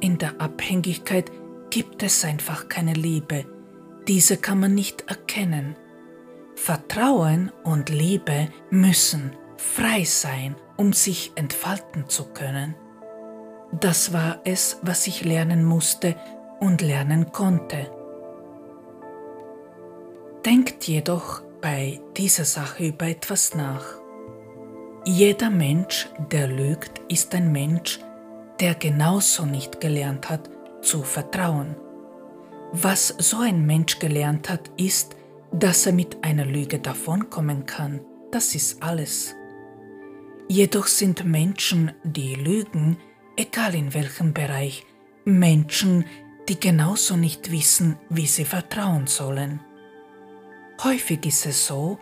In 0.00 0.18
der 0.18 0.40
Abhängigkeit 0.40 1.30
gibt 1.70 2.02
es 2.02 2.24
einfach 2.24 2.68
keine 2.68 2.94
Liebe. 2.94 3.46
Diese 4.08 4.36
kann 4.36 4.60
man 4.60 4.74
nicht 4.74 5.08
erkennen. 5.08 5.76
Vertrauen 6.56 7.52
und 7.62 7.88
Liebe 7.88 8.48
müssen 8.70 9.32
frei 9.56 10.04
sein, 10.04 10.56
um 10.76 10.92
sich 10.92 11.32
entfalten 11.36 12.08
zu 12.08 12.24
können. 12.24 12.74
Das 13.80 14.12
war 14.12 14.40
es, 14.44 14.78
was 14.82 15.06
ich 15.06 15.24
lernen 15.24 15.64
musste 15.64 16.16
und 16.60 16.80
lernen 16.80 17.32
konnte. 17.32 17.90
Denkt 20.44 20.84
jedoch 20.88 21.40
bei 21.62 22.02
dieser 22.18 22.44
Sache 22.44 22.88
über 22.88 23.06
etwas 23.06 23.54
nach. 23.54 23.82
Jeder 25.06 25.48
Mensch, 25.48 26.10
der 26.30 26.48
lügt, 26.48 27.00
ist 27.08 27.34
ein 27.34 27.50
Mensch, 27.50 27.98
der 28.60 28.74
genauso 28.74 29.46
nicht 29.46 29.80
gelernt 29.80 30.28
hat 30.28 30.50
zu 30.82 31.02
vertrauen. 31.02 31.76
Was 32.72 33.08
so 33.08 33.38
ein 33.38 33.64
Mensch 33.64 33.98
gelernt 33.98 34.50
hat, 34.50 34.70
ist, 34.76 35.16
dass 35.50 35.86
er 35.86 35.94
mit 35.94 36.22
einer 36.22 36.44
Lüge 36.44 36.78
davonkommen 36.78 37.64
kann. 37.64 38.00
Das 38.30 38.54
ist 38.54 38.82
alles. 38.82 39.34
Jedoch 40.48 40.88
sind 40.88 41.24
Menschen, 41.24 41.92
die 42.02 42.34
lügen, 42.34 42.98
egal 43.38 43.74
in 43.74 43.94
welchem 43.94 44.34
Bereich, 44.34 44.84
Menschen, 45.24 46.04
die 46.50 46.60
genauso 46.60 47.16
nicht 47.16 47.50
wissen, 47.50 47.96
wie 48.10 48.26
sie 48.26 48.44
vertrauen 48.44 49.06
sollen. 49.06 49.60
Häufig 50.82 51.24
ist 51.26 51.46
es 51.46 51.66
so, 51.66 51.98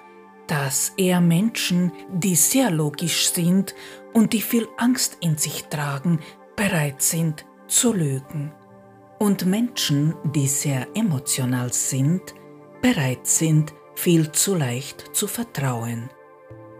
dass 0.46 0.92
eher 0.96 1.20
Menschen, 1.20 1.92
die 2.12 2.36
sehr 2.36 2.70
logisch 2.70 3.30
sind 3.30 3.74
und 4.12 4.32
die 4.32 4.42
viel 4.42 4.68
Angst 4.76 5.18
in 5.20 5.36
sich 5.36 5.64
tragen, 5.64 6.20
bereit 6.56 7.02
sind 7.02 7.44
zu 7.68 7.92
lügen. 7.92 8.52
Und 9.18 9.46
Menschen, 9.46 10.14
die 10.34 10.48
sehr 10.48 10.86
emotional 10.94 11.72
sind, 11.72 12.34
bereit 12.80 13.26
sind, 13.26 13.72
viel 13.94 14.32
zu 14.32 14.54
leicht 14.54 15.14
zu 15.14 15.26
vertrauen. 15.26 16.10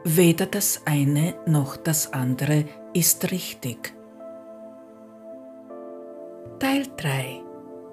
Weder 0.05 0.47
das 0.47 0.82
eine 0.84 1.36
noch 1.47 1.76
das 1.76 2.12
andere 2.12 2.64
ist 2.93 3.30
richtig. 3.30 3.95
Teil 6.59 6.86
3 6.97 7.43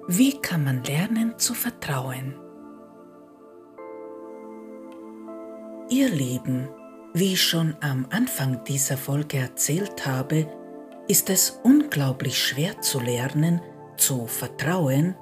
Wie 0.08 0.40
kann 0.40 0.64
man 0.64 0.82
lernen 0.82 1.38
zu 1.38 1.54
vertrauen? 1.54 2.34
Ihr 5.92 6.08
Lieben, 6.08 6.68
wie 7.14 7.32
ich 7.32 7.42
schon 7.42 7.74
am 7.80 8.06
Anfang 8.10 8.62
dieser 8.62 8.96
Folge 8.96 9.38
erzählt 9.38 10.06
habe, 10.06 10.46
ist 11.08 11.28
es 11.30 11.58
unglaublich 11.64 12.38
schwer 12.38 12.80
zu 12.80 13.00
lernen, 13.00 13.60
zu 13.96 14.28
vertrauen, 14.28 15.16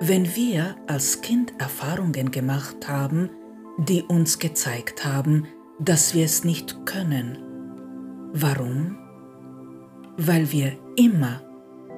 wenn 0.00 0.34
wir 0.34 0.74
als 0.88 1.20
Kind 1.20 1.52
Erfahrungen 1.60 2.32
gemacht 2.32 2.88
haben, 2.88 3.30
die 3.78 4.02
uns 4.02 4.40
gezeigt 4.40 5.04
haben, 5.04 5.46
dass 5.78 6.14
wir 6.14 6.24
es 6.24 6.42
nicht 6.42 6.84
können. 6.84 7.38
Warum? 8.32 8.98
Weil 10.16 10.50
wir 10.50 10.72
immer, 10.96 11.42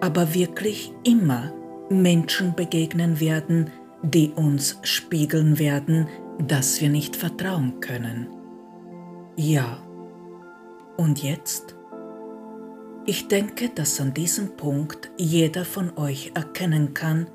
aber 0.02 0.34
wirklich 0.34 0.92
immer 1.04 1.54
Menschen 1.88 2.54
begegnen 2.54 3.18
werden, 3.18 3.70
die 4.02 4.28
uns 4.28 4.78
spiegeln 4.82 5.58
werden, 5.58 6.06
dass 6.38 6.80
wir 6.80 6.88
nicht 6.88 7.16
vertrauen 7.16 7.80
können. 7.80 8.28
Ja. 9.36 9.78
Und 10.96 11.22
jetzt? 11.22 11.76
Ich 13.06 13.28
denke, 13.28 13.68
dass 13.68 14.00
an 14.00 14.14
diesem 14.14 14.56
Punkt 14.56 15.10
jeder 15.18 15.64
von 15.64 15.96
euch 15.98 16.32
erkennen 16.34 16.94
kann, 16.94 17.28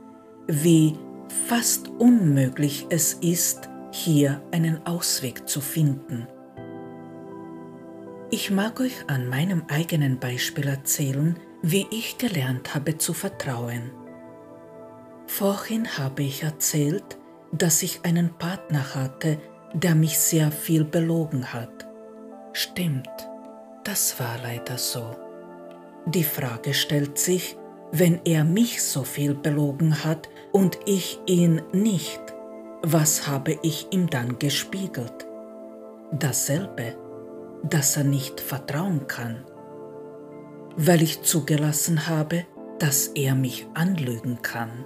wie 0.47 0.95
fast 1.47 1.89
unmöglich 1.99 2.87
es 2.89 3.13
ist, 3.15 3.69
hier 3.91 4.41
einen 4.51 4.85
Ausweg 4.85 5.47
zu 5.47 5.61
finden. 5.61 6.27
Ich 8.31 8.51
mag 8.51 8.79
euch 8.79 9.05
an 9.07 9.27
meinem 9.27 9.63
eigenen 9.67 10.19
Beispiel 10.19 10.67
erzählen, 10.67 11.37
wie 11.61 11.85
ich 11.91 12.17
gelernt 12.17 12.73
habe 12.73 12.97
zu 12.97 13.13
vertrauen. 13.13 13.91
Vorhin 15.27 15.97
habe 15.97 16.23
ich 16.23 16.43
erzählt, 16.43 17.18
dass 17.51 17.83
ich 17.83 18.01
einen 18.03 18.37
Partner 18.37 18.95
hatte, 18.95 19.39
der 19.73 19.95
mich 19.95 20.17
sehr 20.19 20.51
viel 20.51 20.83
belogen 20.83 21.53
hat. 21.53 21.87
Stimmt, 22.53 23.09
das 23.83 24.19
war 24.19 24.37
leider 24.43 24.77
so. 24.77 25.15
Die 26.05 26.23
Frage 26.23 26.73
stellt 26.73 27.17
sich, 27.17 27.57
wenn 27.91 28.21
er 28.25 28.43
mich 28.43 28.83
so 28.83 29.03
viel 29.03 29.33
belogen 29.33 30.03
hat 30.03 30.29
und 30.51 30.79
ich 30.85 31.19
ihn 31.25 31.61
nicht, 31.71 32.21
was 32.81 33.27
habe 33.27 33.57
ich 33.61 33.87
ihm 33.91 34.09
dann 34.09 34.39
gespiegelt? 34.39 35.27
Dasselbe, 36.11 36.95
dass 37.63 37.97
er 37.97 38.03
nicht 38.03 38.39
vertrauen 38.39 39.07
kann, 39.07 39.43
weil 40.77 41.01
ich 41.01 41.23
zugelassen 41.23 42.07
habe, 42.07 42.45
dass 42.79 43.07
er 43.07 43.35
mich 43.35 43.67
anlügen 43.73 44.41
kann. 44.41 44.85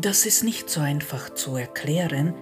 Das 0.00 0.26
ist 0.26 0.44
nicht 0.44 0.70
so 0.70 0.80
einfach 0.80 1.34
zu 1.34 1.56
erklären, 1.56 2.32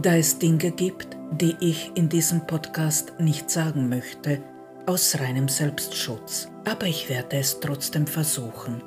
da 0.00 0.14
es 0.14 0.38
Dinge 0.38 0.70
gibt, 0.70 1.16
die 1.32 1.56
ich 1.58 1.90
in 1.96 2.08
diesem 2.08 2.46
Podcast 2.46 3.14
nicht 3.18 3.50
sagen 3.50 3.88
möchte, 3.88 4.40
aus 4.86 5.18
reinem 5.18 5.48
Selbstschutz, 5.48 6.48
aber 6.64 6.86
ich 6.86 7.08
werde 7.08 7.38
es 7.38 7.58
trotzdem 7.58 8.06
versuchen. 8.06 8.80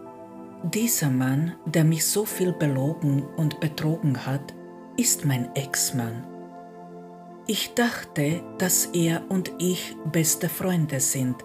Dieser 0.64 1.10
Mann, 1.10 1.56
der 1.66 1.84
mich 1.84 2.06
so 2.06 2.24
viel 2.24 2.54
belogen 2.54 3.24
und 3.36 3.60
betrogen 3.60 4.26
hat, 4.26 4.54
ist 4.96 5.26
mein 5.26 5.54
Ex-Mann. 5.56 6.26
Ich 7.46 7.74
dachte, 7.74 8.42
dass 8.58 8.86
er 8.94 9.22
und 9.28 9.52
ich 9.60 9.98
beste 10.14 10.48
Freunde 10.48 11.02
sind, 11.02 11.36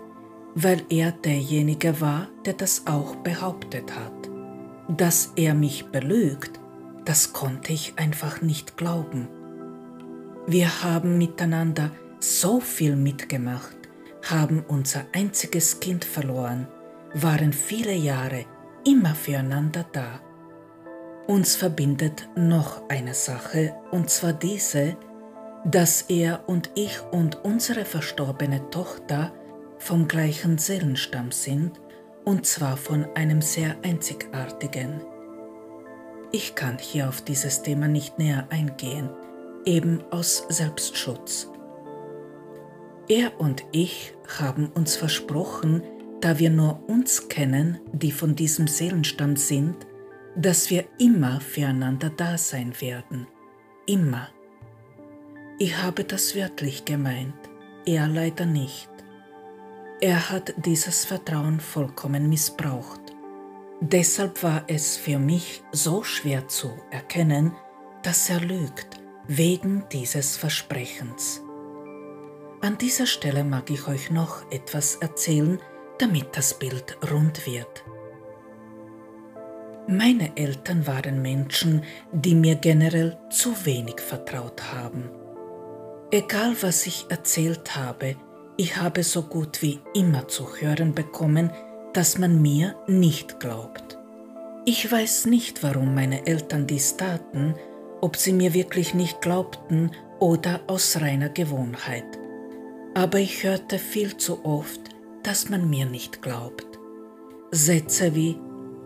weil 0.54 0.84
er 0.90 1.10
derjenige 1.10 2.00
war, 2.00 2.28
der 2.46 2.52
das 2.52 2.86
auch 2.86 3.16
behauptet 3.16 3.96
hat. 3.96 4.30
Dass 4.86 5.32
er 5.34 5.54
mich 5.54 5.86
belügt, 5.86 6.60
das 7.08 7.32
konnte 7.32 7.72
ich 7.72 7.94
einfach 7.96 8.42
nicht 8.42 8.76
glauben. 8.76 9.28
Wir 10.46 10.82
haben 10.82 11.16
miteinander 11.16 11.90
so 12.20 12.60
viel 12.60 12.96
mitgemacht, 12.96 13.78
haben 14.28 14.62
unser 14.68 15.06
einziges 15.14 15.80
Kind 15.80 16.04
verloren, 16.04 16.68
waren 17.14 17.54
viele 17.54 17.94
Jahre 17.94 18.44
immer 18.86 19.14
füreinander 19.14 19.86
da. 19.90 20.20
Uns 21.26 21.56
verbindet 21.56 22.28
noch 22.36 22.86
eine 22.90 23.14
Sache, 23.14 23.74
und 23.90 24.10
zwar 24.10 24.34
diese, 24.34 24.94
dass 25.64 26.02
er 26.02 26.46
und 26.46 26.70
ich 26.74 27.00
und 27.10 27.42
unsere 27.42 27.86
verstorbene 27.86 28.68
Tochter 28.68 29.32
vom 29.78 30.08
gleichen 30.08 30.58
Seelenstamm 30.58 31.32
sind, 31.32 31.80
und 32.26 32.44
zwar 32.44 32.76
von 32.76 33.06
einem 33.14 33.40
sehr 33.40 33.76
einzigartigen. 33.82 35.00
Ich 36.30 36.54
kann 36.54 36.78
hier 36.78 37.08
auf 37.08 37.22
dieses 37.22 37.62
Thema 37.62 37.88
nicht 37.88 38.18
näher 38.18 38.46
eingehen, 38.50 39.08
eben 39.64 40.02
aus 40.10 40.44
Selbstschutz. 40.48 41.50
Er 43.08 43.40
und 43.40 43.64
ich 43.72 44.14
haben 44.38 44.68
uns 44.68 44.96
versprochen, 44.96 45.82
da 46.20 46.38
wir 46.38 46.50
nur 46.50 46.86
uns 46.88 47.28
kennen, 47.28 47.78
die 47.92 48.12
von 48.12 48.36
diesem 48.36 48.66
Seelenstamm 48.66 49.36
sind, 49.36 49.86
dass 50.36 50.68
wir 50.68 50.84
immer 50.98 51.40
füreinander 51.40 52.10
da 52.10 52.36
sein 52.36 52.78
werden. 52.80 53.26
Immer. 53.86 54.28
Ich 55.58 55.76
habe 55.82 56.04
das 56.04 56.36
wörtlich 56.36 56.84
gemeint, 56.84 57.34
er 57.86 58.06
leider 58.06 58.44
nicht. 58.44 58.90
Er 60.00 60.30
hat 60.30 60.54
dieses 60.64 61.06
Vertrauen 61.06 61.58
vollkommen 61.58 62.28
missbraucht. 62.28 62.97
Deshalb 63.80 64.42
war 64.42 64.64
es 64.66 64.96
für 64.96 65.18
mich 65.18 65.62
so 65.70 66.02
schwer 66.02 66.48
zu 66.48 66.72
erkennen, 66.90 67.54
dass 68.02 68.28
er 68.28 68.40
lügt 68.40 69.00
wegen 69.28 69.84
dieses 69.92 70.36
Versprechens. 70.36 71.42
An 72.60 72.76
dieser 72.76 73.06
Stelle 73.06 73.44
mag 73.44 73.70
ich 73.70 73.86
euch 73.86 74.10
noch 74.10 74.50
etwas 74.50 74.96
erzählen, 74.96 75.60
damit 75.98 76.36
das 76.36 76.58
Bild 76.58 76.98
rund 77.10 77.46
wird. 77.46 77.84
Meine 79.86 80.36
Eltern 80.36 80.86
waren 80.86 81.22
Menschen, 81.22 81.84
die 82.12 82.34
mir 82.34 82.56
generell 82.56 83.16
zu 83.30 83.64
wenig 83.64 84.00
vertraut 84.00 84.72
haben. 84.72 85.08
Egal 86.10 86.56
was 86.62 86.86
ich 86.86 87.06
erzählt 87.10 87.76
habe, 87.76 88.16
ich 88.56 88.76
habe 88.76 89.04
so 89.04 89.22
gut 89.22 89.62
wie 89.62 89.78
immer 89.94 90.26
zu 90.26 90.56
hören 90.56 90.94
bekommen, 90.94 91.52
dass 91.92 92.18
man 92.18 92.40
mir 92.42 92.76
nicht 92.86 93.40
glaubt. 93.40 93.98
Ich 94.64 94.90
weiß 94.90 95.26
nicht, 95.26 95.62
warum 95.62 95.94
meine 95.94 96.26
Eltern 96.26 96.66
dies 96.66 96.96
taten, 96.96 97.54
ob 98.00 98.16
sie 98.16 98.32
mir 98.32 98.54
wirklich 98.54 98.94
nicht 98.94 99.20
glaubten 99.20 99.90
oder 100.20 100.60
aus 100.66 101.00
reiner 101.00 101.28
Gewohnheit. 101.28 102.04
Aber 102.94 103.18
ich 103.18 103.44
hörte 103.44 103.78
viel 103.78 104.16
zu 104.16 104.44
oft, 104.44 104.80
dass 105.22 105.48
man 105.48 105.68
mir 105.70 105.86
nicht 105.86 106.22
glaubt. 106.22 106.66
Sätze 107.50 108.14
wie 108.14 108.38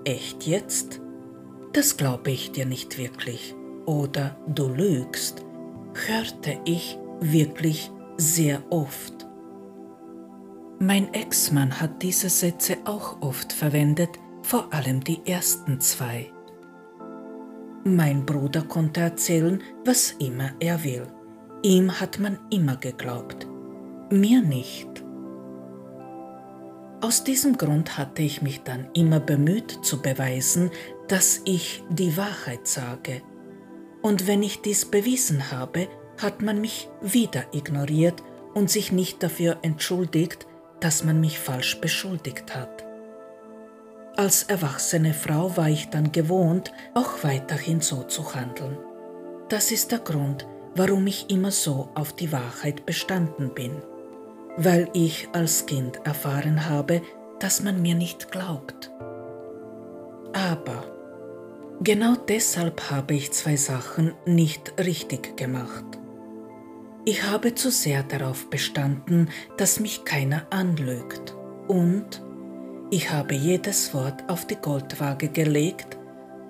Echt 0.05 0.47
jetzt? 0.47 1.01
Das 1.73 1.97
glaube 1.97 2.33
ich 2.33 2.53
dir 2.53 2.67
nicht 2.67 2.99
wirklich. 2.99 3.55
Oder 3.87 4.37
du 4.49 4.69
lügst, 4.69 5.45
hörte 6.07 6.59
ich 6.65 6.99
wirklich 7.21 7.91
sehr 8.17 8.63
oft. 8.71 9.27
Mein 10.85 11.15
Ex-Mann 11.15 11.81
hat 11.81 12.03
diese 12.03 12.29
Sätze 12.29 12.77
auch 12.87 13.23
oft 13.23 13.53
verwendet, 13.53 14.19
vor 14.43 14.75
allem 14.75 14.99
die 15.05 15.25
ersten 15.25 15.81
zwei. 15.81 16.33
Mein 17.85 18.27
Bruder 18.27 18.63
konnte 18.63 19.01
erzählen, 19.01 19.63
was 19.85 20.11
immer 20.19 20.51
er 20.59 20.83
will. 20.83 21.07
Ihm 21.63 22.01
hat 22.01 22.19
man 22.19 22.37
immer 22.51 22.75
geglaubt, 22.75 23.47
mir 24.11 24.43
nicht. 24.43 24.89
Aus 27.01 27.23
diesem 27.23 27.57
Grund 27.59 27.97
hatte 27.97 28.23
ich 28.23 28.43
mich 28.43 28.65
dann 28.65 28.89
immer 28.93 29.21
bemüht 29.21 29.85
zu 29.85 30.03
beweisen, 30.03 30.73
dass 31.07 31.43
ich 31.45 31.85
die 31.91 32.17
Wahrheit 32.17 32.67
sage. 32.67 33.23
Und 34.03 34.27
wenn 34.27 34.43
ich 34.43 34.63
dies 34.63 34.85
bewiesen 34.87 35.53
habe, 35.53 35.87
hat 36.21 36.43
man 36.43 36.61
mich 36.61 36.91
wieder 37.01 37.45
ignoriert 37.53 38.21
und 38.53 38.69
sich 38.69 38.91
nicht 38.91 39.23
dafür 39.23 39.59
entschuldigt, 39.63 40.49
dass 40.83 41.05
man 41.05 41.21
mich 41.21 41.39
falsch 41.39 41.81
beschuldigt 41.81 42.55
hat. 42.55 42.85
Als 44.17 44.43
erwachsene 44.43 45.15
Frau 45.15 45.57
war 45.57 45.71
ich 45.71 45.89
dann 45.89 46.13
gewohnt, 46.13 46.73
auch 46.93 47.25
weiterhin 47.25 47.81
so 47.81 48.03
zu 48.03 48.35
handeln. 48.35 48.77
Das 49.49 49.73
ist 49.73 49.91
der 49.91 50.01
Grund, 50.01 50.47
warum 50.75 51.07
ich 51.07 51.31
immer 51.31 51.51
so 51.51 51.89
auf 51.95 52.13
die 52.13 52.31
Wahrheit 52.31 52.85
bestanden 52.85 53.55
bin 53.55 53.83
weil 54.57 54.89
ich 54.93 55.29
als 55.33 55.67
Kind 55.67 56.05
erfahren 56.05 56.69
habe, 56.69 57.03
dass 57.41 57.63
man 57.63 57.81
mir 57.81 57.95
nicht 57.95 58.31
glaubt. 58.31 58.91
Aber 60.33 60.85
genau 61.81 62.15
deshalb 62.17 62.91
habe 62.91 63.15
ich 63.15 63.33
zwei 63.33 63.57
Sachen 63.57 64.15
nicht 64.25 64.75
richtig 64.79 65.37
gemacht. 65.37 65.85
Ich 67.05 67.25
habe 67.25 67.55
zu 67.55 67.71
sehr 67.71 68.03
darauf 68.03 68.49
bestanden, 68.51 69.29
dass 69.57 69.81
mich 69.81 70.05
keiner 70.05 70.47
anlügt 70.51 71.35
und 71.69 72.23
ich 72.91 73.11
habe 73.11 73.35
jedes 73.35 73.93
Wort 73.95 74.29
auf 74.29 74.47
die 74.47 74.57
Goldwaage 74.57 75.29
gelegt 75.29 75.99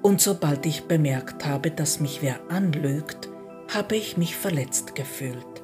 und 0.03 0.21
sobald 0.21 0.67
ich 0.67 0.85
bemerkt 0.85 1.47
habe, 1.47 1.71
dass 1.71 2.01
mich 2.01 2.21
wer 2.23 2.51
anlügt, 2.51 3.29
habe 3.73 3.97
ich 3.97 4.17
mich 4.17 4.37
verletzt 4.37 4.95
gefühlt 4.95 5.63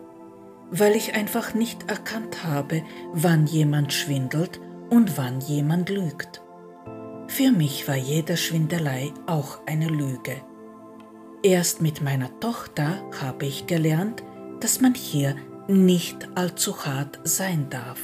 weil 0.70 0.96
ich 0.96 1.14
einfach 1.14 1.54
nicht 1.54 1.88
erkannt 1.88 2.44
habe, 2.44 2.82
wann 3.12 3.46
jemand 3.46 3.92
schwindelt 3.92 4.60
und 4.90 5.16
wann 5.16 5.40
jemand 5.40 5.88
lügt. 5.88 6.42
Für 7.26 7.50
mich 7.52 7.88
war 7.88 7.96
jede 7.96 8.36
Schwindelei 8.36 9.12
auch 9.26 9.60
eine 9.66 9.88
Lüge. 9.88 10.36
Erst 11.42 11.80
mit 11.80 12.02
meiner 12.02 12.40
Tochter 12.40 13.02
habe 13.20 13.46
ich 13.46 13.66
gelernt, 13.66 14.22
dass 14.60 14.80
man 14.80 14.94
hier 14.94 15.36
nicht 15.68 16.28
allzu 16.34 16.84
hart 16.84 17.20
sein 17.24 17.68
darf. 17.70 18.00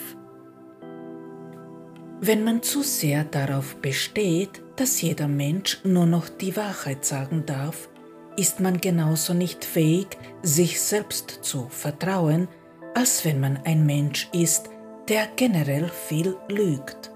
Wenn 2.21 2.45
man 2.45 2.63
zu 2.63 2.83
sehr 2.83 3.25
darauf 3.25 3.77
besteht, 3.77 4.63
dass 4.77 5.01
jeder 5.03 5.29
Mensch 5.29 5.81
nur 5.85 6.07
noch 6.07 6.29
die 6.29 6.57
Wahrheit 6.57 7.05
sagen 7.05 7.45
darf, 7.47 7.89
ist 8.37 8.61
man 8.61 8.81
genauso 8.81 9.35
nicht 9.35 9.65
fähig, 9.65 10.19
sich 10.43 10.81
selbst 10.81 11.41
zu 11.43 11.69
vertrauen, 11.69 12.49
als 12.95 13.25
wenn 13.25 13.41
man 13.41 13.59
ein 13.65 13.87
Mensch 13.87 14.29
ist, 14.33 14.71
der 15.09 15.27
generell 15.37 15.89
viel 15.89 16.37
lügt. 16.49 17.11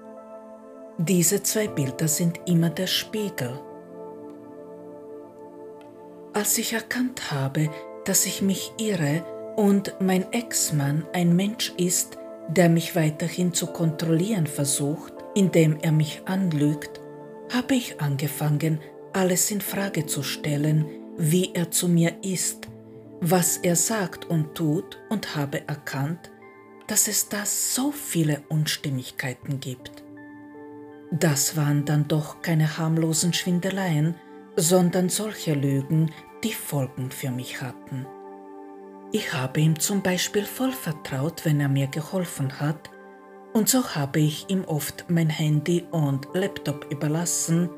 Diese 0.97 1.41
zwei 1.43 1.67
Bilder 1.67 2.07
sind 2.07 2.39
immer 2.45 2.69
der 2.69 2.87
Spiegel. 2.87 3.59
Als 6.33 6.57
ich 6.57 6.73
erkannt 6.73 7.31
habe, 7.31 7.69
dass 8.05 8.25
ich 8.25 8.41
mich 8.41 8.71
irre 8.77 9.23
und 9.55 9.93
mein 9.99 10.31
Ex-Mann 10.31 11.05
ein 11.13 11.35
Mensch 11.35 11.73
ist, 11.77 12.17
der 12.47 12.69
mich 12.69 12.95
weiterhin 12.95 13.53
zu 13.53 13.67
kontrollieren 13.67 14.47
versucht, 14.47 15.13
indem 15.35 15.77
er 15.81 15.91
mich 15.91 16.21
anlügt, 16.25 16.99
habe 17.53 17.75
ich 17.75 18.01
angefangen, 18.01 18.79
alles 19.13 19.51
in 19.51 19.61
Frage 19.61 20.05
zu 20.05 20.23
stellen, 20.23 20.85
wie 21.17 21.53
er 21.53 21.71
zu 21.71 21.87
mir 21.87 22.13
ist, 22.23 22.67
was 23.21 23.57
er 23.57 23.75
sagt 23.75 24.25
und 24.25 24.55
tut 24.55 24.97
und 25.09 25.35
habe 25.35 25.67
erkannt, 25.67 26.31
dass 26.87 27.07
es 27.07 27.29
da 27.29 27.45
so 27.45 27.91
viele 27.91 28.41
Unstimmigkeiten 28.49 29.59
gibt. 29.59 30.03
Das 31.11 31.57
waren 31.57 31.85
dann 31.85 32.07
doch 32.07 32.41
keine 32.41 32.77
harmlosen 32.77 33.33
Schwindeleien, 33.33 34.15
sondern 34.55 35.09
solche 35.09 35.53
Lügen, 35.53 36.11
die 36.43 36.53
Folgen 36.53 37.11
für 37.11 37.31
mich 37.31 37.61
hatten. 37.61 38.05
Ich 39.11 39.33
habe 39.33 39.59
ihm 39.59 39.79
zum 39.79 40.01
Beispiel 40.01 40.45
voll 40.45 40.71
vertraut, 40.71 41.45
wenn 41.45 41.59
er 41.59 41.69
mir 41.69 41.87
geholfen 41.87 42.59
hat, 42.59 42.89
und 43.53 43.67
so 43.67 43.95
habe 43.95 44.19
ich 44.19 44.49
ihm 44.49 44.63
oft 44.65 45.05
mein 45.09 45.29
Handy 45.29 45.85
und 45.89 46.27
Laptop 46.33 46.85
überlassen, 46.91 47.69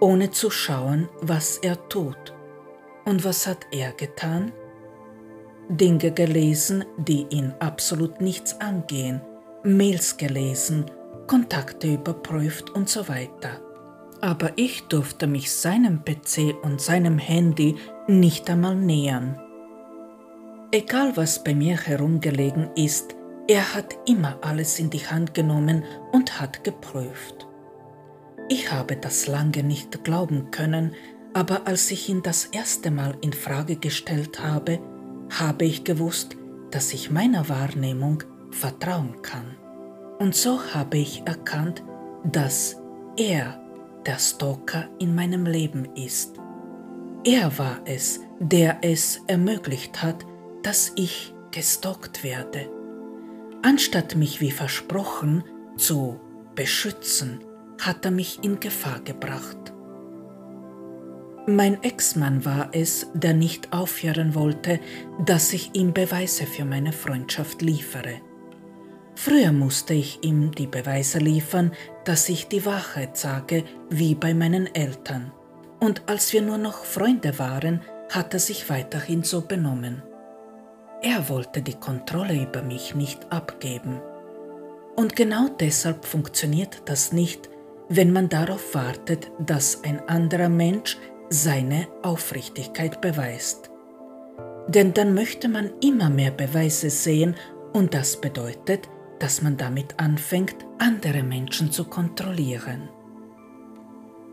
ohne 0.00 0.30
zu 0.30 0.50
schauen, 0.50 1.08
was 1.20 1.58
er 1.58 1.88
tut. 1.88 2.34
Und 3.04 3.22
was 3.24 3.46
hat 3.46 3.66
er 3.70 3.92
getan? 3.92 4.52
Dinge 5.68 6.10
gelesen, 6.12 6.84
die 6.96 7.26
ihn 7.28 7.52
absolut 7.60 8.20
nichts 8.20 8.58
angehen, 8.60 9.20
Mails 9.62 10.16
gelesen, 10.16 10.90
Kontakte 11.26 11.94
überprüft 11.94 12.70
und 12.70 12.88
so 12.88 13.06
weiter. 13.08 13.60
Aber 14.20 14.52
ich 14.56 14.82
durfte 14.84 15.26
mich 15.26 15.50
seinem 15.50 16.04
PC 16.04 16.54
und 16.62 16.80
seinem 16.80 17.18
Handy 17.18 17.76
nicht 18.06 18.48
einmal 18.50 18.76
nähern. 18.76 19.40
Egal 20.72 21.16
was 21.16 21.42
bei 21.42 21.54
mir 21.54 21.76
herumgelegen 21.76 22.70
ist, 22.76 23.16
er 23.48 23.74
hat 23.74 23.96
immer 24.06 24.38
alles 24.42 24.78
in 24.78 24.90
die 24.90 25.06
Hand 25.06 25.34
genommen 25.34 25.84
und 26.12 26.40
hat 26.40 26.62
geprüft. 26.62 27.48
Ich 28.48 28.70
habe 28.70 28.96
das 28.96 29.26
lange 29.26 29.62
nicht 29.62 30.04
glauben 30.04 30.50
können, 30.50 30.94
aber 31.34 31.66
als 31.66 31.90
ich 31.90 32.08
ihn 32.08 32.22
das 32.22 32.46
erste 32.46 32.90
Mal 32.90 33.16
in 33.20 33.32
Frage 33.32 33.76
gestellt 33.76 34.42
habe, 34.42 34.80
habe 35.30 35.64
ich 35.64 35.84
gewusst, 35.84 36.36
dass 36.70 36.92
ich 36.92 37.10
meiner 37.10 37.48
Wahrnehmung 37.48 38.22
vertrauen 38.50 39.22
kann. 39.22 39.56
Und 40.18 40.34
so 40.34 40.60
habe 40.74 40.98
ich 40.98 41.22
erkannt, 41.24 41.82
dass 42.24 42.76
er 43.16 43.60
der 44.06 44.18
Stalker 44.18 44.88
in 44.98 45.14
meinem 45.14 45.46
Leben 45.46 45.94
ist. 45.94 46.34
Er 47.24 47.58
war 47.58 47.80
es, 47.84 48.20
der 48.38 48.78
es 48.82 49.20
ermöglicht 49.26 50.02
hat, 50.02 50.24
dass 50.62 50.92
ich 50.96 51.34
gestalkt 51.50 52.24
werde. 52.24 52.70
Anstatt 53.62 54.16
mich 54.16 54.40
wie 54.40 54.50
versprochen 54.50 55.44
zu 55.76 56.18
beschützen, 56.54 57.40
hat 57.80 58.04
er 58.04 58.10
mich 58.10 58.42
in 58.42 58.60
Gefahr 58.60 59.00
gebracht. 59.00 59.72
Mein 61.46 61.82
Ex-Mann 61.82 62.44
war 62.44 62.70
es, 62.72 63.08
der 63.14 63.34
nicht 63.34 63.72
aufhören 63.72 64.34
wollte, 64.34 64.78
dass 65.24 65.52
ich 65.52 65.74
ihm 65.74 65.92
Beweise 65.92 66.46
für 66.46 66.64
meine 66.64 66.92
Freundschaft 66.92 67.62
liefere. 67.62 68.20
Früher 69.22 69.52
musste 69.52 69.92
ich 69.92 70.24
ihm 70.24 70.50
die 70.52 70.66
Beweise 70.66 71.18
liefern, 71.18 71.72
dass 72.06 72.30
ich 72.30 72.48
die 72.48 72.64
Wahrheit 72.64 73.18
sage, 73.18 73.64
wie 73.90 74.14
bei 74.14 74.32
meinen 74.32 74.74
Eltern. 74.74 75.30
Und 75.78 76.00
als 76.06 76.32
wir 76.32 76.40
nur 76.40 76.56
noch 76.56 76.84
Freunde 76.84 77.38
waren, 77.38 77.82
hat 78.08 78.32
er 78.32 78.40
sich 78.40 78.70
weiterhin 78.70 79.22
so 79.22 79.42
benommen. 79.42 80.02
Er 81.02 81.28
wollte 81.28 81.60
die 81.60 81.74
Kontrolle 81.74 82.32
über 82.32 82.62
mich 82.62 82.94
nicht 82.94 83.30
abgeben. 83.30 84.00
Und 84.96 85.16
genau 85.16 85.48
deshalb 85.48 86.06
funktioniert 86.06 86.80
das 86.86 87.12
nicht, 87.12 87.50
wenn 87.90 88.14
man 88.14 88.30
darauf 88.30 88.74
wartet, 88.74 89.30
dass 89.38 89.84
ein 89.84 90.00
anderer 90.08 90.48
Mensch 90.48 90.96
seine 91.28 91.88
Aufrichtigkeit 92.02 93.02
beweist. 93.02 93.70
Denn 94.66 94.94
dann 94.94 95.12
möchte 95.12 95.50
man 95.50 95.72
immer 95.82 96.08
mehr 96.08 96.30
Beweise 96.30 96.88
sehen 96.88 97.36
und 97.74 97.92
das 97.92 98.18
bedeutet, 98.18 98.88
dass 99.20 99.42
man 99.42 99.56
damit 99.56 99.94
anfängt, 99.98 100.56
andere 100.78 101.22
Menschen 101.22 101.70
zu 101.70 101.84
kontrollieren. 101.84 102.88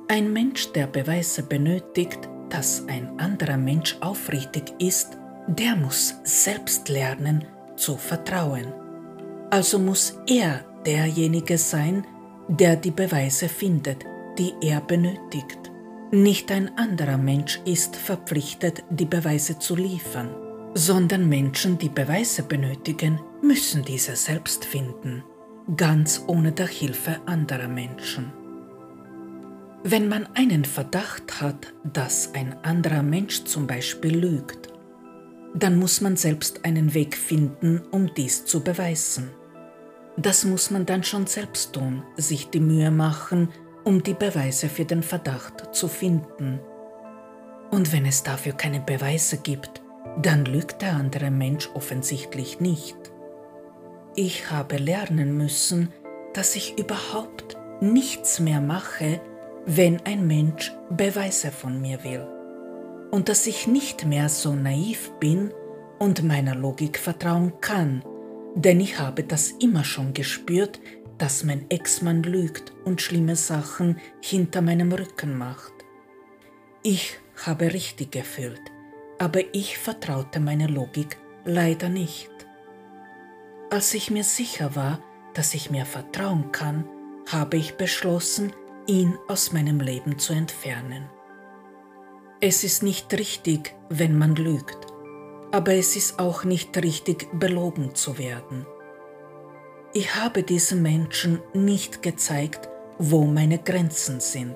Ein 0.07 0.33
Mensch, 0.33 0.71
der 0.71 0.87
Beweise 0.87 1.43
benötigt, 1.43 2.27
dass 2.49 2.87
ein 2.87 3.19
anderer 3.19 3.57
Mensch 3.57 3.97
aufrichtig 3.99 4.73
ist, 4.79 5.17
der 5.47 5.75
muss 5.75 6.15
selbst 6.23 6.89
lernen 6.89 7.45
zu 7.75 7.97
vertrauen. 7.97 8.73
Also 9.51 9.77
muss 9.79 10.17
er 10.27 10.65
derjenige 10.85 11.57
sein, 11.57 12.05
der 12.47 12.77
die 12.77 12.91
Beweise 12.91 13.49
findet, 13.49 14.05
die 14.37 14.53
er 14.61 14.81
benötigt. 14.81 15.71
Nicht 16.11 16.51
ein 16.51 16.77
anderer 16.77 17.17
Mensch 17.17 17.59
ist 17.65 17.97
verpflichtet, 17.97 18.83
die 18.89 19.05
Beweise 19.05 19.59
zu 19.59 19.75
liefern, 19.75 20.29
sondern 20.77 21.27
Menschen, 21.27 21.79
die 21.79 21.89
Beweise 21.89 22.43
benötigen, 22.43 23.19
müssen 23.41 23.83
diese 23.83 24.15
selbst 24.15 24.63
finden, 24.63 25.23
ganz 25.75 26.23
ohne 26.27 26.51
der 26.51 26.67
Hilfe 26.67 27.19
anderer 27.25 27.67
Menschen. 27.67 28.31
Wenn 29.83 30.07
man 30.07 30.27
einen 30.35 30.65
Verdacht 30.65 31.41
hat, 31.41 31.73
dass 31.83 32.33
ein 32.35 32.55
anderer 32.63 33.01
Mensch 33.01 33.43
zum 33.45 33.65
Beispiel 33.65 34.19
lügt, 34.19 34.69
dann 35.55 35.79
muss 35.79 36.01
man 36.01 36.15
selbst 36.15 36.63
einen 36.63 36.93
Weg 36.93 37.17
finden, 37.17 37.81
um 37.89 38.13
dies 38.13 38.45
zu 38.45 38.63
beweisen. 38.63 39.31
Das 40.15 40.45
muss 40.45 40.69
man 40.69 40.85
dann 40.85 41.03
schon 41.03 41.25
selbst 41.25 41.73
tun, 41.73 42.03
sich 42.17 42.49
die 42.51 42.59
Mühe 42.59 42.91
machen, 42.91 43.49
um 43.83 44.03
die 44.03 44.13
Beweise 44.13 44.69
für 44.69 44.85
den 44.85 45.01
Verdacht 45.01 45.73
zu 45.73 45.87
finden. 45.87 46.59
Und 47.71 47.91
wenn 47.91 48.05
es 48.05 48.21
dafür 48.21 48.53
keine 48.53 48.79
Beweise 48.79 49.37
gibt, 49.37 49.81
dann 50.21 50.45
lügt 50.45 50.81
der 50.81 50.93
andere 50.93 51.31
Mensch 51.31 51.69
offensichtlich 51.73 52.59
nicht. 52.59 52.97
Ich 54.15 54.49
habe 54.49 54.77
lernen 54.77 55.37
müssen, 55.37 55.93
dass 56.33 56.55
ich 56.55 56.77
überhaupt 56.79 57.57
nichts 57.81 58.39
mehr 58.39 58.61
mache, 58.61 59.21
wenn 59.65 59.99
ein 60.05 60.25
Mensch 60.25 60.73
Beweise 60.89 61.51
von 61.51 61.81
mir 61.81 62.03
will. 62.03 62.27
Und 63.11 63.29
dass 63.29 63.47
ich 63.47 63.67
nicht 63.67 64.05
mehr 64.05 64.29
so 64.29 64.53
naiv 64.53 65.11
bin 65.19 65.51
und 65.99 66.23
meiner 66.23 66.55
Logik 66.55 66.97
vertrauen 66.97 67.53
kann, 67.61 68.03
denn 68.55 68.79
ich 68.79 68.99
habe 68.99 69.23
das 69.23 69.51
immer 69.51 69.83
schon 69.83 70.13
gespürt, 70.13 70.79
dass 71.17 71.43
mein 71.43 71.69
Ex-Mann 71.69 72.23
lügt 72.23 72.73
und 72.85 73.01
schlimme 73.01 73.35
Sachen 73.35 73.97
hinter 74.21 74.61
meinem 74.61 74.91
Rücken 74.91 75.37
macht. 75.37 75.73
Ich 76.83 77.19
habe 77.45 77.73
richtig 77.73 78.11
gefühlt, 78.11 78.61
aber 79.19 79.41
ich 79.53 79.77
vertraute 79.77 80.39
meiner 80.39 80.67
Logik 80.67 81.17
leider 81.45 81.89
nicht. 81.89 82.31
Als 83.69 83.93
ich 83.93 84.11
mir 84.11 84.23
sicher 84.23 84.75
war, 84.75 84.99
dass 85.33 85.53
ich 85.53 85.71
mir 85.71 85.85
vertrauen 85.85 86.51
kann, 86.51 86.87
habe 87.27 87.57
ich 87.57 87.75
beschlossen, 87.75 88.53
ihn 88.85 89.17
aus 89.27 89.51
meinem 89.51 89.79
Leben 89.79 90.17
zu 90.17 90.33
entfernen. 90.33 91.09
Es 92.39 92.63
ist 92.63 92.83
nicht 92.83 93.13
richtig, 93.13 93.75
wenn 93.89 94.17
man 94.17 94.35
lügt, 94.35 94.77
aber 95.51 95.73
es 95.73 95.95
ist 95.95 96.19
auch 96.19 96.43
nicht 96.43 96.77
richtig, 96.77 97.27
belogen 97.33 97.95
zu 97.95 98.17
werden. 98.17 98.65
Ich 99.93 100.15
habe 100.15 100.43
diesem 100.43 100.81
Menschen 100.81 101.41
nicht 101.53 102.03
gezeigt, 102.03 102.69
wo 102.99 103.25
meine 103.25 103.57
Grenzen 103.57 104.19
sind. 104.19 104.55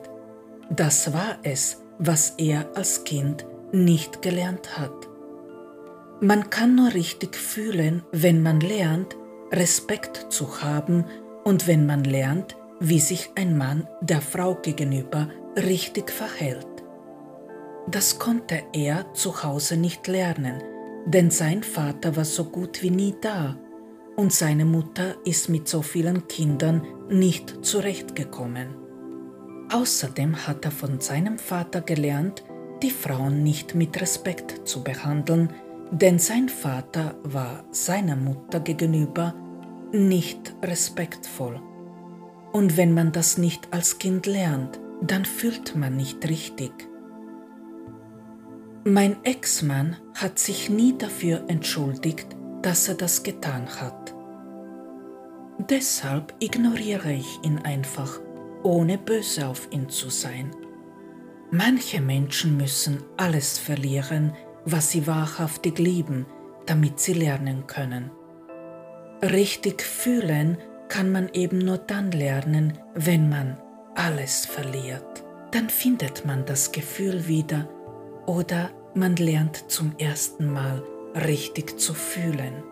Das 0.69 1.13
war 1.13 1.39
es, 1.43 1.81
was 1.97 2.35
er 2.37 2.75
als 2.75 3.03
Kind 3.03 3.45
nicht 3.73 4.21
gelernt 4.21 4.77
hat. 4.77 5.09
Man 6.19 6.49
kann 6.49 6.75
nur 6.75 6.93
richtig 6.93 7.35
fühlen, 7.35 8.03
wenn 8.11 8.43
man 8.43 8.59
lernt, 8.59 9.15
Respekt 9.51 10.27
zu 10.29 10.61
haben 10.61 11.05
und 11.43 11.67
wenn 11.67 11.85
man 11.85 12.03
lernt, 12.03 12.55
wie 12.79 12.99
sich 12.99 13.31
ein 13.35 13.57
Mann 13.57 13.87
der 14.01 14.21
Frau 14.21 14.55
gegenüber 14.55 15.29
richtig 15.55 16.11
verhält. 16.11 16.67
Das 17.87 18.19
konnte 18.19 18.63
er 18.73 19.13
zu 19.13 19.43
Hause 19.43 19.77
nicht 19.77 20.07
lernen, 20.07 20.61
denn 21.05 21.31
sein 21.31 21.63
Vater 21.63 22.15
war 22.15 22.25
so 22.25 22.45
gut 22.45 22.81
wie 22.83 22.91
nie 22.91 23.15
da 23.21 23.57
und 24.15 24.31
seine 24.31 24.65
Mutter 24.65 25.15
ist 25.25 25.49
mit 25.49 25.67
so 25.67 25.81
vielen 25.81 26.27
Kindern 26.27 26.85
nicht 27.09 27.65
zurechtgekommen. 27.65 28.75
Außerdem 29.71 30.47
hat 30.47 30.65
er 30.65 30.71
von 30.71 30.99
seinem 30.99 31.39
Vater 31.39 31.81
gelernt, 31.81 32.43
die 32.83 32.91
Frauen 32.91 33.43
nicht 33.43 33.75
mit 33.75 33.99
Respekt 34.01 34.67
zu 34.67 34.83
behandeln, 34.83 35.49
denn 35.91 36.19
sein 36.19 36.49
Vater 36.49 37.15
war 37.23 37.63
seiner 37.71 38.15
Mutter 38.15 38.59
gegenüber 38.59 39.33
nicht 39.91 40.55
respektvoll. 40.63 41.61
Und 42.53 42.77
wenn 42.77 42.93
man 42.93 43.11
das 43.11 43.37
nicht 43.37 43.67
als 43.71 43.99
Kind 43.99 44.25
lernt, 44.25 44.79
dann 45.01 45.25
fühlt 45.25 45.75
man 45.75 45.95
nicht 45.95 46.27
richtig. 46.29 46.71
Mein 48.83 49.23
Ex-Mann 49.23 49.97
hat 50.15 50.39
sich 50.39 50.69
nie 50.69 50.97
dafür 50.97 51.43
entschuldigt, 51.47 52.27
dass 52.61 52.87
er 52.87 52.95
das 52.95 53.23
getan 53.23 53.67
hat. 53.79 54.15
Deshalb 55.69 56.33
ignoriere 56.39 57.13
ich 57.13 57.39
ihn 57.43 57.59
einfach, 57.59 58.19
ohne 58.63 58.97
böse 58.97 59.47
auf 59.47 59.67
ihn 59.71 59.89
zu 59.89 60.09
sein. 60.09 60.55
Manche 61.53 61.99
Menschen 61.99 62.55
müssen 62.55 63.03
alles 63.17 63.57
verlieren, 63.57 64.33
was 64.63 64.91
sie 64.91 65.05
wahrhaftig 65.05 65.79
lieben, 65.79 66.25
damit 66.65 67.01
sie 67.01 67.11
lernen 67.11 67.67
können. 67.67 68.09
Richtig 69.21 69.81
fühlen 69.81 70.57
kann 70.87 71.11
man 71.11 71.27
eben 71.33 71.57
nur 71.57 71.77
dann 71.77 72.11
lernen, 72.11 72.79
wenn 72.95 73.27
man 73.27 73.57
alles 73.95 74.45
verliert. 74.45 75.25
Dann 75.51 75.69
findet 75.69 76.25
man 76.25 76.45
das 76.45 76.71
Gefühl 76.71 77.27
wieder 77.27 77.67
oder 78.25 78.69
man 78.93 79.17
lernt 79.17 79.69
zum 79.69 79.91
ersten 79.97 80.53
Mal 80.53 80.81
richtig 81.15 81.77
zu 81.81 81.93
fühlen. 81.93 82.63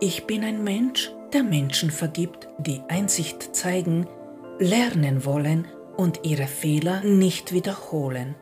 Ich 0.00 0.26
bin 0.26 0.44
ein 0.44 0.62
Mensch, 0.62 1.10
der 1.32 1.42
Menschen 1.42 1.90
vergibt, 1.90 2.46
die 2.58 2.82
Einsicht 2.88 3.56
zeigen, 3.56 4.06
lernen 4.58 5.24
wollen 5.24 5.66
und 5.96 6.20
ihre 6.24 6.46
Fehler 6.46 7.02
nicht 7.02 7.52
wiederholen. 7.52 8.34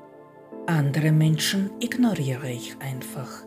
Andere 0.67 1.13
Menschen 1.13 1.71
ignoriere 1.81 2.51
ich 2.51 2.77
einfach. 2.81 3.45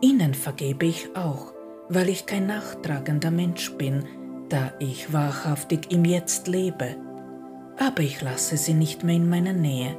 Ihnen 0.00 0.34
vergebe 0.34 0.86
ich 0.86 1.14
auch, 1.16 1.54
weil 1.88 2.08
ich 2.08 2.26
kein 2.26 2.46
nachtragender 2.46 3.30
Mensch 3.30 3.72
bin, 3.74 4.04
da 4.48 4.72
ich 4.80 5.12
wahrhaftig 5.12 5.92
im 5.92 6.04
Jetzt 6.04 6.48
lebe. 6.48 6.96
aber 7.78 8.02
ich 8.02 8.20
lasse 8.22 8.56
sie 8.56 8.74
nicht 8.74 9.02
mehr 9.04 9.16
in 9.16 9.28
meiner 9.28 9.52
Nähe. 9.52 9.98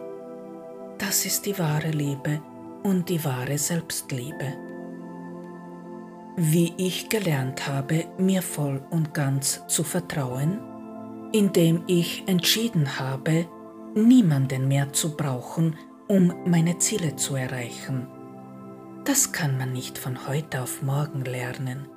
Das 0.98 1.26
ist 1.26 1.46
die 1.46 1.58
wahre 1.58 1.90
Liebe 1.90 2.42
und 2.84 3.10
die 3.10 3.24
wahre 3.24 3.58
Selbstliebe. 3.58 4.54
Wie 6.36 6.74
ich 6.78 7.10
gelernt 7.10 7.68
habe, 7.68 8.06
mir 8.18 8.42
voll 8.42 8.82
und 8.90 9.14
ganz 9.14 9.64
zu 9.68 9.84
vertrauen, 9.84 10.60
indem 11.34 11.84
ich 11.88 12.24
entschieden 12.28 12.98
habe, 13.00 13.48
niemanden 13.96 14.68
mehr 14.68 14.94
zu 14.94 15.18
brauchen, 15.18 15.76
um 16.08 16.34
meine 16.46 16.78
Ziele 16.78 17.16
zu 17.16 17.36
erreichen. 17.36 18.08
Das 19.04 19.34
kann 19.34 19.58
man 19.58 19.74
nicht 19.74 19.98
von 19.98 20.28
heute 20.28 20.62
auf 20.62 20.82
morgen 20.82 21.26
lernen. 21.26 21.88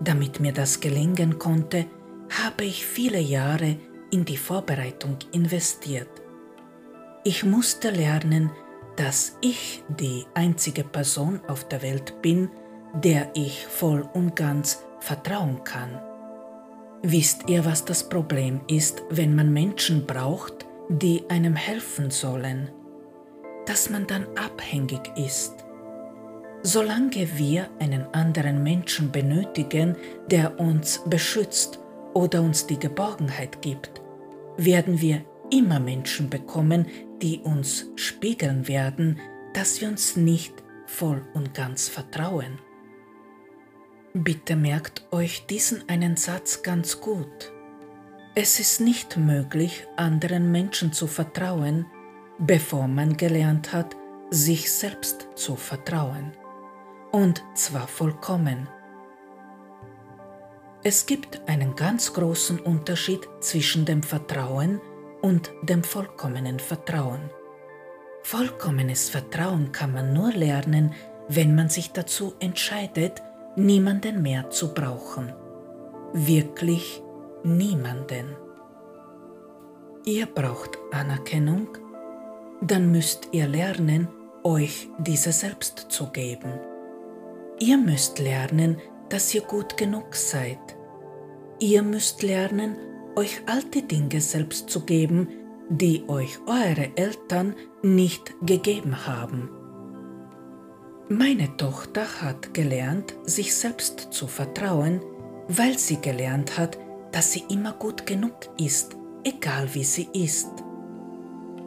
Damit 0.00 0.40
mir 0.40 0.52
das 0.52 0.80
gelingen 0.80 1.38
konnte, 1.38 1.86
habe 2.30 2.64
ich 2.64 2.86
viele 2.86 3.20
Jahre 3.20 3.76
in 4.10 4.24
die 4.24 4.36
Vorbereitung 4.36 5.18
investiert. 5.32 6.08
Ich 7.24 7.44
musste 7.44 7.90
lernen, 7.90 8.50
dass 8.96 9.36
ich 9.40 9.82
die 9.88 10.24
einzige 10.34 10.84
Person 10.84 11.40
auf 11.48 11.68
der 11.68 11.82
Welt 11.82 12.22
bin, 12.22 12.50
der 12.94 13.30
ich 13.34 13.66
voll 13.66 14.08
und 14.14 14.36
ganz 14.36 14.84
vertrauen 15.00 15.64
kann. 15.64 16.00
Wisst 17.02 17.48
ihr, 17.48 17.64
was 17.64 17.84
das 17.84 18.08
Problem 18.08 18.60
ist, 18.68 19.02
wenn 19.10 19.34
man 19.34 19.52
Menschen 19.52 20.06
braucht, 20.06 20.66
die 20.88 21.22
einem 21.28 21.54
helfen 21.54 22.10
sollen? 22.10 22.70
Dass 23.66 23.90
man 23.90 24.06
dann 24.06 24.26
abhängig 24.36 25.00
ist. 25.16 25.54
Solange 26.62 27.28
wir 27.36 27.68
einen 27.78 28.06
anderen 28.12 28.62
Menschen 28.62 29.12
benötigen, 29.12 29.96
der 30.30 30.58
uns 30.58 31.02
beschützt 31.06 31.78
oder 32.14 32.40
uns 32.40 32.66
die 32.66 32.78
Geborgenheit 32.78 33.60
gibt, 33.62 34.00
werden 34.56 35.00
wir 35.00 35.22
immer 35.50 35.78
Menschen 35.78 36.30
bekommen, 36.30 36.86
die 37.22 37.38
uns 37.40 37.90
spiegeln 37.96 38.68
werden, 38.68 39.20
dass 39.52 39.80
wir 39.80 39.88
uns 39.88 40.16
nicht 40.16 40.54
voll 40.86 41.22
und 41.34 41.54
ganz 41.54 41.88
vertrauen. 41.88 42.58
Bitte 44.18 44.56
merkt 44.56 45.02
euch 45.12 45.44
diesen 45.44 45.90
einen 45.90 46.16
Satz 46.16 46.62
ganz 46.62 47.02
gut. 47.02 47.52
Es 48.34 48.58
ist 48.58 48.80
nicht 48.80 49.18
möglich, 49.18 49.86
anderen 49.98 50.50
Menschen 50.50 50.94
zu 50.94 51.06
vertrauen, 51.06 51.84
bevor 52.38 52.88
man 52.88 53.18
gelernt 53.18 53.74
hat, 53.74 53.94
sich 54.30 54.72
selbst 54.72 55.28
zu 55.34 55.54
vertrauen. 55.54 56.32
Und 57.12 57.44
zwar 57.52 57.86
vollkommen. 57.86 58.66
Es 60.82 61.04
gibt 61.04 61.46
einen 61.46 61.76
ganz 61.76 62.14
großen 62.14 62.58
Unterschied 62.58 63.28
zwischen 63.40 63.84
dem 63.84 64.02
Vertrauen 64.02 64.80
und 65.20 65.52
dem 65.60 65.84
vollkommenen 65.84 66.58
Vertrauen. 66.58 67.20
Vollkommenes 68.22 69.10
Vertrauen 69.10 69.72
kann 69.72 69.92
man 69.92 70.14
nur 70.14 70.32
lernen, 70.32 70.94
wenn 71.28 71.54
man 71.54 71.68
sich 71.68 71.92
dazu 71.92 72.32
entscheidet, 72.40 73.20
niemanden 73.56 74.22
mehr 74.22 74.50
zu 74.50 74.72
brauchen. 74.72 75.32
Wirklich 76.12 77.02
niemanden. 77.42 78.36
Ihr 80.04 80.26
braucht 80.26 80.78
Anerkennung, 80.92 81.68
dann 82.60 82.92
müsst 82.92 83.28
ihr 83.32 83.48
lernen, 83.48 84.08
euch 84.44 84.88
diese 84.98 85.32
selbst 85.32 85.86
zu 85.88 86.06
geben. 86.12 86.52
Ihr 87.58 87.76
müsst 87.76 88.18
lernen, 88.18 88.76
dass 89.08 89.34
ihr 89.34 89.40
gut 89.40 89.76
genug 89.76 90.14
seid. 90.14 90.58
Ihr 91.58 91.82
müsst 91.82 92.22
lernen, 92.22 92.76
euch 93.16 93.40
alte 93.46 93.82
Dinge 93.82 94.20
selbst 94.20 94.70
zu 94.70 94.84
geben, 94.84 95.28
die 95.68 96.04
euch 96.08 96.38
eure 96.46 96.90
Eltern 96.96 97.54
nicht 97.82 98.34
gegeben 98.42 99.06
haben. 99.06 99.50
Meine 101.08 101.56
Tochter 101.56 102.20
hat 102.20 102.52
gelernt, 102.52 103.14
sich 103.22 103.54
selbst 103.54 104.08
zu 104.10 104.26
vertrauen, 104.26 105.00
weil 105.46 105.78
sie 105.78 106.00
gelernt 106.00 106.58
hat, 106.58 106.78
dass 107.12 107.30
sie 107.30 107.44
immer 107.48 107.74
gut 107.74 108.06
genug 108.06 108.34
ist, 108.58 108.96
egal 109.22 109.72
wie 109.72 109.84
sie 109.84 110.08
ist. 110.12 110.50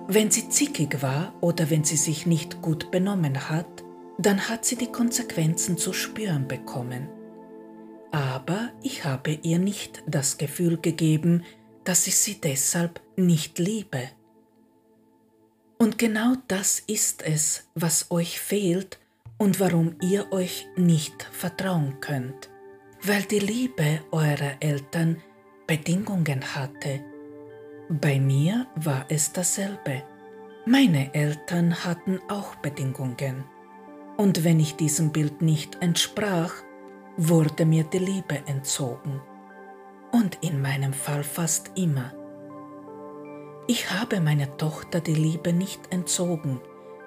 Wenn 0.09 0.29
sie 0.29 0.49
zickig 0.49 1.01
war 1.01 1.33
oder 1.39 1.69
wenn 1.69 1.85
sie 1.85 1.95
sich 1.95 2.25
nicht 2.25 2.61
gut 2.61 2.91
benommen 2.91 3.49
hat, 3.49 3.85
dann 4.17 4.49
hat 4.49 4.65
sie 4.65 4.75
die 4.75 4.91
Konsequenzen 4.91 5.77
zu 5.77 5.93
spüren 5.93 6.45
bekommen. 6.49 7.07
Aber 8.11 8.73
ich 8.83 9.05
habe 9.05 9.39
ihr 9.41 9.59
nicht 9.59 10.03
das 10.05 10.37
Gefühl 10.37 10.77
gegeben, 10.81 11.45
dass 11.85 12.07
ich 12.07 12.17
sie 12.17 12.41
deshalb 12.41 12.99
nicht 13.15 13.57
liebe. 13.57 14.09
Und 15.77 15.97
genau 15.97 16.33
das 16.49 16.83
ist 16.87 17.21
es, 17.21 17.69
was 17.73 18.11
euch 18.11 18.41
fehlt, 18.41 18.99
und 19.39 19.59
warum 19.59 19.95
ihr 20.01 20.31
euch 20.31 20.67
nicht 20.75 21.23
vertrauen 21.23 21.99
könnt, 22.01 22.49
weil 23.01 23.23
die 23.23 23.39
Liebe 23.39 24.01
eurer 24.11 24.57
Eltern 24.59 25.23
Bedingungen 25.65 26.55
hatte. 26.55 27.03
Bei 27.89 28.19
mir 28.19 28.67
war 28.75 29.05
es 29.09 29.31
dasselbe. 29.33 30.03
Meine 30.65 31.13
Eltern 31.13 31.83
hatten 31.83 32.19
auch 32.27 32.55
Bedingungen. 32.55 33.45
Und 34.17 34.43
wenn 34.43 34.59
ich 34.59 34.75
diesem 34.75 35.11
Bild 35.11 35.41
nicht 35.41 35.81
entsprach, 35.81 36.53
wurde 37.17 37.65
mir 37.65 37.85
die 37.85 37.99
Liebe 37.99 38.41
entzogen. 38.45 39.21
Und 40.11 40.39
in 40.41 40.61
meinem 40.61 40.91
Fall 40.91 41.23
fast 41.23 41.71
immer. 41.75 42.13
Ich 43.67 43.91
habe 43.91 44.19
meiner 44.19 44.57
Tochter 44.57 44.99
die 44.99 45.13
Liebe 45.13 45.53
nicht 45.53 45.93
entzogen, 45.93 46.59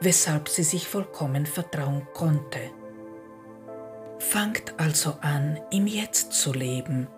weshalb 0.03 0.49
sie 0.49 0.65
sich 0.65 0.89
vollkommen 0.89 1.47
vertrauen 1.47 2.07
konnte. 2.13 2.59
Fangt 4.19 4.75
also 4.79 5.15
an, 5.21 5.59
im 5.71 5.87
Jetzt 5.87 6.33
zu 6.33 6.53
leben. 6.53 7.09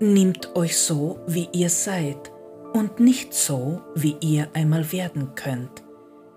Nimmt 0.00 0.56
euch 0.56 0.76
so, 0.76 1.18
wie 1.26 1.48
ihr 1.52 1.70
seid 1.70 2.32
und 2.72 3.00
nicht 3.00 3.32
so, 3.32 3.80
wie 3.94 4.16
ihr 4.20 4.48
einmal 4.52 4.92
werden 4.92 5.34
könnt, 5.34 5.84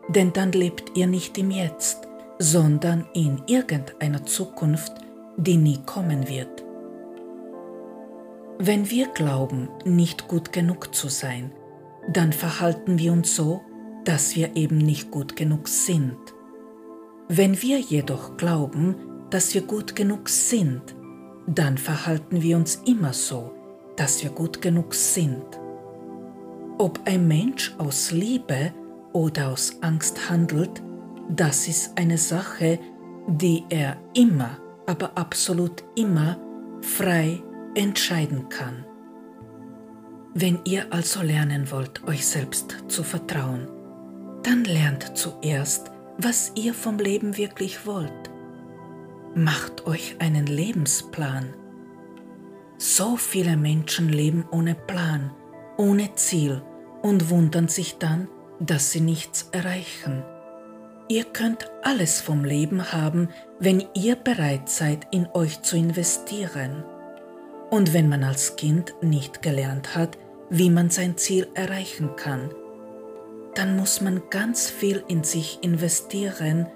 denn 0.07 0.33
dann 0.33 0.51
lebt 0.51 0.95
ihr 0.95 1.07
nicht 1.07 1.37
im 1.37 1.51
Jetzt, 1.51 2.07
sondern 2.39 3.07
in 3.13 3.41
irgendeiner 3.47 4.23
Zukunft, 4.25 4.93
die 5.37 5.57
nie 5.57 5.79
kommen 5.85 6.27
wird. 6.27 6.63
Wenn 8.59 8.89
wir 8.89 9.07
glauben, 9.07 9.69
nicht 9.85 10.27
gut 10.27 10.51
genug 10.51 10.93
zu 10.95 11.09
sein, 11.09 11.51
dann 12.11 12.33
verhalten 12.33 12.97
wir 12.97 13.11
uns 13.11 13.35
so, 13.35 13.61
dass 14.07 14.37
wir 14.37 14.55
eben 14.55 14.77
nicht 14.77 15.11
gut 15.11 15.35
genug 15.35 15.67
sind. 15.67 16.17
Wenn 17.27 17.61
wir 17.61 17.77
jedoch 17.77 18.37
glauben, 18.37 18.95
dass 19.29 19.53
wir 19.53 19.61
gut 19.61 19.97
genug 19.97 20.29
sind, 20.29 20.95
dann 21.45 21.77
verhalten 21.77 22.41
wir 22.41 22.55
uns 22.55 22.75
immer 22.85 23.11
so, 23.11 23.51
dass 23.97 24.23
wir 24.23 24.29
gut 24.29 24.61
genug 24.61 24.93
sind. 24.93 25.43
Ob 26.77 27.01
ein 27.03 27.27
Mensch 27.27 27.75
aus 27.79 28.11
Liebe 28.11 28.73
oder 29.11 29.49
aus 29.49 29.75
Angst 29.81 30.29
handelt, 30.29 30.81
das 31.27 31.67
ist 31.67 31.97
eine 31.97 32.17
Sache, 32.17 32.79
die 33.27 33.65
er 33.69 33.97
immer, 34.13 34.57
aber 34.85 35.17
absolut 35.17 35.83
immer 35.95 36.39
frei 36.81 37.43
entscheiden 37.75 38.47
kann. 38.47 38.85
Wenn 40.33 40.59
ihr 40.63 40.93
also 40.93 41.21
lernen 41.21 41.69
wollt, 41.71 42.07
euch 42.07 42.25
selbst 42.25 42.77
zu 42.87 43.03
vertrauen, 43.03 43.67
dann 44.47 44.63
lernt 44.63 45.17
zuerst, 45.17 45.91
was 46.17 46.53
ihr 46.55 46.73
vom 46.73 46.99
Leben 46.99 47.35
wirklich 47.35 47.85
wollt. 47.85 48.31
Macht 49.35 49.85
euch 49.85 50.15
einen 50.19 50.45
Lebensplan. 50.45 51.53
So 52.77 53.17
viele 53.17 53.57
Menschen 53.57 54.07
leben 54.07 54.45
ohne 54.49 54.73
Plan, 54.73 55.33
ohne 55.75 56.15
Ziel 56.15 56.61
und 57.01 57.29
wundern 57.29 57.67
sich 57.67 57.97
dann, 57.97 58.29
dass 58.61 58.91
sie 58.91 59.01
nichts 59.01 59.49
erreichen. 59.51 60.23
Ihr 61.09 61.25
könnt 61.25 61.69
alles 61.83 62.21
vom 62.21 62.45
Leben 62.45 62.93
haben, 62.93 63.27
wenn 63.59 63.83
ihr 63.95 64.15
bereit 64.15 64.69
seid, 64.69 65.07
in 65.11 65.27
euch 65.33 65.61
zu 65.61 65.75
investieren. 65.75 66.85
Und 67.69 67.93
wenn 67.93 68.07
man 68.07 68.23
als 68.23 68.55
Kind 68.55 68.95
nicht 69.01 69.41
gelernt 69.41 69.93
hat, 69.93 70.17
wie 70.49 70.69
man 70.69 70.89
sein 70.89 71.17
Ziel 71.17 71.47
erreichen 71.53 72.15
kann, 72.15 72.49
dann 73.57 73.75
muss 73.75 74.01
man 74.01 74.21
ganz 74.29 74.69
viel 74.69 75.03
in 75.07 75.23
sich 75.23 75.59
investieren 75.63 76.67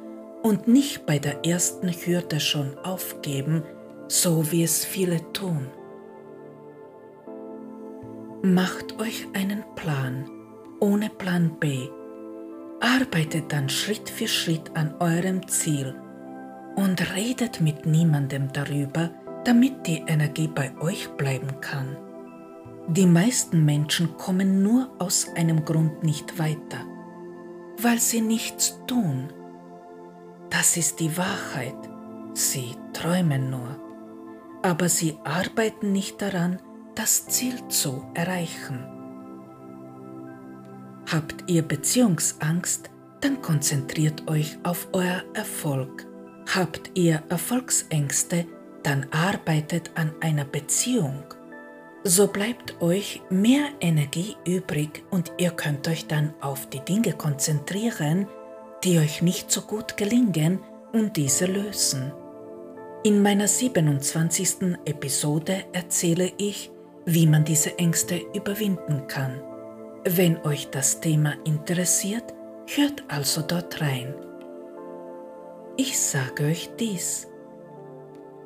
und 0.41 0.67
nicht 0.67 1.05
bei 1.05 1.19
der 1.19 1.45
ersten 1.45 1.89
Hürde 1.89 2.39
schon 2.39 2.75
aufgeben, 2.79 3.63
so 4.07 4.51
wie 4.51 4.63
es 4.63 4.83
viele 4.83 5.31
tun. 5.31 5.67
Macht 8.41 8.99
euch 8.99 9.27
einen 9.33 9.63
Plan 9.75 10.27
ohne 10.79 11.09
Plan 11.09 11.59
B. 11.59 11.87
Arbeitet 12.79 13.53
dann 13.53 13.69
Schritt 13.69 14.09
für 14.09 14.27
Schritt 14.27 14.75
an 14.75 14.95
eurem 14.99 15.47
Ziel 15.47 15.93
und 16.75 17.15
redet 17.15 17.61
mit 17.61 17.85
niemandem 17.85 18.51
darüber, 18.51 19.11
damit 19.45 19.85
die 19.85 20.03
Energie 20.07 20.47
bei 20.47 20.71
euch 20.81 21.07
bleiben 21.09 21.61
kann. 21.61 21.95
Die 22.87 23.05
meisten 23.05 23.63
Menschen 23.63 24.17
kommen 24.17 24.63
nur 24.63 24.91
aus 24.99 25.27
einem 25.35 25.63
Grund 25.63 26.03
nicht 26.03 26.39
weiter, 26.39 26.85
weil 27.81 27.99
sie 27.99 28.21
nichts 28.21 28.79
tun. 28.87 29.31
Das 30.49 30.77
ist 30.77 30.99
die 30.99 31.15
Wahrheit. 31.17 31.75
Sie 32.33 32.75
träumen 32.93 33.49
nur, 33.49 33.77
aber 34.61 34.89
sie 34.89 35.17
arbeiten 35.23 35.91
nicht 35.91 36.21
daran, 36.21 36.59
das 36.95 37.27
Ziel 37.27 37.67
zu 37.67 38.03
erreichen. 38.13 38.85
Habt 41.11 41.49
ihr 41.49 41.61
Beziehungsangst, 41.61 42.89
dann 43.21 43.41
konzentriert 43.41 44.29
euch 44.29 44.57
auf 44.63 44.87
euer 44.93 45.23
Erfolg. 45.33 46.07
Habt 46.53 46.91
ihr 46.95 47.21
Erfolgsängste, 47.29 48.45
dann 48.83 49.05
arbeitet 49.11 49.91
an 49.95 50.11
einer 50.21 50.45
Beziehung. 50.45 51.23
So 52.03 52.27
bleibt 52.27 52.81
euch 52.81 53.21
mehr 53.29 53.65
Energie 53.79 54.35
übrig 54.47 55.03
und 55.11 55.31
ihr 55.37 55.51
könnt 55.51 55.87
euch 55.87 56.07
dann 56.07 56.33
auf 56.41 56.67
die 56.67 56.79
Dinge 56.79 57.13
konzentrieren, 57.13 58.27
die 58.83 58.97
euch 58.97 59.21
nicht 59.21 59.51
so 59.51 59.61
gut 59.61 59.97
gelingen 59.97 60.59
und 60.93 61.15
diese 61.15 61.45
lösen. 61.45 62.11
In 63.03 63.21
meiner 63.21 63.47
27. 63.47 64.77
Episode 64.85 65.63
erzähle 65.73 66.31
ich, 66.37 66.71
wie 67.05 67.27
man 67.27 67.45
diese 67.45 67.77
Ängste 67.77 68.19
überwinden 68.33 69.05
kann. 69.07 69.39
Wenn 70.03 70.37
euch 70.43 70.69
das 70.71 71.01
Thema 71.01 71.33
interessiert, 71.45 72.33
hört 72.65 73.03
also 73.09 73.43
dort 73.43 73.79
rein. 73.79 74.15
Ich 75.77 75.99
sage 75.99 76.45
euch 76.45 76.71
dies. 76.79 77.27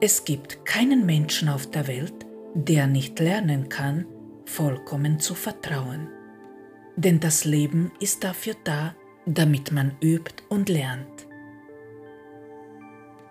Es 0.01 0.25
gibt 0.25 0.65
keinen 0.65 1.05
Menschen 1.05 1.47
auf 1.47 1.67
der 1.67 1.87
Welt, 1.87 2.25
der 2.55 2.87
nicht 2.87 3.19
lernen 3.19 3.69
kann, 3.69 4.07
vollkommen 4.45 5.19
zu 5.19 5.35
vertrauen. 5.35 6.07
Denn 6.95 7.19
das 7.19 7.43
Leben 7.43 7.91
ist 7.99 8.23
dafür 8.23 8.55
da, 8.63 8.95
damit 9.25 9.71
man 9.71 9.97
übt 10.01 10.43
und 10.49 10.69
lernt. 10.69 11.27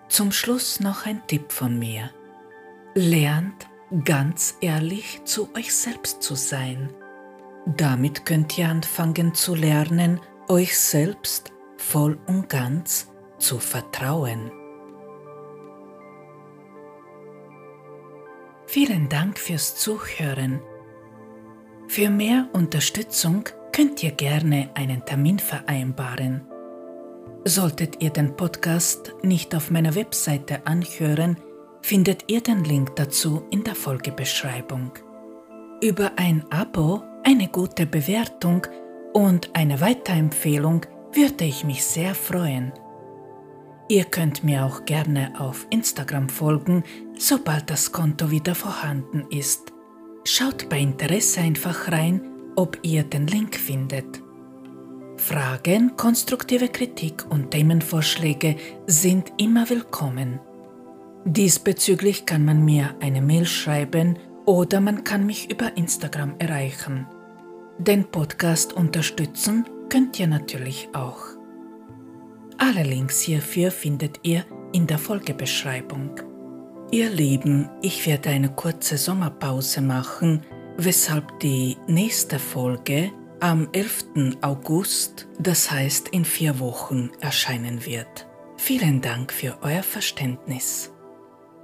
Zum 0.07 0.31
Schluss 0.31 0.79
noch 0.79 1.07
ein 1.07 1.25
Tipp 1.27 1.51
von 1.51 1.79
mir. 1.79 2.11
Lernt 2.93 3.67
ganz 4.03 4.57
ehrlich 4.61 5.21
zu 5.25 5.49
euch 5.55 5.73
selbst 5.73 6.21
zu 6.21 6.35
sein. 6.35 6.93
Damit 7.65 8.25
könnt 8.25 8.55
ihr 8.57 8.69
anfangen 8.69 9.33
zu 9.33 9.55
lernen, 9.55 10.21
euch 10.47 10.77
selbst 10.77 11.51
voll 11.77 12.19
und 12.27 12.47
ganz 12.47 13.11
zu 13.39 13.57
vertrauen. 13.57 14.51
Vielen 18.75 19.07
Dank 19.07 19.39
fürs 19.39 19.77
Zuhören. 19.77 20.59
Für 21.87 22.09
mehr 22.09 22.49
Unterstützung 22.51 23.45
könnt 23.71 24.03
ihr 24.03 24.11
gerne 24.11 24.69
einen 24.73 25.05
Termin 25.05 25.39
vereinbaren. 25.39 26.41
Solltet 27.45 28.03
ihr 28.03 28.09
den 28.09 28.35
Podcast 28.35 29.13
nicht 29.23 29.55
auf 29.55 29.71
meiner 29.71 29.95
Webseite 29.95 30.67
anhören, 30.67 31.37
findet 31.81 32.25
ihr 32.27 32.41
den 32.41 32.65
Link 32.65 32.97
dazu 32.97 33.43
in 33.49 33.63
der 33.63 33.75
Folgebeschreibung. 33.75 34.91
Über 35.81 36.11
ein 36.17 36.43
Abo, 36.51 37.01
eine 37.23 37.47
gute 37.47 37.85
Bewertung 37.85 38.67
und 39.13 39.51
eine 39.53 39.79
Weiterempfehlung 39.79 40.85
würde 41.13 41.45
ich 41.45 41.63
mich 41.63 41.85
sehr 41.85 42.13
freuen. 42.13 42.73
Ihr 43.87 44.03
könnt 44.03 44.43
mir 44.43 44.65
auch 44.65 44.83
gerne 44.83 45.31
auf 45.39 45.65
Instagram 45.69 46.27
folgen, 46.27 46.83
sobald 47.17 47.69
das 47.69 47.91
Konto 47.91 48.31
wieder 48.31 48.55
vorhanden 48.55 49.25
ist. 49.29 49.73
Schaut 50.23 50.69
bei 50.69 50.79
Interesse 50.79 51.41
einfach 51.41 51.91
rein, 51.91 52.21
ob 52.55 52.79
ihr 52.81 53.03
den 53.03 53.27
Link 53.27 53.55
findet. 53.55 54.21
Fragen, 55.17 55.95
konstruktive 55.95 56.67
Kritik 56.67 57.25
und 57.29 57.51
Themenvorschläge 57.51 58.57
sind 58.87 59.31
immer 59.37 59.69
willkommen. 59.69 60.39
Diesbezüglich 61.25 62.25
kann 62.25 62.45
man 62.45 62.63
mir 62.65 62.95
eine 62.99 63.21
Mail 63.21 63.45
schreiben 63.45 64.19
oder 64.45 64.81
man 64.81 65.03
kann 65.03 65.25
mich 65.25 65.49
über 65.51 65.75
Instagram 65.77 66.35
erreichen. 66.39 67.07
Den 67.77 68.05
Podcast 68.05 68.73
unterstützen 68.73 69.65
könnt 69.89 70.19
ihr 70.19 70.27
natürlich 70.27 70.89
auch. 70.93 71.19
Alle 72.57 72.83
Links 72.83 73.21
hierfür 73.21 73.71
findet 73.71 74.19
ihr 74.23 74.45
in 74.71 74.87
der 74.87 74.97
Folgebeschreibung. 74.97 76.24
Ihr 76.91 77.09
Lieben, 77.09 77.69
ich 77.81 78.05
werde 78.05 78.29
eine 78.29 78.49
kurze 78.49 78.97
Sommerpause 78.97 79.81
machen, 79.81 80.45
weshalb 80.77 81.39
die 81.39 81.77
nächste 81.87 82.39
Folge 82.39 83.11
am 83.39 83.67
11. 83.71 84.37
August, 84.41 85.27
das 85.39 85.71
heißt 85.71 86.09
in 86.09 86.25
vier 86.25 86.59
Wochen, 86.59 87.11
erscheinen 87.21 87.85
wird. 87.85 88.27
Vielen 88.57 89.01
Dank 89.01 89.33
für 89.33 89.57
euer 89.61 89.83
Verständnis. 89.83 90.91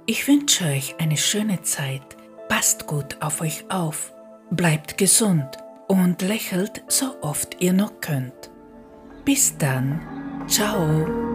Ich 0.06 0.26
wünsche 0.26 0.66
euch 0.66 0.96
eine 0.98 1.16
schöne 1.16 1.62
Zeit, 1.62 2.16
passt 2.48 2.86
gut 2.86 3.16
auf 3.20 3.40
euch 3.40 3.64
auf, 3.70 4.12
bleibt 4.50 4.98
gesund 4.98 5.56
und 5.88 6.20
lächelt 6.20 6.82
so 6.88 7.14
oft 7.22 7.60
ihr 7.60 7.72
noch 7.72 8.00
könnt. 8.00 8.50
Bis 9.24 9.56
dann. 9.56 10.00
Ciao 10.48 11.31